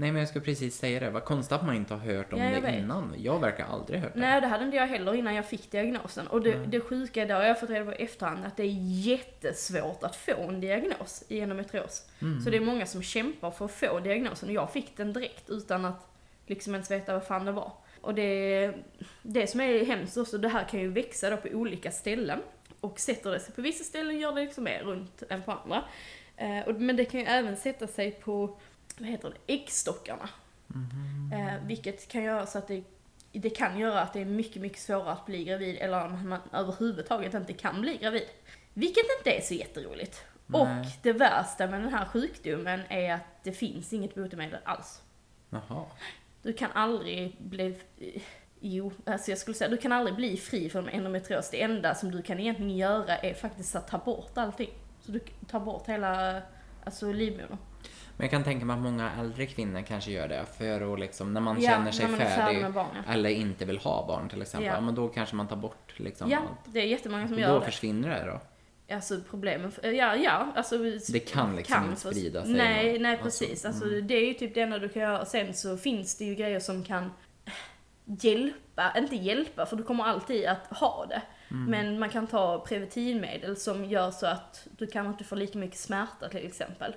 Nej 0.00 0.12
men 0.12 0.18
jag 0.18 0.28
skulle 0.28 0.44
precis 0.44 0.78
säga 0.78 1.00
det, 1.00 1.10
vad 1.10 1.24
konstigt 1.24 1.52
att 1.52 1.66
man 1.66 1.74
inte 1.74 1.94
har 1.94 2.14
hört 2.14 2.32
om 2.32 2.38
Ja, 2.40 2.50
det 2.50 2.60
vet. 2.60 2.74
innan. 2.74 3.14
Jag 3.18 3.40
verkar 3.40 3.64
aldrig 3.64 4.00
hört 4.00 4.14
det. 4.14 4.20
Nej, 4.20 4.40
det 4.40 4.46
hade 4.46 4.64
inte 4.64 4.76
jag 4.76 4.86
heller 4.86 5.14
innan 5.14 5.34
jag 5.34 5.46
fick 5.46 5.70
diagnosen. 5.70 6.26
Och 6.26 6.42
det, 6.42 6.54
det 6.66 6.80
sjuka 6.80 7.22
är, 7.22 7.26
det 7.26 7.34
har 7.34 7.42
jag 7.42 7.60
fått 7.60 7.70
reda 7.70 7.84
på 7.84 7.92
i 7.92 7.94
efterhand, 8.04 8.44
att 8.44 8.56
det 8.56 8.62
är 8.62 8.76
jättesvårt 9.06 10.04
att 10.04 10.16
få 10.16 10.42
en 10.48 10.60
diagnos 10.60 11.24
i 11.28 11.40
endometrios. 11.40 12.06
Så 12.44 12.50
det 12.50 12.56
är 12.56 12.60
många 12.60 12.86
som 12.86 13.02
kämpar 13.02 13.50
för 13.50 13.64
att 13.64 13.72
få 13.72 14.00
diagnosen. 14.00 14.48
Och 14.48 14.54
jag 14.54 14.72
fick 14.72 14.96
den 14.96 15.12
direkt 15.12 15.50
utan 15.50 15.84
att 15.84 16.06
liksom 16.46 16.74
ens 16.74 16.90
veta 16.90 17.12
vad 17.12 17.24
fan 17.24 17.44
det 17.44 17.52
var. 17.52 17.72
Och 18.00 18.14
det, 18.14 18.72
det 19.22 19.46
som 19.46 19.60
är 19.60 19.84
hemskt 19.84 20.16
också, 20.16 20.38
det 20.38 20.48
här 20.48 20.64
kan 20.64 20.80
ju 20.80 20.88
växa 20.90 21.30
då 21.30 21.36
på 21.36 21.48
olika 21.48 21.90
ställen. 21.90 22.38
Och 22.80 23.00
sätter 23.00 23.30
det 23.30 23.40
sig 23.40 23.54
på 23.54 23.62
vissa 23.62 23.84
ställen 23.84 24.18
gör 24.18 24.32
det 24.32 24.40
liksom 24.40 24.64
mer 24.64 24.80
runt 24.82 25.22
än 25.28 25.42
på 25.42 25.52
andra. 25.52 25.84
Eh, 26.36 26.74
men 26.76 26.96
det 26.96 27.04
kan 27.04 27.20
ju 27.20 27.26
även 27.26 27.56
sätta 27.56 27.86
sig 27.86 28.10
på, 28.10 28.58
vad 28.98 29.08
heter 29.08 29.30
det, 29.30 29.54
äggstockarna. 29.54 30.28
Eh, 31.32 31.66
vilket 31.66 32.08
kan 32.08 32.22
göra 32.22 32.46
så 32.46 32.58
att 32.58 32.68
det, 32.68 32.82
det 33.32 33.50
kan 33.50 33.78
göra 33.78 34.00
att 34.00 34.12
det 34.12 34.20
är 34.20 34.24
mycket, 34.24 34.62
mycket 34.62 34.78
svårare 34.78 35.12
att 35.12 35.26
bli 35.26 35.44
gravid 35.44 35.76
eller 35.80 35.96
att 35.96 36.24
man 36.24 36.40
överhuvudtaget 36.52 37.34
inte 37.34 37.52
kan 37.52 37.80
bli 37.80 37.96
gravid. 37.96 38.26
Vilket 38.74 39.04
inte 39.18 39.30
är 39.30 39.40
så 39.40 39.54
jätteroligt. 39.54 40.24
Nej. 40.46 40.60
Och 40.60 40.86
det 41.02 41.12
värsta 41.12 41.66
med 41.66 41.80
den 41.80 41.94
här 41.94 42.04
sjukdomen 42.04 42.80
är 42.88 43.14
att 43.14 43.42
det 43.42 43.52
finns 43.52 43.92
inget 43.92 44.14
botemedel 44.14 44.58
alls. 44.64 45.02
Jaha. 45.50 45.84
Du 46.42 46.52
kan 46.52 46.72
aldrig 46.72 47.36
bli, 47.38 47.76
jo, 48.60 48.92
alltså 49.04 49.30
jag 49.30 49.38
skulle 49.38 49.54
säga, 49.54 49.70
du 49.70 49.76
kan 49.76 49.92
aldrig 49.92 50.16
bli 50.16 50.36
fri 50.36 50.70
från 50.70 50.88
endometrios. 50.88 51.50
Det 51.50 51.62
enda 51.62 51.94
som 51.94 52.10
du 52.10 52.22
kan 52.22 52.40
egentligen 52.40 52.76
göra 52.76 53.16
är 53.16 53.34
faktiskt 53.34 53.76
att 53.76 53.88
ta 53.88 53.98
bort 53.98 54.38
allting. 54.38 54.70
Så 55.00 55.12
du 55.12 55.20
tar 55.50 55.60
bort 55.60 55.88
hela, 55.88 56.42
alltså 56.84 57.12
livmodern. 57.12 57.58
Men 58.18 58.24
jag 58.24 58.30
kan 58.30 58.44
tänka 58.44 58.66
mig 58.66 58.74
att 58.74 58.82
många 58.82 59.10
äldre 59.20 59.46
kvinnor 59.46 59.82
kanske 59.82 60.10
gör 60.10 60.28
det 60.28 60.44
för 60.58 60.92
att 60.94 61.00
liksom, 61.00 61.32
när 61.34 61.40
man 61.40 61.60
Ja, 61.60 61.70
känner 61.70 61.90
sig 61.90 62.08
man 62.08 62.20
är 62.20 62.24
färdig 62.36 62.64
eller 63.08 63.30
inte 63.30 63.64
vill 63.64 63.78
ha 63.78 64.06
barn 64.06 64.28
till 64.28 64.42
exempel, 64.42 64.66
Ja. 64.66 64.74
ja. 64.74 64.80
men 64.80 64.94
då 64.94 65.08
kanske 65.08 65.36
man 65.36 65.48
tar 65.48 65.56
bort 65.56 65.92
liksom 65.96 66.30
Ja, 66.30 66.38
allt. 66.38 66.72
det 66.74 66.80
är 66.80 66.84
jättemånga 66.86 67.26
som 67.28 67.34
Och 67.36 67.40
gör 67.40 67.52
då 67.52 67.58
det. 67.58 67.64
försvinner 67.64 68.08
det 68.08 68.26
då? 68.26 68.40
Alltså 68.94 69.20
problemen, 69.30 69.72
ja, 69.82 70.16
ja, 70.16 70.52
alltså 70.56 70.78
Det 71.12 71.18
kan 71.32 71.56
liksom 71.56 71.84
inte 71.84 72.02
få- 72.02 72.10
sprida 72.10 72.42
sig, 72.44 72.52
Nej, 72.52 72.92
va? 72.92 72.98
nej 73.02 73.12
Alltså, 73.12 73.24
precis. 73.44 73.64
Alltså, 73.64 73.84
det 73.84 74.14
är 74.14 74.26
ju 74.28 74.34
typ 74.34 74.54
det 74.54 74.60
enda 74.60 74.78
du 74.78 74.88
kan 74.88 75.02
göra. 75.02 75.24
Sen 75.24 75.54
så 75.54 75.76
finns 75.76 76.18
det 76.18 76.24
ju 76.24 76.34
grejer 76.34 76.60
som 76.60 76.84
kan 76.84 77.10
hjälpa, 78.04 78.92
inte 78.98 79.16
hjälpa 79.16 79.66
för 79.66 79.76
du 79.76 79.82
kommer 79.82 80.04
alltid 80.04 80.46
att 80.46 80.66
ha 80.78 81.06
det. 81.08 81.22
Mm. 81.50 81.64
Men 81.70 81.98
man 81.98 82.08
kan 82.10 82.26
ta 82.26 82.58
preventivmedel 82.68 83.56
som 83.56 83.84
gör 83.84 84.10
så 84.10 84.26
att 84.26 84.66
du 84.78 84.86
kan 84.86 85.06
inte 85.06 85.24
få 85.24 85.34
lika 85.34 85.58
mycket 85.58 85.78
smärta 85.78 86.28
till 86.28 86.46
exempel. 86.46 86.94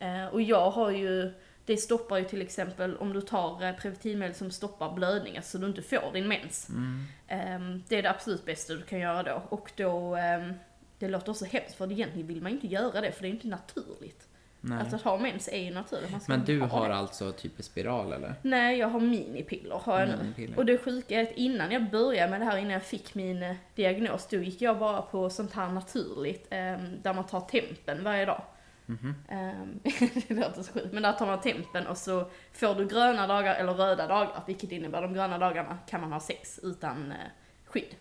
Eh, 0.00 0.26
och 0.26 0.42
jag 0.42 0.70
har 0.70 0.90
ju, 0.90 1.32
det 1.64 1.76
stoppar 1.76 2.18
ju 2.18 2.24
till 2.24 2.42
exempel 2.42 2.96
om 2.96 3.12
du 3.12 3.20
tar 3.20 3.64
eh, 3.64 3.72
preventivmedel 3.72 4.34
som 4.34 4.50
stoppar 4.50 4.92
blödningar 4.92 5.42
så 5.42 5.58
du 5.58 5.66
inte 5.66 5.82
får 5.82 6.12
din 6.12 6.28
mens. 6.28 6.68
Mm. 6.68 7.04
Ehm, 7.28 7.82
det 7.88 7.96
är 7.96 8.02
det 8.02 8.10
absolut 8.10 8.44
bästa 8.44 8.74
du 8.74 8.82
kan 8.82 8.98
göra 8.98 9.22
då. 9.22 9.42
Och 9.48 9.72
då, 9.76 10.16
ehm, 10.16 10.52
det 10.98 11.08
låter 11.08 11.30
också 11.30 11.44
hemskt 11.44 11.74
för 11.74 11.92
egentligen 11.92 12.26
vill 12.26 12.42
man 12.42 12.52
inte 12.52 12.66
göra 12.66 13.00
det 13.00 13.12
för 13.12 13.22
det 13.22 13.28
är 13.28 13.30
inte 13.30 13.48
naturligt. 13.48 14.26
Nej. 14.60 14.78
Alltså 14.78 14.96
att 14.96 15.02
ha 15.02 15.18
mens 15.18 15.48
är 15.48 15.58
ju 15.58 15.70
naturligt. 15.70 16.28
Men 16.28 16.44
du 16.44 16.60
ha 16.60 16.66
har 16.66 16.88
det. 16.88 16.94
alltså 16.94 17.32
typ 17.32 17.52
spiral 17.58 18.12
eller? 18.12 18.34
Nej, 18.42 18.78
jag 18.78 18.88
har 18.88 19.00
minipiller 19.00 19.74
har 19.74 20.00
jag 20.00 20.08
nu. 20.08 20.16
Minipiller. 20.16 20.58
Och 20.58 20.66
det 20.66 20.78
sjuka 20.78 21.20
är 21.20 21.22
att 21.22 21.32
innan 21.36 21.72
jag 21.72 21.90
började 21.90 22.30
med 22.30 22.40
det 22.40 22.44
här, 22.44 22.56
innan 22.56 22.70
jag 22.70 22.82
fick 22.82 23.14
min 23.14 23.42
eh, 23.42 23.56
diagnos, 23.74 24.26
då 24.30 24.36
gick 24.36 24.62
jag 24.62 24.78
bara 24.78 25.02
på 25.02 25.30
sånt 25.30 25.52
här 25.52 25.68
naturligt, 25.68 26.46
ehm, 26.50 27.02
där 27.02 27.14
man 27.14 27.26
tar 27.26 27.40
tempen 27.40 28.04
varje 28.04 28.24
dag. 28.24 28.42
Mhm. 28.90 29.14
Ehm, 29.28 29.80
det 30.28 30.34
låter 30.34 30.62
så 30.62 30.72
sjukt, 30.72 30.92
men 30.92 31.02
där 31.02 31.12
tar 31.12 31.26
man 31.26 31.40
tempen 31.40 31.86
och 31.86 31.96
så 31.96 32.30
får 32.52 32.74
du 32.74 32.88
gröna 32.88 33.26
dagar 33.26 33.54
eller 33.54 33.72
röda 33.72 34.06
dagar, 34.06 34.42
vilket 34.46 34.72
innebär 34.72 35.02
de 35.02 35.14
gröna 35.14 35.38
dagarna 35.38 35.78
kan 35.88 36.00
man 36.00 36.12
ha 36.12 36.20
sex 36.20 36.60
utan 36.62 37.12
eh, 37.12 37.18
skydd. 37.64 37.94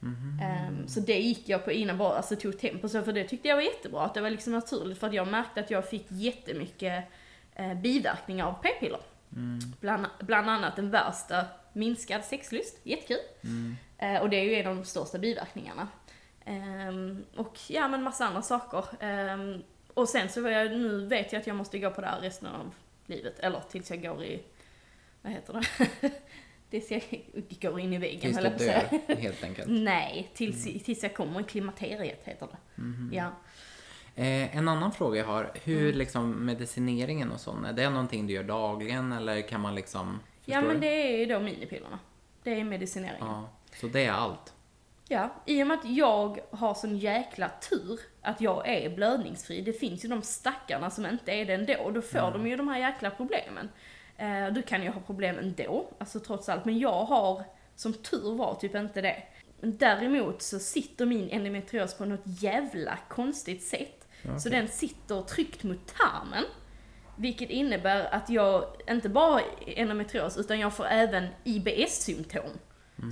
Mhm. 0.00 0.40
Ehm, 0.42 0.88
så 0.88 1.00
det 1.00 1.18
gick 1.18 1.48
jag 1.48 1.64
på 1.64 1.72
innan 1.72 1.98
bara, 1.98 2.16
alltså 2.16 2.36
tog 2.36 2.58
tempo 2.58 2.88
så 2.88 3.02
för 3.02 3.12
det 3.12 3.24
tyckte 3.24 3.48
jag 3.48 3.56
var 3.56 3.62
jättebra, 3.62 4.02
att 4.02 4.14
det 4.14 4.20
var 4.20 4.30
liksom 4.30 4.52
naturligt 4.52 4.98
för 4.98 5.06
att 5.06 5.14
jag 5.14 5.28
märkte 5.28 5.60
att 5.60 5.70
jag 5.70 5.88
fick 5.88 6.06
jättemycket 6.08 7.04
eh, 7.54 7.74
biverkningar 7.74 8.46
av 8.46 8.54
p-piller. 8.62 9.00
Mm. 9.32 9.58
Bland, 9.80 10.06
bland 10.20 10.50
annat 10.50 10.76
den 10.76 10.90
värsta, 10.90 11.44
minskad 11.72 12.24
sexlust, 12.24 12.80
jättekul. 12.82 13.18
Mm. 13.44 13.76
Eh, 13.98 14.22
och 14.22 14.30
det 14.30 14.36
är 14.36 14.44
ju 14.44 14.54
en 14.54 14.66
av 14.66 14.76
de 14.76 14.84
största 14.84 15.18
biverkningarna. 15.18 15.88
Ehm, 16.44 17.24
och 17.36 17.58
ja 17.68 17.88
men 17.88 18.02
massa 18.02 18.26
andra 18.26 18.42
saker. 18.42 18.84
Ehm, 19.00 19.62
Och 19.94 20.08
sen 20.08 20.28
så 20.28 20.40
jag, 20.40 20.70
nu 20.70 21.06
vet 21.06 21.32
jag 21.32 21.40
att 21.40 21.46
jag 21.46 21.56
måste 21.56 21.78
gå 21.78 21.90
på 21.90 22.00
det 22.00 22.06
här 22.06 22.20
resten 22.20 22.48
av 22.48 22.74
livet. 23.06 23.38
Eller 23.38 23.60
tills 23.70 23.90
jag 23.90 24.02
går 24.02 24.24
i, 24.24 24.42
vad 25.22 25.32
heter 25.32 25.52
det? 26.00 26.10
tills 26.70 26.90
jag 26.90 27.02
går 27.60 27.80
in 27.80 27.92
i 27.92 27.98
väggen 27.98 28.20
Tills 28.20 28.36
du 28.58 28.66
dör, 28.66 29.14
helt 29.16 29.44
enkelt. 29.44 29.68
Nej, 29.70 30.30
tills, 30.34 30.84
tills 30.84 31.02
jag 31.02 31.14
kommer 31.14 31.40
i 31.40 31.44
klimakteriet 31.44 32.20
heter 32.24 32.46
det. 32.46 32.82
Mhm. 32.82 33.10
Ja. 33.14 33.30
Eh, 34.16 34.56
en 34.56 34.68
annan 34.68 34.92
fråga 34.92 35.18
jag 35.18 35.26
har, 35.26 35.50
hur 35.64 35.82
Mm. 35.86 35.98
liksom 35.98 36.46
medicineringen 36.46 37.32
och 37.32 37.40
sånt, 37.40 37.66
är 37.66 37.72
det 37.72 37.90
någonting 37.90 38.26
du 38.26 38.32
gör 38.32 38.42
dagligen 38.44 39.12
eller 39.12 39.42
kan 39.42 39.60
man 39.60 39.74
liksom... 39.74 40.20
ja, 40.44 40.60
men 40.60 40.80
det 40.80 40.86
är 41.14 41.18
ju 41.18 41.26
då 41.26 41.40
minipillerna. 41.40 41.98
Det 42.42 42.60
är 42.60 42.64
medicineringen. 42.64 43.26
Ja, 43.26 43.48
så 43.80 43.86
det 43.86 44.04
är 44.04 44.12
allt? 44.12 44.53
Ja, 45.08 45.34
i 45.46 45.62
och 45.62 45.66
med 45.66 45.78
att 45.78 45.90
jag 45.90 46.40
har 46.50 46.74
sån 46.74 46.98
jäkla 46.98 47.50
tur 47.70 48.00
att 48.22 48.40
jag 48.40 48.68
är 48.68 48.90
blödningsfri. 48.90 49.60
Det 49.60 49.72
finns 49.72 50.04
ju 50.04 50.08
de 50.08 50.22
stackarna 50.22 50.90
som 50.90 51.06
inte 51.06 51.32
är 51.32 51.44
det 51.44 51.54
ändå. 51.54 51.90
Då 51.90 52.02
får 52.02 52.30
de 52.30 52.46
ju 52.46 52.56
de 52.56 52.68
här 52.68 52.78
jäkla 52.78 53.10
problemen. 53.10 53.68
Eh, 54.16 54.46
du 54.52 54.62
kan 54.62 54.82
ju 54.82 54.90
ha 54.90 55.00
problem 55.00 55.38
ändå, 55.38 55.88
alltså 55.98 56.20
trots 56.20 56.48
allt. 56.48 56.64
Men 56.64 56.78
jag 56.78 57.04
har, 57.04 57.44
som 57.76 57.92
tur 57.92 58.34
var, 58.34 58.54
typ 58.54 58.74
inte 58.74 59.00
det. 59.00 59.22
Däremot 59.60 60.42
så 60.42 60.58
sitter 60.58 61.06
min 61.06 61.30
endometrios 61.30 61.94
på 61.94 62.04
något 62.04 62.42
jävla 62.42 62.98
konstigt 63.08 63.62
sätt. 63.62 64.08
Så 64.38 64.48
den 64.48 64.68
sitter 64.68 65.22
tryckt 65.22 65.62
mot 65.62 65.86
tarmen. 65.86 66.44
Vilket 67.16 67.50
innebär 67.50 68.14
att 68.14 68.30
jag 68.30 68.64
inte 68.88 69.08
bara 69.08 69.40
endometrios 69.66 70.36
utan 70.36 70.60
jag 70.60 70.74
får 70.74 70.86
även 70.86 71.26
IBS-symptom. 71.44 72.50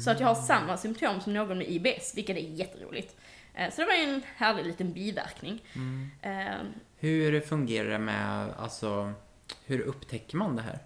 Så 0.04 0.10
att 0.10 0.20
jag 0.20 0.26
har 0.26 0.34
samma 0.34 0.76
symptom 0.76 1.20
som 1.20 1.34
någon 1.34 1.58
med 1.58 1.68
IBS, 1.70 2.12
vilket 2.16 2.36
är 2.36 2.40
jätteroligt. 2.40 3.16
Eh, 3.54 3.70
Så 3.70 3.80
det 3.80 3.86
var 3.86 3.94
en 3.94 4.22
härlig 4.36 4.66
liten 4.66 4.92
biverkning. 4.92 5.62
Eh, 6.22 6.32
Hur 6.98 7.40
fungerar 7.40 7.88
det 7.88 7.98
med, 7.98 8.50
alltså, 8.58 9.12
hur 9.66 9.80
upptäcker 9.80 10.36
man 10.36 10.56
det 10.56 10.62
här? 10.62 10.78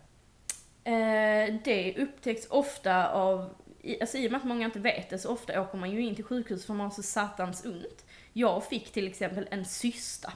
Eh, 0.85 1.55
det 1.65 1.95
upptäcks 1.99 2.47
ofta 2.51 3.09
av, 3.13 3.55
alltså 4.01 4.19
i 4.19 4.27
och 4.27 4.31
med 4.33 4.39
att 4.39 4.45
många 4.47 4.65
inte 4.67 4.81
vet 4.81 5.11
det, 5.11 5.19
så 5.19 5.33
ofta 5.33 5.61
åker 5.63 5.79
man 5.79 5.91
ju 5.91 6.01
in 6.01 6.15
till 6.15 6.25
sjukhus 6.25 6.67
för 6.67 6.75
man 6.75 6.85
har 6.87 6.91
så 6.95 7.03
satans 7.03 7.65
ont. 7.65 8.05
Jag 8.33 8.65
fick 8.69 8.93
till 8.93 9.07
exempel 9.07 9.49
en 9.51 9.65
cysta. 9.65 10.33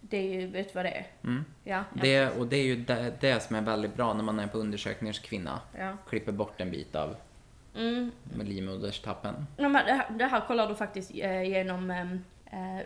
Det 0.00 0.16
är 0.16 0.40
ju, 0.40 0.46
vet 0.46 0.66
du 0.68 0.72
vad 0.74 0.84
det 0.84 0.90
är? 0.90 1.06
Mm. 1.24 1.44
Ja, 1.64 1.84
ja. 1.94 2.02
Det, 2.02 2.30
och 2.30 2.46
det 2.46 2.56
är 2.56 2.64
ju 2.64 2.76
det, 2.76 3.12
det 3.20 3.40
som 3.42 3.56
är 3.56 3.60
väldigt 3.62 3.94
bra 3.96 4.14
när 4.14 4.24
man 4.24 4.38
är 4.38 4.46
på 4.46 4.58
undersökningars 4.58 5.18
kvinna. 5.20 5.60
ja. 5.78 5.96
Klipper 6.08 6.32
bort 6.32 6.60
en 6.60 6.70
bit 6.70 6.94
av 6.94 7.16
Mm. 7.74 8.12
med 8.36 8.48
livmoderstappen. 8.48 9.46
Ja, 9.56 9.68
men 9.68 9.86
det, 9.86 9.92
här, 9.92 10.10
det 10.10 10.24
här 10.24 10.40
kollar 10.40 10.68
du 10.68 10.74
faktiskt 10.74 11.10
eh, 11.14 11.42
genom 11.42 11.90
eh, 11.90 12.08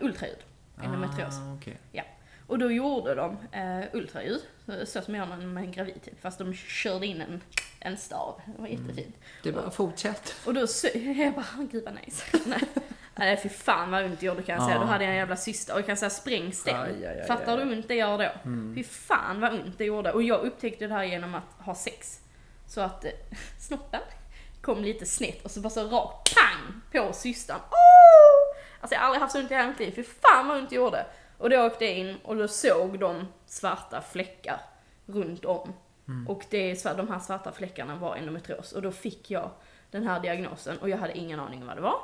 ultraljud, 0.01 0.39
endometrios. 0.83 1.35
Ah, 1.37 1.53
okej. 1.53 1.77
Ja. 1.91 2.03
Och 2.47 2.59
då 2.59 2.71
gjorde 2.71 3.15
de 3.15 3.37
eh, 3.51 3.85
ultraljud, 3.93 4.41
så, 4.65 4.85
så 4.85 5.01
som 5.01 5.15
gör 5.15 5.25
man 5.25 5.53
med 5.53 5.63
en 5.63 5.71
gravid 5.71 6.01
typ, 6.01 6.21
fast 6.21 6.39
de 6.39 6.53
körde 6.53 7.05
in 7.05 7.21
en, 7.21 7.41
en 7.79 7.97
stav. 7.97 8.41
Det 8.45 8.61
var 8.61 8.67
jättefint. 8.67 9.15
Du 9.43 9.51
bara, 9.51 9.71
fortsätt. 9.71 10.35
Och 10.45 10.53
då 10.53 10.67
så, 10.67 10.87
jag 10.93 11.33
bara, 11.33 11.67
gud 11.71 11.83
vad 11.83 11.95
nice. 12.05 12.37
Nej. 12.45 12.61
Nej 13.15 13.37
fy 13.37 13.49
fan 13.49 13.91
vad 13.91 14.05
ont 14.05 14.19
det 14.19 14.25
gjorde 14.25 14.43
kan 14.43 14.55
jag 14.55 14.65
säga. 14.65 14.79
Då 14.79 14.85
hade 14.85 15.03
jag 15.03 15.11
en 15.11 15.17
jävla 15.17 15.35
cysta 15.35 15.73
och 15.73 15.79
jag 15.79 15.85
kan 15.85 15.97
säga 15.97 16.09
sprängställ. 16.09 16.75
Aj, 16.75 17.05
aj, 17.05 17.19
aj, 17.19 17.27
Fattar 17.27 17.57
du 17.57 17.63
hur 17.63 17.71
ont 17.71 17.87
det 17.87 17.95
gör 17.95 18.17
då? 18.17 18.51
Fy 18.75 18.83
fan 18.83 19.41
vad 19.41 19.53
ont 19.53 19.77
det 19.77 19.85
gjorde. 19.85 20.11
Och 20.11 20.23
jag 20.23 20.41
upptäckte 20.41 20.87
det 20.87 20.93
här 20.93 21.03
genom 21.03 21.35
att 21.35 21.65
ha 21.65 21.75
sex. 21.75 22.19
Så 22.67 22.81
att 22.81 23.05
eh, 23.05 23.11
snoppen 23.59 24.01
kom 24.67 24.83
lite 24.83 25.05
snett 25.05 25.45
och 25.45 25.51
så 25.51 25.59
bara 25.59 25.69
så 25.69 25.87
rakt 25.87 26.35
pang 26.35 26.81
på 26.91 27.13
cystan. 27.13 27.59
Oh! 27.59 28.57
Alltså 28.81 28.95
jag 28.95 28.99
har 28.99 29.05
aldrig 29.05 29.21
haft 29.21 29.33
så 29.33 29.39
ont 29.39 29.51
i 29.51 29.55
hela 29.55 29.67
mitt 29.67 29.79
liv. 29.79 29.91
Fy 29.95 30.03
fan 30.03 30.47
vad 30.47 30.57
ont 30.57 30.69
det 30.69 30.75
gjorde. 30.75 31.05
Och 31.37 31.49
då 31.49 31.65
åkte 31.65 31.85
jag 31.85 31.97
in 31.97 32.15
och 32.23 32.35
då 32.35 32.47
såg 32.47 32.99
de 32.99 33.27
svarta 33.45 34.01
fläckar 34.01 34.61
runt 35.05 35.45
om. 35.45 35.73
Och 36.27 36.45
det, 36.49 36.83
de 36.83 37.07
här 37.07 37.19
svarta 37.19 37.51
fläckarna 37.51 37.95
var 37.95 38.15
endometrios. 38.15 38.71
Och 38.71 38.81
då 38.81 38.91
fick 38.91 39.31
jag 39.31 39.49
den 39.91 40.03
här 40.07 40.19
diagnosen 40.19 40.77
och 40.77 40.89
jag 40.89 40.97
hade 40.97 41.17
ingen 41.17 41.39
aning 41.39 41.61
om 41.61 41.67
vad 41.67 41.77
det 41.77 41.81
var. 41.81 41.99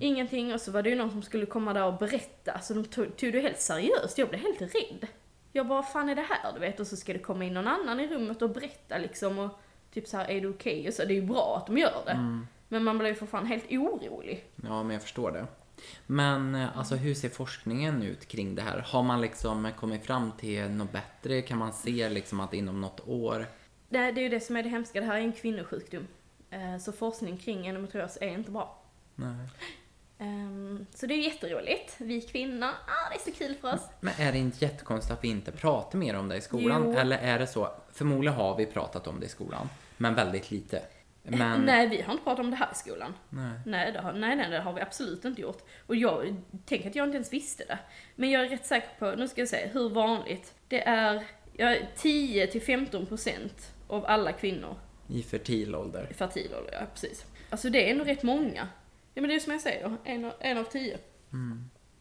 Ingenting 0.00 0.54
och 0.54 0.60
så 0.60 0.70
var 0.70 0.82
det 0.82 0.90
ju 0.90 0.96
någon 0.96 1.10
som 1.10 1.22
skulle 1.22 1.46
komma 1.46 1.72
där 1.72 1.84
och 1.84 1.98
berätta. 1.98 2.60
Så 2.60 2.74
de 2.74 2.84
tog, 2.84 3.16
tog 3.16 3.32
det 3.32 3.40
helt 3.40 3.60
seriöst. 3.60 4.18
Jag 4.18 4.28
blev 4.28 4.40
helt 4.40 4.60
rädd. 4.60 5.06
Jag 5.52 5.66
bara, 5.66 5.82
vad 5.82 5.92
fan 5.92 6.08
är 6.08 6.14
det 6.14 6.26
här? 6.28 6.52
Du 6.52 6.60
vet, 6.60 6.80
och 6.80 6.86
så 6.86 6.96
ska 6.96 7.12
det 7.12 7.18
komma 7.18 7.44
in 7.44 7.54
någon 7.54 7.68
annan 7.68 8.00
i 8.00 8.08
rummet 8.08 8.42
och 8.42 8.50
berätta 8.50 8.98
liksom 8.98 9.38
och 9.38 9.60
typ 9.94 10.06
så 10.08 10.16
här, 10.16 10.30
är 10.30 10.40
du 10.40 10.48
okej? 10.50 10.88
Och 10.88 10.94
så, 10.94 11.04
det 11.04 11.12
är 11.12 11.20
ju 11.20 11.26
bra 11.26 11.56
att 11.56 11.66
de 11.66 11.78
gör 11.78 12.02
det. 12.06 12.42
Men 12.68 12.84
man 12.84 12.98
blev 12.98 13.08
ju 13.10 13.14
för 13.14 13.26
fan 13.26 13.46
helt 13.46 13.64
orolig. 13.70 14.44
Ja, 14.56 14.82
men 14.82 14.92
jag 14.92 15.02
förstår 15.02 15.30
det. 15.32 15.46
Men 16.06 16.54
eh, 16.54 16.78
alltså 16.78 16.94
hur 16.94 17.14
ser 17.14 17.28
forskningen 17.28 18.02
ut 18.02 18.28
kring 18.28 18.54
det 18.54 18.62
här? 18.62 18.78
Har 18.78 19.02
man 19.02 19.20
liksom 19.20 19.70
kommit 19.78 20.04
fram 20.04 20.32
till 20.32 20.70
något 20.70 20.92
bättre? 20.92 21.42
Kan 21.42 21.58
man 21.58 21.72
se 21.72 22.08
liksom 22.08 22.40
att 22.40 22.54
inom 22.54 22.80
något 22.80 23.08
år? 23.08 23.46
Det, 23.88 23.98
det 24.12 24.20
är 24.20 24.22
ju 24.22 24.28
det 24.28 24.40
som 24.40 24.56
är 24.56 24.62
det 24.62 24.68
hemska, 24.68 25.00
det 25.00 25.06
här 25.06 25.14
är 25.16 25.20
en 25.20 25.32
kvinnosjukdom. 25.32 26.06
Eh, 26.50 26.78
Så 26.78 26.92
forskning 26.92 27.36
kring 27.36 27.66
endometrios 27.66 28.18
är 28.20 28.28
inte 28.28 28.50
bra. 28.50 28.82
Nej. 29.14 29.48
Ehm, 30.18 30.86
Så 30.94 31.06
det 31.06 31.14
är 31.14 31.18
jätteroligt. 31.18 31.94
Vi 31.98 32.20
kvinnor, 32.20 32.66
ah, 32.68 33.08
det 33.10 33.16
är 33.16 33.32
så 33.32 33.38
kul 33.38 33.54
för 33.60 33.74
oss. 33.74 33.80
Men 34.00 34.14
är 34.18 34.32
det 34.32 34.38
inte 34.38 34.64
jättekonstigt 34.64 35.12
att 35.18 35.24
vi 35.24 35.28
inte 35.28 35.52
pratar 35.52 35.98
mer 35.98 36.14
om 36.16 36.28
det 36.28 36.36
i 36.36 36.40
skolan? 36.40 36.82
Jo. 36.86 36.92
Eller 36.98 37.18
är 37.18 37.38
det 37.38 37.46
så? 37.46 37.68
Förmodligen 37.92 38.36
har 38.36 38.56
vi 38.56 38.66
pratat 38.66 39.06
om 39.06 39.20
det 39.20 39.26
i 39.26 39.28
skolan, 39.28 39.68
men 39.96 40.14
väldigt 40.14 40.50
lite. 40.50 40.82
Men, 41.22 41.60
Nej, 41.60 41.88
vi 41.88 42.02
har 42.02 42.12
inte 42.12 42.24
pratat 42.24 42.40
om 42.44 42.50
det 42.50 42.56
här 42.56 42.68
i 42.72 42.74
skolan. 42.74 43.14
nej. 43.30 43.60
Nej, 43.66 43.92
det 43.92 44.00
har, 44.00 44.12
nej, 44.12 44.36
nej, 44.36 44.50
det 44.50 44.58
har 44.60 44.72
vi 44.72 44.80
absolut 44.80 45.24
inte 45.24 45.40
gjort. 45.42 45.62
Och 45.86 45.96
jag 45.96 46.36
tänker 46.66 46.88
att 46.90 46.94
jag 46.96 47.04
inte 47.06 47.16
ens 47.16 47.32
visste 47.32 47.64
det. 47.64 47.78
Men 48.14 48.30
jag 48.30 48.44
är 48.44 48.48
rätt 48.48 48.66
säker 48.66 48.88
på, 48.98 49.10
nu 49.16 49.28
ska 49.28 49.40
jag 49.40 49.48
säga, 49.48 49.68
hur 49.68 49.88
vanligt. 49.88 50.54
Det 50.68 50.88
är 50.88 51.24
ja, 51.56 51.74
10-15% 51.96 53.38
av 53.88 54.06
alla 54.06 54.32
kvinnor 54.32 54.76
I 55.08 55.22
fertil 55.22 55.74
ålder. 55.74 56.06
i 56.10 56.14
fertil 56.14 56.50
ålder, 56.58 56.72
ja 56.80 56.86
precis. 56.94 57.24
Alltså 57.50 57.70
det 57.70 57.86
är 57.88 57.90
ändå 57.92 58.04
rätt 58.04 58.22
många. 58.22 58.68
Ja 59.18 59.22
men 59.22 59.28
det 59.30 59.34
är 59.36 59.40
som 59.40 59.52
jag 59.52 59.60
säger, 59.62 59.96
en, 60.04 60.24
av- 60.24 60.32
en 60.40 60.58
av 60.58 60.64
tio. 60.64 60.98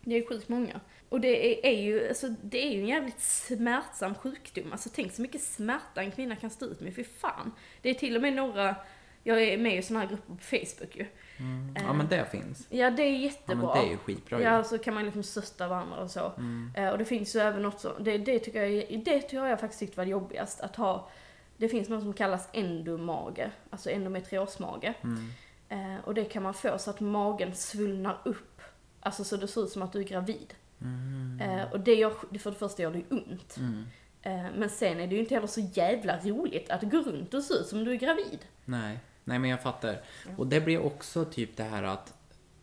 Det 0.01 0.15
är 0.15 0.27
sjukt 0.29 0.49
många. 0.49 0.79
Och 1.09 1.21
det 1.21 1.67
är, 1.67 1.73
är 1.73 1.81
ju, 1.81 2.07
alltså, 2.07 2.27
det 2.41 2.67
är 2.67 2.71
ju 2.71 2.79
en 2.81 2.87
jävligt 2.87 3.19
smärtsam 3.19 4.15
sjukdom. 4.15 4.71
Alltså 4.71 4.89
tänk 4.93 5.13
så 5.13 5.21
mycket 5.21 5.41
smärta 5.41 6.01
en 6.01 6.11
kvinna 6.11 6.35
kan 6.35 6.49
stå 6.49 6.65
ut 6.65 6.79
med, 6.81 6.95
för 6.95 7.03
fan. 7.03 7.51
Det 7.81 7.89
är 7.89 7.93
till 7.93 8.15
och 8.15 8.21
med 8.21 8.33
några, 8.33 8.75
jag 9.23 9.43
är 9.43 9.57
med 9.57 9.77
i 9.77 9.81
såna 9.81 9.99
här 9.99 10.07
grupper 10.07 10.33
på 10.33 10.43
Facebook 10.43 10.95
ju. 10.95 11.05
Ja, 11.75 11.93
men 11.93 12.07
det 12.07 12.25
finns. 12.31 12.67
Ja 12.69 12.89
det 12.91 13.03
är 13.03 13.11
Ja, 13.11 13.17
jättebra. 13.17 13.55
men 13.55 13.67
det 13.83 13.87
är 13.87 13.91
ju 13.91 13.97
skitbra. 13.97 14.41
Ja, 14.41 14.63
så 14.63 14.77
kan 14.77 14.93
man 14.93 15.05
liksom 15.05 15.23
stötta 15.23 15.67
varandra 15.67 15.97
och 15.97 16.11
så. 16.11 16.31
Eh, 16.75 16.89
och 16.89 16.97
det 16.97 17.05
finns 17.05 17.35
ju 17.35 17.39
även 17.39 17.61
något 17.61 17.79
så, 17.79 17.97
det, 17.99 18.17
det 18.17 18.39
tycker 18.39 18.63
jag, 18.65 19.01
det 19.05 19.21
tycker 19.21 19.45
jag 19.45 19.59
faktiskt 19.59 19.79
tyckt 19.79 19.97
var 19.97 20.03
jobbigast, 20.03 20.61
att 20.61 20.75
ha, 20.75 21.09
det 21.57 21.69
finns 21.69 21.89
något 21.89 22.03
som 22.03 22.13
kallas 22.13 22.49
endomage, 22.53 23.39
alltså 23.69 23.89
endometriosmage. 23.89 24.93
Eh, 25.69 25.97
och 26.03 26.13
det 26.13 26.25
kan 26.25 26.43
man 26.43 26.53
få 26.53 26.77
så 26.77 26.89
att 26.89 26.99
magen 26.99 27.55
svullnar 27.55 28.21
upp, 28.25 28.61
alltså 28.99 29.23
så 29.23 29.37
det 29.37 29.47
ser 29.47 29.63
ut 29.63 29.69
som 29.69 29.81
att 29.81 29.93
du 29.93 29.99
är 29.99 30.03
gravid. 30.03 30.53
Eh, 31.41 31.71
och 31.71 31.79
det 31.79 31.95
gör, 31.95 32.09
för 32.39 32.51
det 32.51 32.57
första 32.57 32.81
gör 32.81 32.91
det 32.91 33.03
ont. 33.09 33.57
Eh, 34.21 34.45
men 34.55 34.69
sen 34.69 34.99
är 34.99 35.07
det 35.07 35.15
ju 35.15 35.21
inte 35.21 35.33
heller 35.33 35.47
så 35.47 35.61
jävla 35.73 36.19
roligt 36.19 36.69
att 36.69 36.81
gå 36.81 36.97
runt 36.97 37.33
och 37.33 37.43
se 37.43 37.53
ut 37.53 37.67
som 37.67 37.83
du 37.83 37.91
är 37.91 37.95
gravid. 37.95 38.39
Nej, 38.65 38.99
nej 39.23 39.39
men 39.39 39.49
jag 39.49 39.61
fattar. 39.61 40.01
Och 40.37 40.47
det 40.47 40.61
blir 40.61 40.85
också 40.85 41.25
typ 41.25 41.57
det 41.57 41.63
här 41.63 41.83
att 41.83 42.13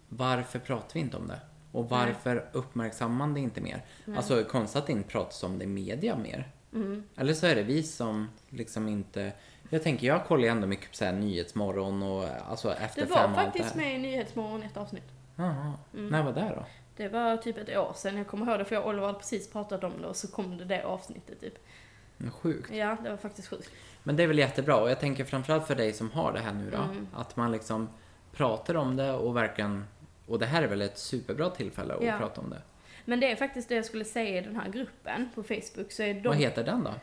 varför 0.08 0.58
pratar 0.58 0.94
vi 0.94 1.00
inte 1.00 1.16
om 1.16 1.28
det? 1.28 1.40
Och 1.72 1.88
varför 1.88 2.48
uppmärksammar 2.52 3.16
man 3.16 3.34
det 3.34 3.40
inte 3.40 3.60
mer? 3.60 3.84
Alltså 4.16 4.44
konstigt 4.44 4.76
att 4.76 4.86
det 4.86 4.92
inte 4.92 5.08
pratas 5.08 5.42
om 5.42 5.58
det 5.58 5.64
i 5.64 5.66
media 5.66 6.16
mer. 6.16 6.48
Mm. 6.72 7.04
Eller 7.16 7.34
så 7.34 7.46
är 7.46 7.54
det 7.54 7.62
vi 7.62 7.82
som 7.82 8.28
liksom 8.48 8.88
inte... 8.88 9.32
Jag 9.70 9.82
tänker, 9.82 10.06
jag 10.06 10.24
kollar 10.24 10.42
ju 10.42 10.48
ändå 10.48 10.66
mycket 10.66 10.90
på 10.90 10.96
så 10.96 11.04
här 11.04 11.12
Nyhetsmorgon 11.12 12.02
och 12.02 12.24
alltså 12.48 12.74
Efter 12.74 13.00
Det 13.00 13.06
fem 13.06 13.10
var 13.10 13.22
och 13.22 13.28
allt 13.28 13.36
faktiskt 13.36 13.72
det 13.74 13.80
med 13.80 13.94
i 13.94 13.98
Nyhetsmorgon 13.98 14.62
ett 14.62 14.76
avsnitt. 14.76 15.08
Jaha, 15.36 15.72
när 15.90 16.22
var 16.22 16.32
det 16.32 16.52
då? 16.56 16.64
Det 16.96 17.08
var 17.08 17.36
typ 17.36 17.58
ett 17.58 17.76
år 17.76 17.92
sedan, 17.96 18.16
jag 18.16 18.26
kommer 18.26 18.46
ihåg 18.50 18.58
det 18.58 18.64
för 18.64 18.74
jag 18.74 18.84
och 18.84 18.90
Oliver 18.90 19.06
hade 19.06 19.18
precis 19.18 19.50
pratat 19.50 19.84
om 19.84 19.92
det 20.02 20.06
och 20.08 20.16
så 20.16 20.28
kom 20.28 20.58
det 20.58 20.64
det 20.64 20.84
avsnittet 20.84 21.40
typ. 21.40 21.54
Sjukt. 22.30 22.72
Ja, 22.74 22.96
det 23.02 23.10
var 23.10 23.16
faktiskt 23.16 23.48
sjukt. 23.48 23.70
Men 24.02 24.16
det 24.16 24.22
är 24.22 24.26
väl 24.26 24.38
jättebra 24.38 24.76
och 24.76 24.90
jag 24.90 25.00
tänker 25.00 25.24
framförallt 25.24 25.66
för 25.66 25.74
dig 25.74 25.92
som 25.92 26.10
har 26.10 26.32
det 26.32 26.40
här 26.40 26.52
nu 26.52 26.70
då. 26.70 26.76
Mm. 26.76 27.08
Att 27.14 27.36
man 27.36 27.52
liksom 27.52 27.88
pratar 28.32 28.74
om 28.76 28.96
det 28.96 29.12
och 29.12 29.36
verkligen... 29.36 29.84
Och 30.26 30.38
det 30.38 30.46
här 30.46 30.62
är 30.62 30.66
väl 30.66 30.82
ett 30.82 30.98
superbra 30.98 31.50
tillfälle 31.50 31.94
att 31.94 32.04
Ja. 32.04 32.18
prata 32.18 32.40
om 32.40 32.50
det. 32.50 32.62
Men 33.04 33.20
det 33.20 33.30
är 33.30 33.36
faktiskt 33.36 33.68
det 33.68 33.74
jag 33.74 33.84
skulle 33.84 34.04
säga 34.04 34.38
i 34.38 34.40
den 34.40 34.56
här 34.56 34.68
gruppen 34.68 35.28
på 35.34 35.42
Facebook, 35.42 35.92
så 35.92 36.02
är 36.02 36.14
de, 36.14 36.28
Vad 36.28 36.36
heter 36.36 36.64
den 36.64 36.84
då? 36.84 36.94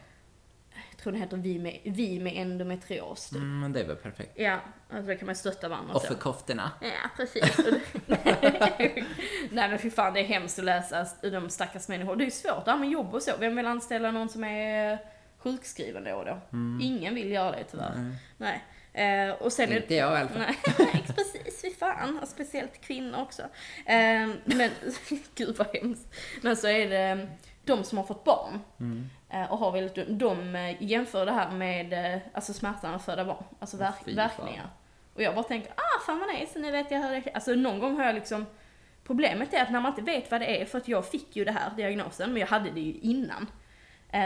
Tror 1.03 1.11
den 1.13 1.21
heter 1.21 1.37
Vi 1.37 1.59
med, 1.59 1.79
vi 1.83 2.19
med 2.19 2.33
endometrios. 2.37 3.29
typ. 3.29 3.37
Mm, 3.37 3.59
men 3.59 3.73
det 3.73 3.79
är 3.79 3.87
väl 3.87 3.95
perfekt. 3.95 4.31
Ja, 4.35 4.59
alltså 4.89 5.11
då 5.11 5.17
kan 5.17 5.25
man 5.25 5.35
stötta 5.35 5.69
varandra 5.69 5.93
och 5.93 6.01
så. 6.01 6.07
Offerkoftorna. 6.07 6.71
Ja, 6.81 7.09
precis. 7.17 7.57
Nej 9.51 9.69
men 9.69 9.79
fy 9.79 9.89
fan, 9.89 10.13
det 10.13 10.19
är 10.19 10.23
hemskt 10.23 10.59
att 10.59 10.65
läsa 10.65 11.05
de 11.21 11.49
stackars 11.49 11.87
människor. 11.87 12.15
Det 12.15 12.23
är 12.23 12.25
ju 12.25 12.31
svårt 12.31 12.67
här 12.67 12.77
med 12.77 12.89
jobb 12.89 13.13
och 13.13 13.21
så. 13.21 13.31
Vem 13.39 13.55
vill 13.55 13.65
anställa 13.67 14.11
någon 14.11 14.29
som 14.29 14.43
är 14.43 14.97
sjukskriven 15.37 16.03
då 16.03 16.11
och 16.15 16.25
då? 16.25 16.41
Ingen 16.81 17.15
vill 17.15 17.31
göra 17.31 17.51
det 17.51 17.63
tyvärr. 17.63 18.15
Nej. 18.37 18.63
Eh, 18.93 19.31
och 19.35 19.53
sen 19.53 19.71
är 19.71 19.75
Inte 19.77 19.95
jag 19.95 20.13
i 20.13 20.15
alla 20.19 20.29
fall. 20.29 20.39
Nej, 20.39 21.03
precis. 21.15 21.61
Fy 21.61 21.71
fan, 21.71 22.19
och 22.21 22.27
speciellt 22.27 22.81
kvinnor 22.81 23.19
också. 23.21 23.41
Eh, 23.85 24.29
men, 24.45 24.69
gud 25.35 25.55
vad 25.57 25.67
hemskt. 25.75 26.15
Men 26.41 26.57
så 26.57 26.67
är 26.67 26.89
det 26.89 27.27
de 27.65 27.83
som 27.83 27.97
har 27.97 28.05
fått 28.05 28.23
barn 28.23 28.59
Mm. 28.79 29.09
Eh, 29.33 29.51
och 29.51 29.57
har 29.57 29.71
väldigt 29.71 30.19
de 30.19 30.55
eh, 30.55 30.83
jämför 30.83 31.25
det 31.25 31.31
här 31.31 31.51
med 31.51 32.13
eh, 32.15 32.21
alltså 32.33 32.53
smärtan 32.53 32.93
att 32.93 33.05
föda 33.05 33.25
barn, 33.25 33.43
alltså 33.59 33.77
verk, 33.77 33.95
Fy 34.05 34.15
fan. 34.15 34.15
verkningar. 34.15 34.69
Och 35.13 35.21
jag 35.21 35.35
bara 35.35 35.43
tänker, 35.43 35.71
ah 35.71 35.99
fan 36.05 36.19
vad 36.19 36.39
nice, 36.39 36.59
nu 36.59 36.71
vet 36.71 36.91
jag 36.91 36.99
hur 36.99 37.09
det 37.09 37.31
Alltså 37.33 37.51
någon 37.51 37.79
gång 37.79 37.97
har 37.97 38.05
jag 38.05 38.15
liksom 38.15 38.45
Problemet 39.03 39.53
är 39.53 39.61
att 39.61 39.71
när 39.71 39.81
man 39.81 39.91
inte 39.91 40.11
vet 40.11 40.31
vad 40.31 40.41
det 40.41 40.61
är, 40.61 40.65
för 40.65 40.77
att 40.77 40.87
jag 40.87 41.05
fick 41.05 41.35
ju 41.35 41.45
det 41.45 41.51
här 41.51 41.71
diagnosen, 41.75 42.33
men 42.33 42.39
jag 42.39 42.47
hade 42.47 42.69
det 42.69 42.79
ju 42.79 42.93
innan. 42.93 43.47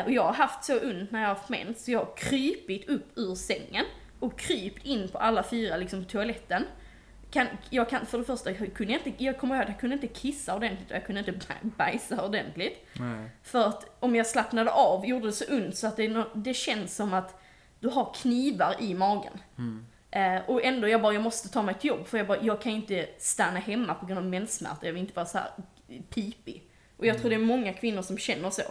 Och 0.06 0.12
jag 0.12 0.24
har 0.24 0.34
haft 0.34 0.64
så 0.64 0.80
ont 0.80 1.12
när 1.12 1.22
jag 1.22 1.28
har 1.28 1.36
haft 1.36 1.49
mens, 1.49 1.86
så 1.86 1.91
jag 1.91 1.99
har 1.99 2.16
krypit 2.18 2.89
upp 2.89 3.12
ur 3.16 3.36
sängen 3.36 3.86
och 4.20 4.39
krypt 4.39 4.86
in 4.86 5.10
på 5.10 5.18
alla 5.18 5.43
fyra 5.43 5.78
liksom 5.78 6.03
på 6.03 6.10
toaletten. 6.10 6.66
Kan, 7.36 7.48
jag 7.70 7.90
kan, 7.90 8.06
för 8.06 8.18
det 8.18 8.24
första, 8.24 8.52
jag 8.52 8.74
kunde 8.74 8.94
inte, 8.94 9.24
jag 9.24 9.38
kommer 9.38 9.56
ihåg 9.56 9.64
att 9.64 9.70
jag 9.70 9.80
kunde 9.80 9.94
inte 9.96 10.08
kissa 10.08 10.56
ordentligt 10.56 10.90
och 10.90 10.96
jag 10.96 11.06
kunde 11.06 11.20
inte 11.20 11.32
baj- 11.32 11.72
bajsa 11.78 12.26
ordentligt. 12.26 12.86
Nej. 12.94 13.30
För 13.44 13.68
att 13.68 13.86
om 14.00 14.16
jag 14.16 14.28
slappnade 14.28 14.72
av 14.72 15.06
gjorde 15.06 15.26
det 15.26 15.32
så 15.32 15.46
ont 15.58 15.78
så 15.78 15.88
att 15.88 15.98
det, 15.98 16.26
det 16.36 16.54
känns 16.54 16.96
som 16.96 17.14
att 17.14 17.42
du 17.80 17.88
har 17.88 18.14
knivar 18.14 18.76
i 18.80 18.94
magen. 18.94 19.34
Eh, 20.12 20.50
och 20.50 20.64
ändå, 20.64 20.88
jag 20.88 21.02
bara, 21.02 21.14
jag 21.14 21.24
måste 21.24 21.50
ta 21.50 21.62
mig 21.62 21.76
till 21.76 21.88
jobb 21.88 22.08
för 22.08 22.18
jag 22.18 22.28
bara, 22.28 22.42
jag 22.42 22.62
kan 22.62 22.72
inte 22.72 23.08
stanna 23.18 23.60
hemma 23.60 23.94
på 23.94 24.06
grund 24.06 24.18
av 24.20 24.26
menssmärta, 24.26 24.86
jag 24.86 24.94
vill 24.94 25.02
inte 25.02 25.14
vara 25.16 25.26
så 25.26 25.38
här 25.38 25.50
pipig. 26.10 26.64
Och 26.98 27.06
jag 27.06 27.18
tror 27.20 27.30
det 27.30 27.36
är 27.36 27.40
många 27.40 27.74
kvinnor 27.74 28.02
som 28.02 28.18
känner 28.18 28.50
så. 28.50 28.62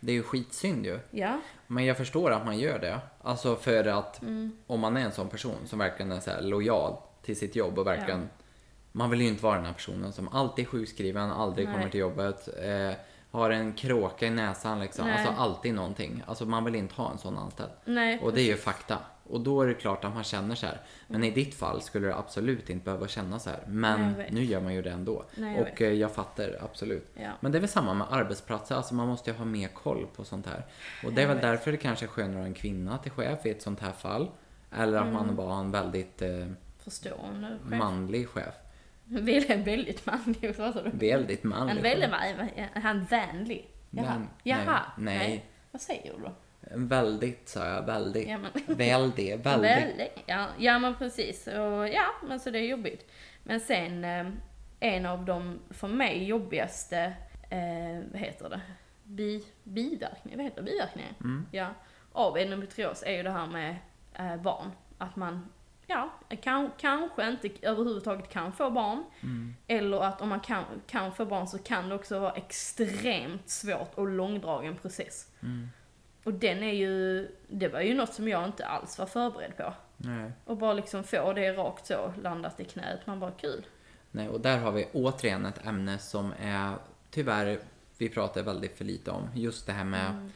Det 0.00 0.12
är 0.12 0.14
ju 0.14 0.22
skitsynd 0.22 0.86
ju. 0.86 0.98
Ja, 1.10 1.40
Men 1.66 1.84
jag 1.84 1.96
förstår 1.96 2.30
att 2.32 2.44
man 2.44 2.58
gör 2.58 2.78
det. 2.78 3.00
Alltså 3.22 3.56
för 3.56 3.84
att 3.84 4.22
Mm. 4.22 4.58
om 4.66 4.80
man 4.80 4.96
är 4.96 5.00
en 5.00 5.12
sån 5.12 5.28
person 5.28 5.56
som 5.66 5.78
verkligen 5.78 6.12
är 6.12 6.20
så 6.20 6.30
lojal 6.40 6.96
till 7.26 7.36
sitt 7.36 7.56
jobb 7.56 7.78
och 7.78 7.86
verkligen 7.86 8.28
Man 8.92 9.10
vill 9.10 9.20
ju 9.20 9.28
inte 9.28 9.42
vara 9.42 9.56
den 9.56 9.64
här 9.66 9.72
personen 9.72 10.12
som 10.12 10.28
alltid 10.28 10.64
är 10.64 10.68
sjukskriven, 10.68 11.30
aldrig 11.30 11.66
Nej. 11.66 11.74
kommer 11.76 11.88
till 11.90 12.00
jobbet, 12.00 12.48
eh, 12.62 12.92
har 13.30 13.50
en 13.50 13.72
kråka 13.72 14.26
i 14.26 14.30
näsan 14.30 14.80
liksom. 14.80 15.06
Nej. 15.06 15.14
Alltså 15.26 15.42
alltid 15.42 15.74
någonting. 15.74 16.22
Alltså 16.26 16.44
man 16.46 16.64
vill 16.64 16.74
inte 16.74 16.94
ha 16.94 17.10
en 17.10 17.18
sån 17.18 17.38
anställd. 17.38 17.70
nej. 17.84 18.20
Och 18.22 18.32
det 18.32 18.40
är 18.40 18.44
ju 18.46 18.56
fakta. 18.56 18.98
Och 19.28 19.40
då 19.40 19.62
är 19.62 19.66
det 19.66 19.74
klart 19.74 20.04
att 20.04 20.14
man 20.14 20.24
känner 20.24 20.54
så 20.54 20.66
här. 20.66 20.80
Men 21.08 21.24
i 21.24 21.30
ditt 21.30 21.54
fall 21.54 21.82
skulle 21.82 22.06
du 22.06 22.12
absolut 22.12 22.70
inte 22.70 22.84
behöva 22.84 23.08
känna 23.08 23.38
så 23.38 23.50
här. 23.50 23.60
Men 23.66 24.14
vet. 24.14 24.32
nu 24.32 24.44
gör 24.44 24.60
man 24.60 24.74
ju 24.74 24.82
det 24.82 24.90
ändå. 24.90 25.24
Nej, 25.36 25.56
jag 25.58 25.68
och 25.72 25.82
eh, 25.82 25.92
jag 25.92 26.12
fattar 26.14 26.58
absolut. 26.64 27.10
Ja. 27.14 27.30
Men 27.40 27.52
det 27.52 27.58
är 27.58 27.60
väl 27.60 27.68
samma 27.68 27.94
med 27.94 28.06
arbetsplatser. 28.10 28.74
Alltså 28.74 28.94
man 28.94 29.08
måste 29.08 29.30
ju 29.30 29.36
ha 29.36 29.44
mer 29.44 29.68
koll 29.68 30.06
på 30.16 30.24
sånt 30.24 30.46
här. 30.46 30.66
Och 31.04 31.12
det 31.12 31.20
är 31.20 31.22
Jag 31.22 31.28
väl 31.28 31.36
vet. 31.36 31.42
därför 31.42 31.70
det 31.72 31.76
kanske 31.78 32.04
är 32.06 32.08
skönare 32.08 32.32
att 32.34 32.40
ha 32.40 32.46
en 32.46 32.54
kvinna 32.54 32.98
till 32.98 33.12
chef 33.12 33.46
i 33.46 33.50
ett 33.50 33.62
sånt 33.62 33.80
här 33.80 33.92
fall. 33.92 34.30
Eller 34.76 34.96
att 34.98 35.02
Mm. 35.02 35.14
man 35.14 35.36
bara 35.36 35.52
har 35.54 35.60
en 35.60 35.70
väldigt 35.70 36.22
eh, 36.22 36.46
Förstående 36.90 37.58
chef. 37.62 37.78
manlig 37.78 38.28
chef. 38.28 38.54
Väldigt, 39.04 40.06
manlig, 40.06 40.54
vad 40.58 40.74
sa 40.74 40.82
du? 40.82 40.90
Väldigt 41.08 41.44
manlig 41.44 41.76
En 41.76 41.82
väldigt, 41.82 42.10
va- 42.10 42.80
han 42.80 43.04
vänlig. 43.04 43.68
Jaha. 43.90 44.06
Vän- 44.06 44.28
Jaha. 44.42 44.82
nej, 44.98 45.18
nej. 45.18 45.44
Vad 45.70 45.82
säger 45.82 46.12
du 46.12 46.18
då? 46.22 46.32
Väldigt 46.76 47.48
sa 47.48 47.66
jag, 47.66 47.82
väldigt. 47.82 48.28
Ja, 48.28 48.38
men- 48.38 48.50
Väldigt, 48.76 49.46
väldigt. 49.46 49.70
Väldigt. 49.70 50.22
Ja, 50.26 50.46
ja 50.58 50.78
men 50.78 50.94
precis. 50.94 51.46
Och, 51.46 51.88
ja, 51.88 52.06
men 52.28 52.40
så 52.40 52.50
det 52.50 52.58
är 52.58 52.62
jobbigt. 52.62 53.10
Men 53.42 53.60
sen, 53.60 54.04
eh, 54.04 54.26
en 54.80 55.06
av 55.06 55.24
de 55.24 55.58
för 55.70 55.88
mig 55.88 56.24
jobbigaste, 56.24 56.98
eh, 57.50 58.02
vad 58.12 58.20
heter 58.20 58.48
det, 58.48 58.60
Bi, 59.04 59.44
biverkningar, 59.64 60.36
vad 60.36 60.44
heter 60.44 60.62
det, 60.62 60.70
biverkningar? 60.70 61.12
Mm. 61.20 61.46
Ja, 61.52 61.68
av 62.12 62.38
endometrios 62.38 63.02
är 63.06 63.12
ju 63.12 63.22
det 63.22 63.30
här 63.30 63.46
med 63.46 63.76
eh, 64.14 64.36
barn. 64.36 64.70
Att 64.98 65.16
man, 65.16 65.48
ja, 65.86 66.10
kan, 66.42 66.70
kanske 66.78 67.28
inte 67.28 67.50
överhuvudtaget 67.62 68.28
kan 68.28 68.52
få 68.52 68.70
barn. 68.70 69.04
Mm. 69.22 69.56
Eller 69.66 70.00
att 70.00 70.20
om 70.20 70.28
man 70.28 70.40
kan, 70.40 70.64
kan 70.86 71.12
få 71.12 71.24
barn 71.24 71.46
så 71.46 71.58
kan 71.58 71.88
det 71.88 71.94
också 71.94 72.18
vara 72.18 72.32
extremt 72.32 73.48
svårt 73.50 73.94
och 73.94 74.08
långdragen 74.08 74.76
process. 74.76 75.28
Mm. 75.42 75.68
Och 76.24 76.32
den 76.32 76.62
är 76.62 76.72
ju, 76.72 77.28
det 77.48 77.68
var 77.68 77.80
ju 77.80 77.94
något 77.94 78.14
som 78.14 78.28
jag 78.28 78.44
inte 78.44 78.66
alls 78.66 78.98
var 78.98 79.06
förberedd 79.06 79.56
på. 79.56 79.72
Nej. 79.96 80.32
Och 80.44 80.56
bara 80.56 80.72
liksom 80.72 81.04
få 81.04 81.32
det 81.32 81.52
rakt 81.52 81.86
så, 81.86 82.12
landat 82.22 82.60
i 82.60 82.64
knät. 82.64 83.06
Man 83.06 83.20
bara 83.20 83.30
kul. 83.30 83.66
Nej, 84.10 84.28
och 84.28 84.40
där 84.40 84.58
har 84.58 84.72
vi 84.72 84.88
återigen 84.92 85.46
ett 85.46 85.66
ämne 85.66 85.98
som 85.98 86.32
är 86.40 86.74
tyvärr 87.10 87.58
vi 87.98 88.08
pratar 88.08 88.42
väldigt 88.42 88.78
för 88.78 88.84
lite 88.84 89.10
om. 89.10 89.28
Just 89.34 89.66
det 89.66 89.72
här 89.72 89.84
med, 89.84 90.10
Mm. 90.10 90.32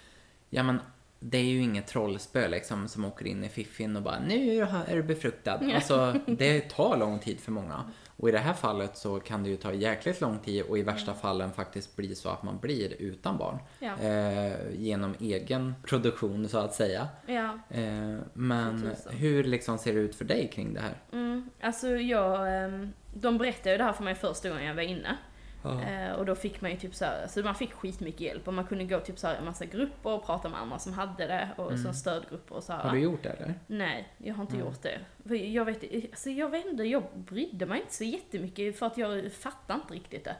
ja 0.50 0.62
men 0.62 0.80
det 1.20 1.38
är 1.38 1.44
ju 1.44 1.62
inget 1.62 1.86
trollspö 1.86 2.48
liksom 2.48 2.88
som 2.88 3.04
åker 3.04 3.26
in 3.26 3.44
i 3.44 3.48
fiffin 3.48 3.96
och 3.96 4.02
bara 4.02 4.18
nu 4.18 4.60
är 4.60 4.96
du 4.96 5.02
befruktad. 5.02 5.58
Ja. 5.62 5.74
Alltså 5.74 6.14
det 6.26 6.60
tar 6.60 6.96
lång 6.96 7.18
tid 7.18 7.40
för 7.40 7.52
många. 7.52 7.84
Och 8.16 8.28
i 8.28 8.32
det 8.32 8.38
här 8.38 8.54
fallet 8.54 8.96
så 8.96 9.20
kan 9.20 9.42
det 9.42 9.50
ju 9.50 9.56
ta 9.56 9.72
jäkligt 9.72 10.20
lång 10.20 10.38
tid 10.38 10.62
och 10.62 10.78
i 10.78 10.82
värsta 10.82 11.14
fallen 11.14 11.52
faktiskt 11.52 11.96
bli 11.96 12.14
så 12.14 12.28
att 12.28 12.42
man 12.42 12.58
blir 12.58 13.02
utan 13.02 13.38
barn. 13.38 13.58
Ja. 13.78 13.98
Eh, 13.98 14.52
genom 14.72 15.14
egen 15.20 15.74
produktion 15.86 16.48
så 16.48 16.58
att 16.58 16.74
säga. 16.74 17.08
Ja. 17.26 17.58
Eh, 17.68 18.18
men 18.32 18.90
hur 19.10 19.44
liksom 19.44 19.78
ser 19.78 19.94
det 19.94 20.00
ut 20.00 20.14
för 20.14 20.24
dig 20.24 20.50
kring 20.52 20.74
det 20.74 20.80
här? 20.80 20.94
Mm, 21.12 21.50
alltså 21.60 21.88
jag, 21.88 22.64
ehm, 22.64 22.92
de 23.14 23.38
berättade 23.38 23.70
ju 23.70 23.78
det 23.78 23.84
här 23.84 23.92
för 23.92 24.04
mig 24.04 24.14
första 24.14 24.48
gången 24.48 24.64
jag 24.64 24.74
var 24.74 24.82
inne. 24.82 25.16
Ja. 25.62 25.82
Eh, 25.82 26.12
och 26.12 26.26
då 26.26 26.34
fick 26.34 26.60
man 26.60 26.70
ju 26.70 26.76
typ 26.76 26.94
så 26.94 27.04
här, 27.04 27.22
alltså 27.22 27.40
man 27.40 27.54
fick 27.54 27.72
skitmycket 27.72 28.20
hjälp 28.20 28.48
och 28.48 28.54
man 28.54 28.64
kunde 28.66 28.84
gå 28.84 29.00
typ 29.00 29.18
så 29.18 29.26
här 29.26 29.34
en 29.36 29.44
massa 29.44 29.64
grupper 29.64 30.10
och 30.10 30.26
prata 30.26 30.48
med 30.48 30.60
andra 30.60 30.78
som 30.78 30.92
hade 30.92 31.26
det 31.26 31.48
och 31.56 31.78
så 31.78 31.92
stödgrupper 31.92 32.54
och 32.54 32.62
så 32.64 32.72
här. 32.72 32.82
Har 32.82 32.92
du 32.92 33.00
gjort 33.00 33.22
det 33.22 33.28
eller? 33.30 33.54
Nej, 33.66 34.08
jag 34.18 34.34
har 34.34 34.42
inte 34.42 34.54
Mm. 34.54 34.66
gjort 34.66 34.82
det. 34.82 34.98
För 35.28 35.34
jag 35.34 35.64
vet, 35.64 35.84
alltså 36.10 36.30
jag 36.30 36.50
vet 36.50 36.66
inte, 36.66 36.82
jag 36.84 37.02
brydde 37.14 37.66
mig 37.66 37.80
inte 37.80 37.94
så 37.94 38.04
jättemycket 38.04 38.78
för 38.78 38.86
att 38.86 38.98
jag 38.98 39.32
fattar 39.32 39.74
inte 39.74 39.94
riktigt 39.94 40.24
det. 40.24 40.36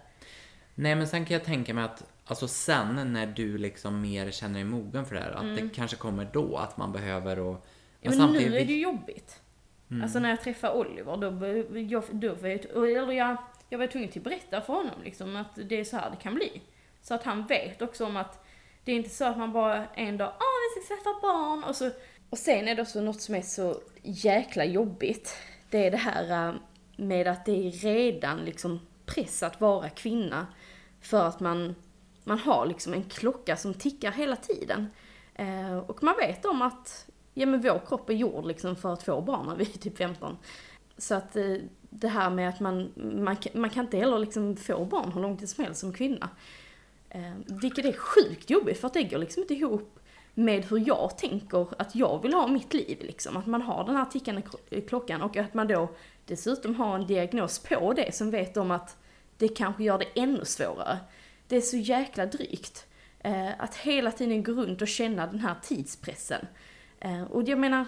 Nej 0.75 0.95
men 0.95 1.07
sen 1.07 1.25
kan 1.25 1.35
jag 1.35 1.45
tänka 1.45 1.75
mig 1.75 1.85
att 1.85 2.05
alltså 2.25 2.49
sen 2.49 3.12
när 3.12 3.27
du 3.27 3.59
liksom 3.59 4.01
mer 4.01 4.31
känner 4.31 4.55
dig 4.55 4.64
mogen 4.64 5.07
för 5.07 5.14
det 5.14 5.21
här, 5.21 5.31
att 5.31 5.57
det 5.57 5.68
kanske 5.75 5.97
kommer 5.97 6.29
då 6.33 6.57
att 6.57 6.77
man 6.77 6.93
behöver 6.93 7.39
och... 7.39 7.66
Mm. 8.03 8.18
Ja, 8.18 8.27
men 8.27 8.33
nu 8.33 8.47
är 8.57 8.66
det 8.66 8.73
ju 8.73 8.81
jobbigt. 8.83 9.41
Mm. 9.91 10.03
Alltså 10.03 10.18
när 10.18 10.31
jag 10.31 10.41
träffar 10.41 10.77
Oliver, 10.77 11.16
då, 11.16 11.47
jag, 11.79 12.05
då 12.11 12.27
jag, 12.27 12.91
eller 12.93 13.12
jag, 13.12 13.37
jag 13.71 13.79
var 13.79 13.87
tvungen 13.87 14.09
till 14.09 14.21
att 14.21 14.25
berätta 14.25 14.61
för 14.61 14.73
honom 14.73 15.03
liksom 15.05 15.37
att 15.37 15.55
det 15.55 15.81
är 15.81 15.85
så 15.85 15.97
här 15.97 16.11
det 16.11 16.16
kan 16.16 16.35
bli. 16.35 16.62
Så 17.03 17.14
att 17.14 17.25
han 17.25 17.47
vet 17.47 17.83
också 17.83 18.07
om 18.07 18.16
att 18.16 18.47
det 18.85 18.93
är 18.93 18.97
inte 18.97 19.11
så 19.11 19.25
att 19.25 19.39
man 19.39 19.53
bara 19.53 19.87
en 19.87 20.16
dag, 20.16 20.29
ah, 20.29 20.77
vi 20.77 20.83
ska 20.83 20.95
skaffa 20.95 21.21
barn 21.23 21.64
och 21.64 21.77
så. 21.77 21.91
Och 22.31 22.39
sen 22.39 22.68
är 22.68 22.75
det 22.75 22.83
också 22.83 23.01
något 23.01 23.21
som 23.21 23.35
är 23.35 23.43
så 23.43 23.81
jäkla 24.03 24.64
jobbigt. 24.64 25.37
Det 25.71 25.87
är 25.87 25.91
det 25.91 25.97
här 25.97 26.49
äh, 26.49 26.55
med 26.97 27.29
att 27.29 27.45
det 27.47 27.66
är 27.66 27.71
redan 27.71 28.39
liksom 28.39 28.81
press 29.07 29.43
att 29.43 29.61
vara 29.61 29.89
kvinna. 29.89 30.47
För 31.01 31.29
att 31.29 31.41
man, 31.41 31.75
man 32.25 32.39
har 32.39 32.66
liksom 32.66 32.93
en 32.93 33.05
klocka 33.05 33.57
som 33.57 33.75
tickar 33.75 34.12
hela 34.12 34.37
tiden. 34.37 34.91
Eh, 35.35 35.79
och 35.79 36.03
man 36.03 36.14
vet 36.21 36.45
om 36.45 36.62
att 36.62 37.07
ja, 37.35 37.47
men 37.47 37.61
vår 37.61 37.81
kropp 37.87 38.11
är 38.11 38.14
gjord 38.14 38.47
liksom 38.47 38.77
för 38.77 38.93
att 38.93 39.03
få 39.03 39.21
barn 39.21 39.47
när 39.47 39.57
vi 39.57 39.64
är 39.64 39.79
typ 39.79 39.99
15. 39.99 40.39
Så 40.99 41.14
att 41.14 41.37
eh, 41.37 41.57
det 41.91 42.09
här 42.09 42.30
med 42.30 42.49
att 42.49 42.61
man, 42.61 42.93
man, 42.97 43.36
kan- 43.36 43.61
man 43.61 43.70
kan 43.70 43.84
inte 43.84 43.97
heller 43.97 44.18
liksom 44.18 44.57
få 44.57 44.84
barn 44.84 45.12
hur 45.12 45.20
lång 45.20 45.36
tid 45.36 45.49
som 45.49 45.64
helst 45.64 45.80
som 45.80 45.93
kvinna. 45.93 46.28
Eh, 47.11 47.32
vilket 47.47 47.84
är 47.84 47.93
sjukt 47.93 48.51
jobbigt 48.51 48.80
för 48.80 48.86
att 48.86 48.95
det 48.95 49.03
går 49.03 49.18
liksom 49.18 49.43
inte 49.43 49.55
ihop 49.55 49.99
med 50.34 50.64
hur 50.64 50.88
jag 50.88 51.18
tänker 51.18 51.66
att 51.78 51.95
jag 51.95 52.22
vill 52.22 52.34
ha 52.34 52.47
mitt 52.47 52.74
liv 52.74 52.99
liksom. 53.01 53.36
Att 53.36 53.47
man 53.47 53.62
har 53.62 53.84
den 53.84 53.97
här 53.97 54.05
tickande 54.05 54.43
klockan 54.88 55.22
och 55.22 55.36
att 55.36 55.55
man 55.55 55.68
då 55.68 55.88
dessutom 56.26 56.74
har 56.74 56.95
en 56.95 57.07
diagnos 57.07 57.59
på 57.59 57.93
det 57.93 58.14
som 58.14 58.30
vet 58.30 58.57
om 58.57 58.70
att 58.70 58.97
det 59.36 59.49
kanske 59.49 59.84
gör 59.84 59.99
det 59.99 60.20
ännu 60.20 60.45
svårare. 60.45 60.99
Det 61.49 61.57
är 61.57 61.61
så 61.61 61.76
jäkla 61.76 62.26
drygt. 62.26 62.86
Eh, 63.20 63.49
att 63.61 63.74
hela 63.76 64.12
tiden 64.12 64.43
gå 64.43 64.53
runt 64.53 64.82
och 64.82 64.88
känna 64.88 65.26
den 65.26 65.38
här 65.41 65.55
tidspressen. 65.62 66.47
Eh, 67.01 67.22
och 67.22 67.43
jag 67.49 67.59
menar, 67.59 67.84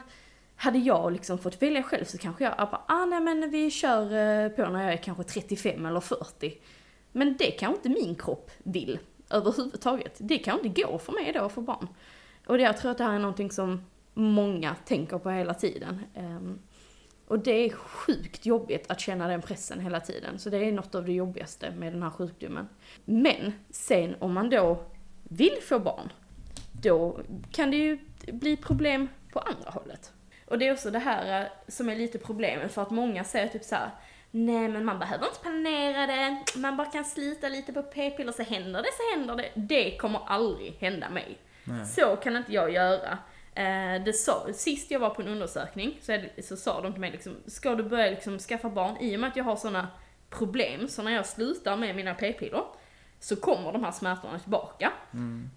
hade 0.63 0.79
jag 0.79 1.13
liksom 1.13 1.39
fått 1.39 1.63
välja 1.63 1.83
själv 1.83 2.05
så 2.05 2.19
kanske 2.19 2.45
jag 2.45 2.57
bara, 2.57 2.83
ah 2.89 3.05
nej 3.05 3.21
men 3.21 3.51
vi 3.51 3.71
kör 3.71 4.03
eh, 4.03 4.49
på 4.49 4.69
när 4.69 4.83
jag 4.83 4.93
är 4.93 4.97
kanske 4.97 5.25
35 5.25 5.87
eller 5.87 6.01
40. 6.01 6.55
Men 7.13 7.37
det 7.37 7.51
kanske 7.51 7.77
inte 7.77 8.03
min 8.03 8.15
kropp 8.15 8.51
vill 8.59 8.99
överhuvudtaget. 9.31 10.17
Det 10.19 10.39
kan 10.39 10.67
inte 10.67 10.83
gå 10.83 10.99
för 10.99 11.13
mig 11.13 11.33
då 11.33 11.41
att 11.41 11.53
få 11.53 11.61
barn. 11.61 11.89
Och 12.47 12.57
det, 12.57 12.63
jag 12.63 12.77
tror 12.77 12.91
att 12.91 12.99
det 12.99 13.05
här 13.05 13.15
är 13.15 13.19
någonting 13.19 13.51
som 13.51 13.85
många 14.15 14.75
tänker 14.75 15.19
på 15.19 15.31
hela 15.31 15.55
tiden. 15.55 16.01
Ehm, 16.15 16.59
och 17.27 17.39
det 17.39 17.53
är 17.53 17.71
sjukt 17.71 18.47
jobbigt 18.47 18.91
att 18.91 19.01
känna 19.01 19.29
den 19.29 19.43
pressen 19.43 19.81
hela 19.81 20.01
tiden. 20.01 20.39
Så 20.39 20.51
det 20.51 20.59
är 20.59 20.73
något 20.73 20.95
av 20.95 21.05
det 21.05 21.13
jobbigaste 21.13 21.71
med 21.71 21.93
den 21.93 22.03
här 22.03 22.11
sjukdomen. 22.11 22.69
Men 23.05 23.53
sen 23.71 24.15
om 24.19 24.33
man 24.33 24.51
då 24.51 24.85
vill 25.23 25.59
få 25.63 25.79
barn, 25.79 26.13
då 26.83 27.21
kan 27.51 27.71
det 27.71 27.77
ju 27.77 27.99
bli 28.33 28.57
problem 28.57 29.09
på 29.33 29.39
andra 29.39 29.71
hållet. 29.71 30.13
Och 30.53 30.59
det 30.59 30.69
är 30.69 30.73
också 30.73 30.91
det 30.91 30.99
här 30.99 31.41
eh, 31.41 31.47
som 31.69 31.89
är 31.89 31.97
lite 31.97 32.19
problemet 32.19 32.73
för 32.73 32.83
att 32.83 32.91
många 32.91 33.25
säger 33.25 33.49
typ 33.49 33.65
så 33.65 33.75
här. 33.75 33.91
Nej 34.31 34.69
men 34.69 34.85
man 34.85 34.99
behöver 34.99 35.27
inte 35.27 35.41
planera 35.41 36.07
det, 36.07 36.37
man 36.57 36.77
bara 36.77 36.87
kan 36.87 37.05
slita 37.05 37.49
lite 37.49 37.73
på 37.73 37.83
p-piller 37.83 38.33
så 38.33 38.43
händer 38.43 38.83
det 38.83 38.89
så 38.97 39.19
händer 39.19 39.37
det. 39.37 39.51
Det 39.55 39.97
kommer 39.97 40.21
aldrig 40.27 40.77
hända 40.81 41.11
mig. 41.11 41.39
Så 41.87 42.17
kan 42.17 42.37
inte 42.37 42.53
jag 42.53 42.73
göra. 42.73 43.19
Eh, 43.55 44.05
det 44.05 44.13
sa, 44.13 44.47
sist 44.55 44.91
jag 44.91 45.01
var 45.01 45.11
på 45.11 45.23
en 45.23 45.29
undersökning 45.29 45.99
så, 46.01 46.13
det, 46.13 46.43
så 46.45 46.57
sa 46.57 46.81
de 46.81 46.93
till 46.93 47.01
mig 47.01 47.11
liksom, 47.11 47.37
ska 47.47 47.75
du 47.75 47.83
börja 47.83 48.11
liksom 48.11 48.39
skaffa 48.39 48.69
barn 48.69 48.97
i 49.01 49.17
och 49.17 49.21
med 49.21 49.29
att 49.29 49.37
jag 49.37 49.45
har 49.45 49.57
såna 49.57 49.89
problem, 50.31 50.89
så 50.89 51.03
när 51.03 51.13
jag 51.13 51.27
slutar 51.27 51.77
med 51.77 51.97
mina 51.97 52.15
p-piller 52.15 52.65
så 53.23 53.37
kommer 53.37 53.73
de 53.73 53.85
här 53.85 53.93
smärtorna 53.93 54.39
tillbaka. 54.39 54.93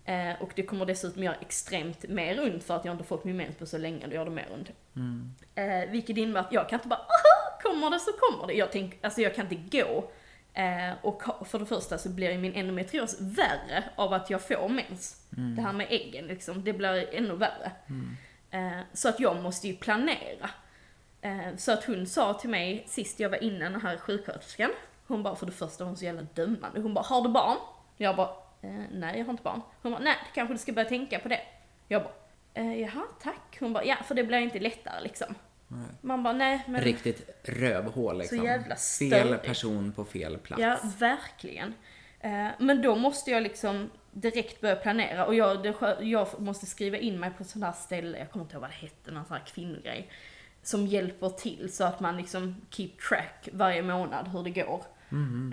Eh, 0.05 0.41
och 0.41 0.51
det 0.55 0.63
kommer 0.63 0.85
dessutom 0.85 1.23
göra 1.23 1.35
extremt 1.35 2.09
mer 2.09 2.43
ont 2.43 2.63
för 2.63 2.75
att 2.75 2.85
jag 2.85 2.93
inte 2.93 3.03
fått 3.03 3.23
min 3.23 3.37
mens 3.37 3.55
på 3.55 3.65
så 3.65 3.77
länge, 3.77 4.07
då 4.07 4.13
gör 4.15 4.25
det 4.25 4.31
mer 4.31 4.47
ont. 4.53 4.69
Eh, 5.55 5.91
vilket 5.91 6.17
innebär 6.17 6.39
att 6.39 6.51
jag 6.51 6.69
kan 6.69 6.79
inte 6.79 6.87
bara 6.87 6.99
aha, 6.99 7.59
kommer 7.61 7.89
det 7.89 7.99
så 7.99 8.11
kommer 8.11 8.47
det. 8.47 8.53
Jag, 8.53 8.71
tänk, 8.71 8.99
alltså 9.01 9.21
jag 9.21 9.35
kan 9.35 9.51
inte 9.51 9.77
gå. 9.77 10.11
Eh, 10.53 10.93
och 11.01 11.23
för 11.47 11.59
det 11.59 11.65
första 11.65 11.97
så 11.97 12.09
blir 12.09 12.37
min 12.37 12.53
endometrios 12.53 13.21
värre 13.21 13.83
av 13.95 14.13
att 14.13 14.29
jag 14.29 14.41
får 14.47 14.69
mens. 14.69 15.25
Det 15.55 15.61
här 15.61 15.73
med 15.73 15.87
äggen 15.89 16.27
liksom, 16.27 16.63
det 16.63 16.73
blir 16.73 17.15
ännu 17.15 17.35
värre. 17.35 17.71
Eh, 18.51 18.79
så 18.93 19.09
att 19.09 19.19
jag 19.19 19.41
måste 19.41 19.67
ju 19.67 19.75
planera. 19.75 20.49
Eh, 21.21 21.55
så 21.57 21.71
att 21.71 21.83
hon 21.83 22.05
sa 22.07 22.33
till 22.33 22.49
mig 22.49 22.83
sist 22.87 23.19
jag 23.19 23.29
var 23.29 23.43
inne, 23.43 23.69
den 23.69 23.81
här 23.81 23.97
sjuksköterskan, 23.97 24.71
hon 25.07 25.23
bara 25.23 25.35
för 25.35 25.45
det 25.45 25.51
första 25.51 25.83
hon 25.83 25.97
så 25.97 26.05
jävla 26.05 26.21
dömande. 26.21 26.81
Hon 26.81 26.93
bara, 26.93 27.05
har 27.05 27.21
du 27.21 27.29
barn? 27.29 27.57
Jag 27.97 28.15
bara, 28.15 28.29
eh, 28.61 28.83
nej 28.91 29.17
jag 29.17 29.25
har 29.25 29.31
inte 29.31 29.43
barn. 29.43 29.61
Hon 29.81 29.91
bara, 29.91 30.01
nej 30.01 30.15
kanske 30.33 30.53
du 30.53 30.57
ska 30.57 30.73
börja 30.73 30.89
tänka 30.89 31.19
på 31.19 31.27
det. 31.29 31.41
Jag 31.87 32.03
bara, 32.03 32.13
eh, 32.53 32.81
jaha 32.81 33.03
tack. 33.21 33.57
Hon 33.59 33.73
bara, 33.73 33.83
ja 33.85 33.95
för 34.07 34.15
det 34.15 34.23
blir 34.23 34.37
inte 34.37 34.59
lättare 34.59 35.03
liksom. 35.03 35.35
Man 36.01 36.23
bara, 36.23 36.33
nej 36.33 36.63
men. 36.67 36.81
Riktigt 36.81 37.29
rövhål 37.43 38.17
liksom. 38.17 38.43
jävla 38.43 38.75
fel 38.75 38.77
störig. 38.77 39.41
person 39.41 39.91
på 39.91 40.05
fel 40.05 40.37
plats. 40.37 40.61
Ja, 40.61 40.77
verkligen. 40.99 41.73
Eh, 42.19 42.47
men 42.59 42.81
då 42.81 42.95
måste 42.95 43.31
jag 43.31 43.43
liksom 43.43 43.89
direkt 44.11 44.61
börja 44.61 44.75
planera 44.75 45.25
och 45.25 45.35
jag, 45.35 45.63
det, 45.63 45.97
jag 46.01 46.27
måste 46.37 46.65
skriva 46.65 46.97
in 46.97 47.19
mig 47.19 47.31
på 47.37 47.43
ett 47.43 47.49
sånt 47.49 47.65
här 47.65 47.71
ställe, 47.71 48.17
jag 48.17 48.31
kommer 48.31 48.45
inte 48.45 48.53
ihåg 48.53 48.61
vad 48.61 48.69
det 48.69 48.75
hette, 48.75 49.11
någon 49.11 49.25
sån 49.25 49.37
här 49.37 49.45
kvinnogrej. 49.45 50.09
Som 50.65 50.87
hjälper 50.87 51.29
till 51.29 51.73
så 51.73 51.83
att 51.83 51.99
man 51.99 52.17
liksom 52.17 52.55
keep 52.69 52.91
track 53.09 53.49
varje 53.51 53.81
månad 53.81 54.27
hur 54.27 54.43
det 54.43 54.49
går. 54.49 54.83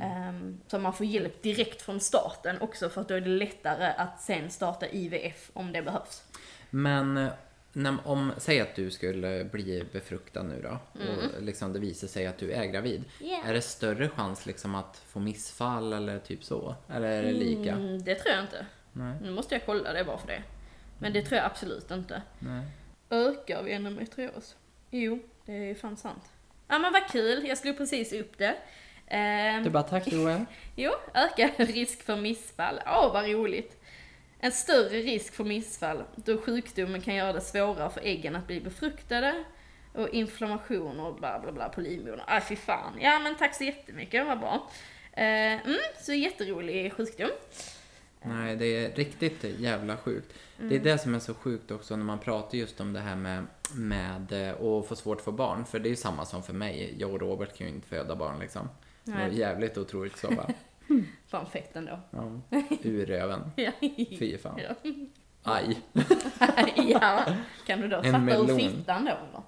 Ehm, 0.02 0.60
så 0.66 0.78
man 0.78 0.92
får 0.92 1.06
hjälp 1.06 1.42
direkt 1.42 1.82
från 1.82 2.00
starten 2.00 2.60
också 2.60 2.88
för 2.88 3.00
att 3.00 3.08
då 3.08 3.14
är 3.14 3.20
det 3.20 3.28
lättare 3.28 3.92
att 3.96 4.20
sen 4.20 4.50
starta 4.50 4.86
IVF 4.86 5.50
om 5.52 5.72
det 5.72 5.82
behövs. 5.82 6.24
Men 6.70 7.16
eh, 7.16 7.32
när, 7.72 7.96
om, 8.04 8.32
säg 8.38 8.60
att 8.60 8.74
du 8.74 8.90
skulle 8.90 9.44
bli 9.44 9.84
befruktad 9.92 10.42
nu 10.42 10.62
då 10.62 10.78
och 11.00 11.42
liksom 11.42 11.72
det 11.72 11.78
visar 11.78 12.08
sig 12.08 12.26
att 12.26 12.38
du 12.38 12.52
är 12.52 12.64
gravid. 12.64 13.04
Yeah. 13.20 13.48
Är 13.48 13.54
det 13.54 13.62
större 13.62 14.08
chans 14.08 14.46
liksom 14.46 14.74
att 14.74 15.02
få 15.06 15.20
missfall 15.20 15.92
eller 15.92 16.18
typ 16.18 16.44
så? 16.44 16.74
Eller 16.88 17.08
är 17.08 17.22
det 17.22 17.32
lika? 17.32 17.72
Mm, 17.72 18.02
det 18.02 18.14
tror 18.14 18.34
jag 18.34 18.44
inte. 18.44 18.66
Nej. 18.92 19.16
Nu 19.22 19.30
måste 19.30 19.54
jag 19.54 19.66
kolla 19.66 19.92
det 19.92 20.04
bara 20.04 20.18
för 20.18 20.26
det. 20.26 20.42
Men 20.98 21.12
det 21.12 21.22
tror 21.22 21.36
jag 21.36 21.46
absolut 21.46 21.90
inte. 21.90 22.22
Nej. 22.38 22.66
Ökar 23.10 23.62
vi 23.62 23.72
endometrios? 23.72 24.56
Jo, 24.94 25.18
det 25.46 25.52
är 25.52 25.64
ju 25.64 25.74
fan 25.74 25.96
sant. 25.96 26.22
Ja 26.68 26.78
men 26.78 26.92
vad 26.92 27.08
kul, 27.08 27.46
jag 27.48 27.58
slog 27.58 27.76
precis 27.76 28.12
upp 28.12 28.38
det. 28.38 28.56
Ehm, 29.06 29.64
Du 29.64 29.70
bara 29.70 29.82
tack 29.82 30.12
Joel. 30.12 30.44
Jo, 30.76 30.92
ökad 31.14 31.50
risk 31.68 32.02
för 32.02 32.16
missfall. 32.16 32.80
Åh, 32.86 33.12
vad 33.12 33.30
roligt! 33.30 33.78
En 34.40 34.52
större 34.52 34.98
risk 34.98 35.34
för 35.34 35.44
missfall 35.44 36.02
då 36.16 36.38
sjukdomen 36.40 37.00
kan 37.00 37.14
göra 37.14 37.32
det 37.32 37.40
svårare 37.40 37.90
för 37.90 38.00
äggen 38.00 38.36
att 38.36 38.46
bli 38.46 38.60
befruktade 38.60 39.44
och 39.94 40.08
inflammation 40.08 41.00
och 41.00 41.14
bla 41.14 41.38
bla 41.40 41.52
bla 41.52 41.68
på 41.68 41.80
livmodern. 41.80 42.20
Aj 42.26 42.40
fy 42.40 42.56
fan. 42.56 42.98
Ja 43.00 43.18
men 43.18 43.36
tack 43.36 43.54
så 43.54 43.64
jättemycket, 43.64 44.26
vad 44.26 44.40
bra. 44.40 44.70
Eh, 45.12 45.52
mm, 45.66 45.78
så 46.00 46.12
jätterolig 46.12 46.92
sjukdom. 46.92 47.30
Nej, 48.24 48.56
det 48.56 48.66
är 48.66 48.94
riktigt 48.94 49.44
jävla 49.44 49.96
sjukt. 49.96 50.32
Det 50.56 50.76
är 50.76 50.80
det 50.80 50.98
som 50.98 51.14
är 51.14 51.18
så 51.18 51.34
sjukt 51.34 51.70
också 51.70 51.96
när 51.96 52.04
man 52.04 52.18
pratar 52.18 52.58
just 52.58 52.80
om 52.80 52.92
det 52.92 53.00
här 53.00 53.16
med, 53.16 53.46
med 53.74 54.32
eh, 54.32 54.50
att 54.50 54.86
få 54.86 54.96
svårt 54.96 55.18
att 55.18 55.24
få 55.24 55.32
barn. 55.32 55.64
För 55.64 55.78
det 55.78 55.88
är 55.88 55.90
ju 55.90 55.96
samma 55.96 56.24
som 56.24 56.42
för 56.42 56.52
mig. 56.52 56.94
Jag 56.98 57.10
och 57.10 57.20
Robert 57.20 57.56
kan 57.56 57.66
ju 57.66 57.72
inte 57.72 57.88
föda 57.88 58.16
barn 58.16 58.38
liksom. 58.38 58.68
Det 59.04 59.12
var 59.12 59.26
jävligt 59.26 59.78
otroligt 59.78 60.16
så 60.16 60.28
va. 60.28 60.46
Fan 61.26 61.46
fett 61.46 61.76
ändå. 61.76 62.00
Ja. 62.10 62.40
Ur 62.82 63.06
röven. 63.06 63.50
Fy 64.18 64.38
fan. 64.38 64.60
Aj. 65.42 65.78
ja. 66.76 67.24
Kan 67.66 67.80
du 67.80 67.88
då 67.88 67.96
En 67.96 68.12
fatta 68.12 68.36
ur 68.42 68.58
fittan 68.58 69.04
då 69.04 69.10
eller? 69.10 69.42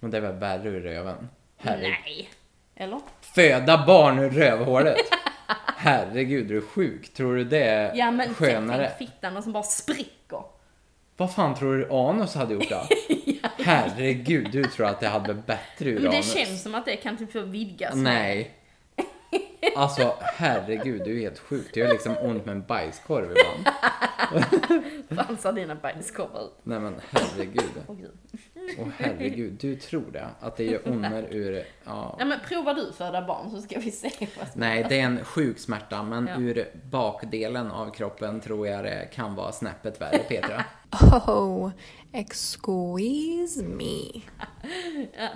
Men 0.00 0.10
det 0.10 0.20
var 0.20 0.32
värre 0.32 0.68
ur 0.68 0.80
röven. 0.80 1.28
Herregud. 1.56 1.96
Nej. 2.04 2.30
Eller? 2.74 3.00
Föda 3.20 3.86
barn 3.86 4.18
ur 4.18 4.30
rövhålet. 4.30 4.96
Herregud, 5.76 6.46
du 6.46 6.56
är 6.56 6.60
sjuk. 6.60 7.14
Tror 7.14 7.36
du 7.36 7.44
det 7.44 7.64
är 7.64 7.94
Ja 7.96 8.10
men 8.10 8.34
skönare? 8.34 8.92
tänk 8.98 9.10
fittan 9.10 9.42
som 9.42 9.52
bara 9.52 9.62
spricker. 9.62 10.42
Vad 11.16 11.34
fan 11.34 11.54
tror 11.54 11.76
du 11.76 11.90
anus 11.92 12.34
hade 12.34 12.54
gjort 12.54 12.70
då? 12.70 12.82
Herregud, 13.64 14.48
du 14.52 14.64
tror 14.64 14.86
att 14.86 15.00
det 15.00 15.08
hade 15.08 15.24
blivit 15.24 15.46
bättre 15.46 15.90
ur 15.90 15.94
Men 15.94 16.02
det 16.02 16.08
anus? 16.16 16.34
känns 16.34 16.62
som 16.62 16.74
att 16.74 16.84
det 16.84 16.96
kan 16.96 17.16
typ 17.16 17.32
få 17.32 17.40
vidgas. 17.40 17.94
Nej. 17.94 18.50
Alltså 19.76 20.14
herregud, 20.20 21.02
du 21.04 21.16
är 21.16 21.20
helt 21.20 21.38
sjuk. 21.38 21.66
Det 21.74 21.80
gör 21.80 21.88
liksom 21.88 22.16
ont 22.22 22.46
med 22.46 22.52
en 22.52 22.62
bajskorv 22.62 23.24
ibland. 23.30 23.76
Fan 25.16 25.36
sa 25.38 25.52
dina 25.52 25.74
bajskorvar 25.74 26.40
ut. 26.44 26.52
Nej 26.62 26.80
men 26.80 26.94
herregud. 27.10 27.70
Åh 27.86 27.96
gud. 27.96 28.10
Åh 28.78 28.86
herregud, 28.98 29.52
du 29.60 29.76
tror 29.76 30.04
det? 30.12 30.26
Att 30.40 30.56
det 30.56 30.64
gör 30.64 30.88
onder 30.88 31.28
ur... 31.30 31.64
Ja. 31.84 32.16
Ja 32.18 32.24
men 32.24 32.38
provar 32.48 32.74
du 32.74 32.92
föda 32.92 33.22
barn 33.26 33.50
så 33.50 33.60
ska 33.60 33.78
vi 33.80 33.90
se 33.90 34.10
vad 34.38 34.48
som 34.48 34.60
Nej, 34.60 34.86
det 34.88 35.00
är 35.00 35.04
en 35.04 35.24
sjuk 35.24 35.58
smärta, 35.58 36.02
men 36.02 36.26
Ja. 36.26 36.38
ur 36.38 36.66
bakdelen 36.90 37.70
av 37.70 37.90
kroppen 37.90 38.40
tror 38.40 38.66
jag 38.68 38.84
det 38.84 39.08
kan 39.12 39.34
vara 39.34 39.52
snäppet 39.52 40.00
värre, 40.00 40.18
Petra. 40.18 40.64
Oh, 41.26 41.70
excuse 42.12 43.62
me. 43.62 44.22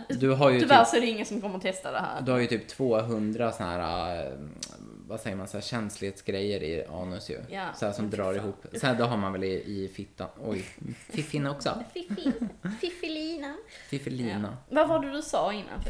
Du 0.09 0.31
har 0.31 0.51
ju 0.51 0.61
Tyvärr 0.61 0.79
typ, 0.79 0.89
så 0.89 0.97
är 0.97 1.01
det 1.01 1.07
ingen 1.07 1.27
som 1.27 1.41
kommer 1.41 1.57
att 1.57 1.63
testa 1.63 1.93
det 1.93 1.99
här. 1.99 2.21
du 2.23 2.33
har 2.33 2.39
ju 2.39 2.47
typ 2.47 2.69
200 2.69 3.53
såna 3.53 3.71
här, 3.71 4.27
eh, 4.27 4.33
vad 5.13 5.21
säger 5.21 5.37
man, 5.37 5.49
så 5.49 5.57
här 5.57 5.63
känslighetsgrejer 5.63 6.63
i 6.63 6.85
anus 6.85 7.31
ju. 7.31 7.41
Ja, 7.51 7.75
så 7.75 7.87
här 7.87 7.93
som 7.93 8.11
drar 8.11 8.35
ihop. 8.35 8.67
Så 8.73 8.87
här, 8.87 8.95
det 8.95 9.05
har 9.05 9.17
man 9.17 9.33
väl 9.33 9.45
i, 9.45 9.83
i 9.83 9.89
fittan. 9.95 10.29
Oj, 10.45 10.65
fiffin 11.11 11.47
också. 11.47 11.85
Fiffi. 11.95 12.33
Fiffelina. 12.81 13.57
Fiffelina. 13.89 14.57
Vad 14.71 14.89
var 14.89 14.99
det 14.99 15.11
du 15.11 15.23
sa 15.23 15.53
innan? 15.53 15.81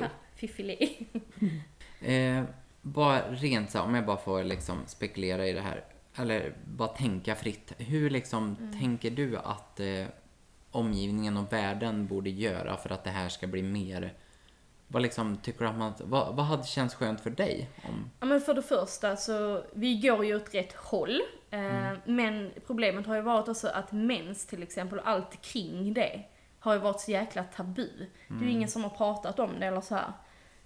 Ha, 0.00 0.08
Fiffele. 0.36 0.78
Eh, 2.00 2.44
bara 2.82 3.30
rent 3.30 3.70
så 3.70 3.78
här, 3.78 3.84
om 3.84 3.94
jag 3.94 4.06
bara 4.06 4.16
får 4.16 4.44
liksom 4.44 4.78
spekulera 4.86 5.46
i 5.48 5.52
det 5.52 5.60
här. 5.60 5.84
Eller 6.16 6.54
bara 6.64 6.88
tänka 6.88 7.34
fritt. 7.34 7.72
Hur 7.78 8.10
liksom 8.10 8.56
tänker 8.80 9.10
du 9.10 9.36
att 9.36 9.80
eh, 9.80 10.06
omgivningen 10.70 11.36
och 11.36 11.52
världen 11.52 12.06
borde 12.06 12.30
göra 12.30 12.76
för 12.76 12.92
att 12.92 13.04
det 13.04 13.10
här 13.10 13.28
ska 13.28 13.46
bli 13.46 13.62
mer... 13.62 14.14
Vad 14.94 15.02
liksom 15.02 15.36
tycker 15.36 15.60
du 15.60 15.66
att 15.66 15.76
man... 15.78 15.92
Vad, 15.98 16.36
vad 16.36 16.46
hade 16.46 16.62
känts 16.64 16.94
skönt 16.94 17.20
för 17.20 17.30
dig? 17.30 17.70
Om, 17.88 18.10
Ja 18.20 18.26
men 18.26 18.40
för 18.40 18.54
det 18.54 18.62
första 18.62 19.16
så, 19.16 19.64
vi 19.72 20.00
går 20.00 20.24
ju 20.24 20.36
åt 20.36 20.54
rätt 20.54 20.72
håll. 20.72 21.20
Eh, 21.50 21.58
Mm. 21.60 21.96
Men 22.04 22.50
problemet 22.66 23.06
har 23.06 23.14
ju 23.16 23.20
varit 23.22 23.48
också 23.48 23.68
att 23.68 23.92
mens 23.92 24.46
till 24.46 24.62
exempel 24.62 24.98
och 24.98 25.08
allt 25.08 25.42
kring 25.42 25.94
det 25.94 26.22
har 26.58 26.74
ju 26.74 26.80
varit 26.80 27.00
så 27.00 27.10
jäkla 27.10 27.44
tabu. 27.44 27.88
Det 27.98 28.04
är 28.28 28.32
Mm. 28.34 28.44
ju 28.44 28.50
ingen 28.50 28.68
som 28.68 28.82
har 28.82 28.90
pratat 28.90 29.38
om 29.38 29.50
det 29.60 29.66
eller 29.66 29.80
så 29.80 29.94
här. 29.94 30.12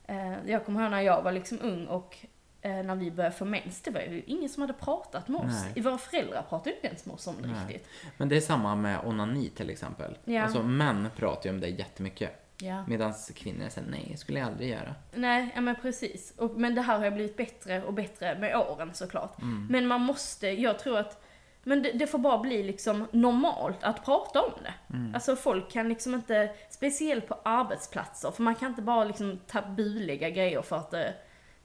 Eh, 0.07 0.51
jag 0.51 0.65
kommer 0.67 0.83
ihåg 0.83 0.91
när 0.91 1.01
jag 1.01 1.23
var 1.23 1.33
liksom 1.33 1.59
ung 1.63 1.87
och 1.87 2.17
eh, 2.63 2.71
när 2.83 2.95
vi 2.97 3.11
började 3.11 3.35
få 3.37 3.45
mens, 3.45 3.83
det 3.83 3.91
var 3.91 4.01
ju 4.01 4.23
ingen 4.27 4.49
som 4.49 4.61
hade 4.61 4.73
pratat 4.73 5.29
med 5.29 5.41
oss. 5.41 5.65
Nej. 5.75 5.83
Våra 5.83 5.99
föräldrar 5.99 6.43
pratade 6.49 6.71
ju 6.71 6.77
inte 6.77 6.87
ens 6.89 7.07
med 7.07 7.15
oss 7.15 7.27
om 7.27 7.35
det 7.43 7.49
Nej. 7.49 7.57
riktigt. 7.69 7.89
men 8.17 8.29
det 8.29 8.37
är 8.37 8.41
samma 8.41 8.75
med 8.75 8.99
onani 9.05 9.51
till 9.51 9.71
exempel. 9.71 10.19
Ja. 10.25 10.43
Alltså 10.43 10.63
män 10.63 11.09
pratar 11.17 11.45
ju 11.49 11.55
om 11.55 11.61
det 11.61 11.69
jättemycket. 11.69 12.45
Ja. 12.61 12.85
Medan 12.87 13.15
kvinnor 13.35 13.69
säger 13.69 13.89
nej, 13.89 14.15
skulle 14.17 14.39
jag 14.39 14.49
aldrig 14.49 14.71
göra. 14.71 14.95
Nej, 15.15 15.53
ja 15.55 15.61
men 15.61 15.75
precis. 15.83 16.35
Och, 16.37 16.51
men 16.51 16.75
det 16.75 16.83
här 16.83 16.99
har 16.99 17.11
blivit 17.11 17.37
bättre 17.37 17.83
och 17.83 17.95
bättre 17.95 18.39
med 18.39 18.57
åren 18.57 18.91
såklart. 18.95 19.37
Men 19.71 19.87
man 19.87 20.01
måste, 20.01 20.49
jag 20.49 20.79
tror 20.79 20.99
att, 20.99 21.25
men 21.63 21.83
det, 21.83 21.93
det 21.93 22.07
får 22.07 22.19
bara 22.19 22.39
bli 22.39 22.63
liksom 22.63 23.07
normalt 23.13 23.85
att 23.85 24.05
prata 24.05 24.43
om 24.43 24.53
det. 24.63 24.75
Alltså 25.15 25.37
folk 25.37 25.71
kan 25.71 25.89
liksom 25.89 26.15
inte, 26.15 26.51
speciellt 26.71 27.29
på 27.29 27.39
arbetsplatser, 27.43 28.31
för 28.31 28.43
man 28.43 28.55
kan 28.55 28.69
inte 28.69 28.83
bara 28.83 29.05
liksom 29.05 29.41
tabulägga 29.47 30.31
grejer 30.31 30.63
för 30.63 30.77
att 30.77 30.91
det, 30.91 31.15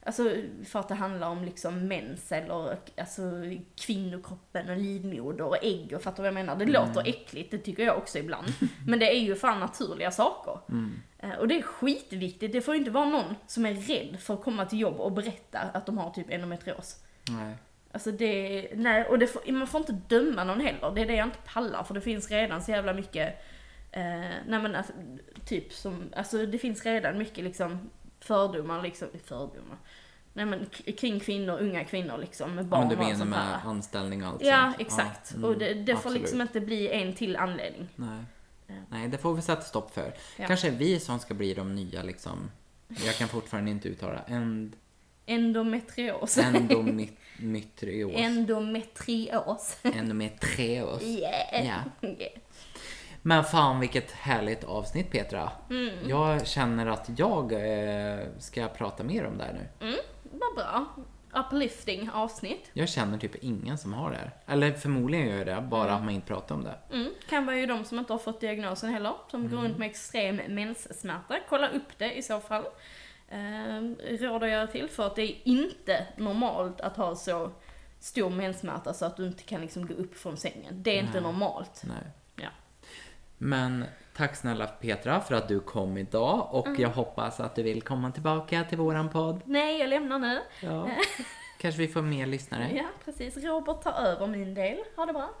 Alltså 0.06 0.30
för 0.64 0.80
att 0.80 0.88
det 0.88 0.94
handlar 0.94 1.28
om 1.28 1.44
liksom 1.44 1.88
mens 1.88 2.32
eller 2.32 2.76
alltså, 2.96 3.22
kvinnokroppen 3.76 4.70
och 4.70 4.76
livmoder 4.76 5.44
och 5.44 5.64
ägg 5.64 5.92
och 5.96 6.02
fattar 6.02 6.16
du 6.16 6.22
vad 6.22 6.26
jag 6.26 6.46
menar? 6.46 6.56
Det 6.56 6.64
låter 6.66 7.08
äckligt, 7.08 7.50
det 7.50 7.58
tycker 7.58 7.82
jag 7.82 7.96
också 7.98 8.18
ibland. 8.18 8.46
Men 8.86 8.98
det 8.98 9.10
är 9.16 9.18
ju 9.20 9.34
fan 9.36 9.60
naturliga 9.60 10.10
saker. 10.10 10.58
Eh, 11.18 11.32
Och 11.32 11.48
det 11.48 11.58
är 11.58 11.62
skitviktigt, 11.62 12.52
det 12.52 12.60
får 12.60 12.74
ju 12.74 12.78
inte 12.78 12.90
vara 12.90 13.04
någon 13.04 13.34
som 13.46 13.66
är 13.66 13.74
rädd 13.74 14.20
för 14.20 14.34
att 14.34 14.42
komma 14.42 14.66
till 14.66 14.80
jobb 14.80 15.00
och 15.00 15.12
berätta 15.12 15.58
att 15.58 15.86
de 15.86 15.98
har 15.98 16.10
typ 16.10 16.30
endometrios. 16.30 16.96
Nej. 17.30 17.54
Alltså 17.92 18.10
det, 18.12 18.68
nej, 18.74 19.04
och 19.04 19.18
det 19.18 19.26
får, 19.26 19.52
man 19.52 19.66
får 19.66 19.80
inte 19.80 19.92
döma 20.08 20.44
någon 20.44 20.60
heller, 20.60 20.92
det 20.94 21.00
är 21.00 21.06
det 21.06 21.14
jag 21.14 21.26
inte 21.26 21.38
pallar 21.44 21.82
för 21.84 21.94
det 21.94 22.00
finns 22.00 22.30
redan 22.30 22.62
så 22.62 22.70
jävla 22.70 22.94
mycket, 22.94 23.42
eh, 23.92 24.02
nej 24.46 24.60
men 24.62 24.74
alltså, 24.74 24.92
typ 25.46 25.72
som, 25.72 26.12
alltså 26.16 26.46
det 26.46 26.58
finns 26.58 26.86
redan 26.86 27.18
mycket 27.18 27.44
liksom 27.44 27.90
fördomar 28.24 28.82
liksom, 28.82 29.08
fördomar, 29.24 29.76
nej 30.32 30.46
men 30.46 30.66
kring 30.98 31.20
kvinnor, 31.20 31.58
unga 31.60 31.84
kvinnor 31.84 32.18
liksom 32.18 32.54
med 32.54 32.64
Ja, 32.64 32.68
barn 32.68 32.80
men 32.80 32.88
du 32.88 32.94
och 32.94 33.00
menar 33.04 33.18
sånt 33.18 33.30
med 33.30 33.38
här. 33.38 33.68
anställning 33.70 34.22
och 34.22 34.28
allt 34.28 34.42
Ja, 34.42 34.62
sånt. 34.72 34.80
exakt. 34.80 35.34
mm, 35.34 35.44
och 35.44 35.58
det, 35.58 35.74
det 35.74 35.92
får 35.92 35.98
absolut. 35.98 36.20
liksom 36.22 36.40
inte 36.40 36.60
bli 36.60 36.88
en 36.90 37.14
till 37.14 37.36
anledning. 37.36 37.88
Nej. 37.96 38.24
Nej, 38.88 39.08
det 39.08 39.18
får 39.18 39.34
vi 39.34 39.42
sätta 39.42 39.62
stopp 39.62 39.94
för. 39.94 40.14
Ja. 40.36 40.46
Kanske 40.46 40.70
vi 40.70 41.00
som 41.00 41.18
ska 41.18 41.34
bli 41.34 41.54
de 41.54 41.74
nya 41.74 42.02
liksom. 42.02 42.50
Jag 42.88 43.14
kan 43.14 43.28
fortfarande 43.28 43.70
inte 43.70 43.88
uttala. 43.88 44.20
End, 44.26 44.76
Endometrios. 45.26 46.38
endometrios. 46.38 48.12
Endometrios. 48.14 49.76
Endometrios. 49.82 51.02
Yeah. 51.02 51.66
Ja. 51.66 51.76
Yeah. 52.08 52.32
Men 53.26 53.44
fan 53.44 53.80
vilket 53.80 54.10
härligt 54.10 54.64
avsnitt 54.64 55.10
Petra. 55.10 55.52
Mm. 55.70 56.08
Jag 56.08 56.46
känner 56.46 56.86
att 56.86 57.10
jag 57.16 57.52
eh, 57.52 58.26
ska 58.38 58.68
prata 58.68 59.04
mer 59.04 59.26
om 59.26 59.38
det 59.38 59.44
här 59.44 59.52
nu. 59.52 59.88
Mm, 59.88 60.00
vad 60.22 60.54
bra. 60.54 60.86
Uplifting 61.34 62.10
avsnitt. 62.10 62.70
Jag 62.72 62.88
känner 62.88 63.18
typ 63.18 63.44
ingen 63.44 63.78
som 63.78 63.92
har 63.92 64.10
det 64.10 64.16
här. 64.16 64.30
Eller 64.46 64.72
förmodligen 64.72 65.28
gör 65.28 65.36
jag 65.36 65.46
det, 65.46 65.60
bara 65.70 65.94
att 65.94 66.02
man 66.04 66.14
inte 66.14 66.26
pratar 66.26 66.54
om 66.54 66.64
det. 66.64 66.74
Mm. 66.92 67.10
Kan 67.28 67.46
vara 67.46 67.56
ju 67.56 67.66
de 67.66 67.84
som 67.84 67.98
inte 67.98 68.12
har 68.12 68.18
fått 68.18 68.40
diagnosen 68.40 68.90
heller, 68.90 69.14
som 69.30 69.50
går 69.50 69.56
runt 69.56 69.78
med 69.78 69.90
extrem 69.90 70.36
menssmärta. 70.36 71.36
Kolla 71.48 71.68
upp 71.68 71.98
det 71.98 72.12
i 72.12 72.22
så 72.22 72.40
fall. 72.40 72.64
Ehm, 73.28 73.96
råder 74.10 74.46
jag 74.46 74.72
till, 74.72 74.88
för 74.88 75.06
att 75.06 75.16
det 75.16 75.22
är 75.22 75.36
inte 75.44 76.06
normalt 76.16 76.80
att 76.80 76.96
ha 76.96 77.16
så 77.16 77.50
stor 78.00 78.30
menssmärta 78.30 78.94
så 78.94 79.04
att 79.04 79.16
du 79.16 79.26
inte 79.26 79.42
kan 79.42 79.60
liksom 79.60 79.86
gå 79.86 79.94
upp 79.94 80.16
från 80.16 80.36
sängen. 80.36 80.82
Det 80.82 80.98
är 80.98 81.00
inte 81.00 81.20
Nej. 81.20 81.22
normalt. 81.22 81.82
Nej. 81.84 82.12
Men 83.38 83.84
tack 84.16 84.36
snälla 84.36 84.66
Petra 84.66 85.20
för 85.20 85.34
att 85.34 85.48
du 85.48 85.60
kom 85.60 85.96
idag 85.98 86.48
och 86.52 86.66
Mm. 86.66 86.80
jag 86.82 86.88
hoppas 86.88 87.40
att 87.40 87.54
du 87.54 87.62
vill 87.62 87.82
komma 87.82 88.10
tillbaka 88.10 88.64
till 88.64 88.78
våran 88.78 89.10
podd. 89.10 89.40
Nej, 89.44 89.78
jag 89.80 89.88
lämnar 89.88 90.18
nu. 90.18 90.40
Ja. 90.60 90.88
Kanske 91.58 91.80
vi 91.80 91.88
får 91.88 92.02
mer 92.02 92.26
lyssnare. 92.26 92.70
Ja, 92.74 92.84
precis. 93.04 93.36
Robert 93.36 93.82
tar 93.82 93.92
över 93.92 94.26
min 94.26 94.54
del. 94.54 94.78
Ha 94.96 95.06
det 95.06 95.12
bra. 95.12 95.30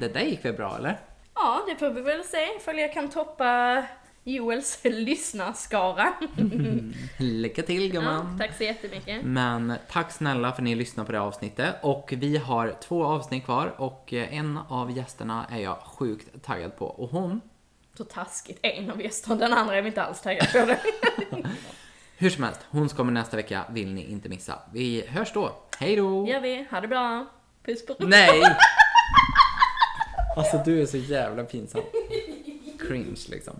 Det 0.00 0.08
där 0.08 0.20
gick 0.20 0.44
väl 0.44 0.52
bra 0.54 0.76
eller? 0.78 0.98
Ja, 1.34 1.62
det 1.68 1.76
får 1.76 1.90
vi 1.90 2.00
väl 2.00 2.24
se 2.24 2.56
ifall 2.56 2.78
jag 2.78 2.92
kan 2.92 3.08
toppa 3.08 3.84
Joels 4.28 4.78
lyssnarskara. 4.84 6.12
Lycka 7.18 7.62
till 7.62 7.86
Ja, 7.86 7.92
gumman! 7.92 8.38
tack 8.38 8.56
så 8.56 8.64
jättemycket. 8.64 9.24
Men 9.24 9.74
tack 9.90 10.12
snälla 10.12 10.52
för 10.52 10.58
att 10.62 10.64
ni 10.64 10.74
lyssnade 10.74 11.06
på 11.06 11.12
det 11.12 11.20
avsnittet 11.20 11.74
och 11.82 12.12
vi 12.16 12.36
har 12.36 12.74
två 12.82 13.04
avsnitt 13.04 13.44
kvar 13.44 13.74
och 13.76 14.12
eh, 14.12 14.34
en 14.38 14.58
av 14.68 14.90
gästerna 14.96 15.46
är 15.50 15.58
jag 15.58 15.76
sjukt 15.78 16.42
taggad 16.42 16.76
på 16.76 16.86
och 16.86 17.10
hon, 17.10 17.40
Så 17.96 18.04
taskigt. 18.04 18.58
En 18.62 18.90
av 18.90 19.02
gästerna, 19.02 19.34
den 19.36 19.52
andra 19.52 19.76
är 19.76 19.82
vi 19.82 19.88
inte 19.88 20.02
alls 20.02 20.22
taggade 20.22 20.78
på. 21.30 21.36
Hur 22.16 22.30
som 22.30 22.44
helst, 22.44 22.60
hon 22.70 22.88
kommer 22.88 23.12
nästa 23.12 23.36
vecka, 23.36 23.64
vill 23.70 23.92
ni 23.94 24.04
inte 24.10 24.28
missa. 24.28 24.58
Vi 24.72 25.06
hörs 25.08 25.32
då, 25.32 25.52
hej 25.78 25.96
då! 25.96 26.26
gör 26.28 26.40
vi. 26.40 26.66
Ha 26.70 26.80
det 26.80 26.88
bra. 26.88 27.26
Puss 27.64 27.86
på 27.86 27.96
Nej! 27.98 28.42
Alltså 30.36 30.62
du 30.64 30.82
är 30.82 30.86
så 30.86 30.96
jävla 30.96 31.44
pinsam. 31.44 31.82
Cringe 32.88 33.16
liksom. 33.30 33.54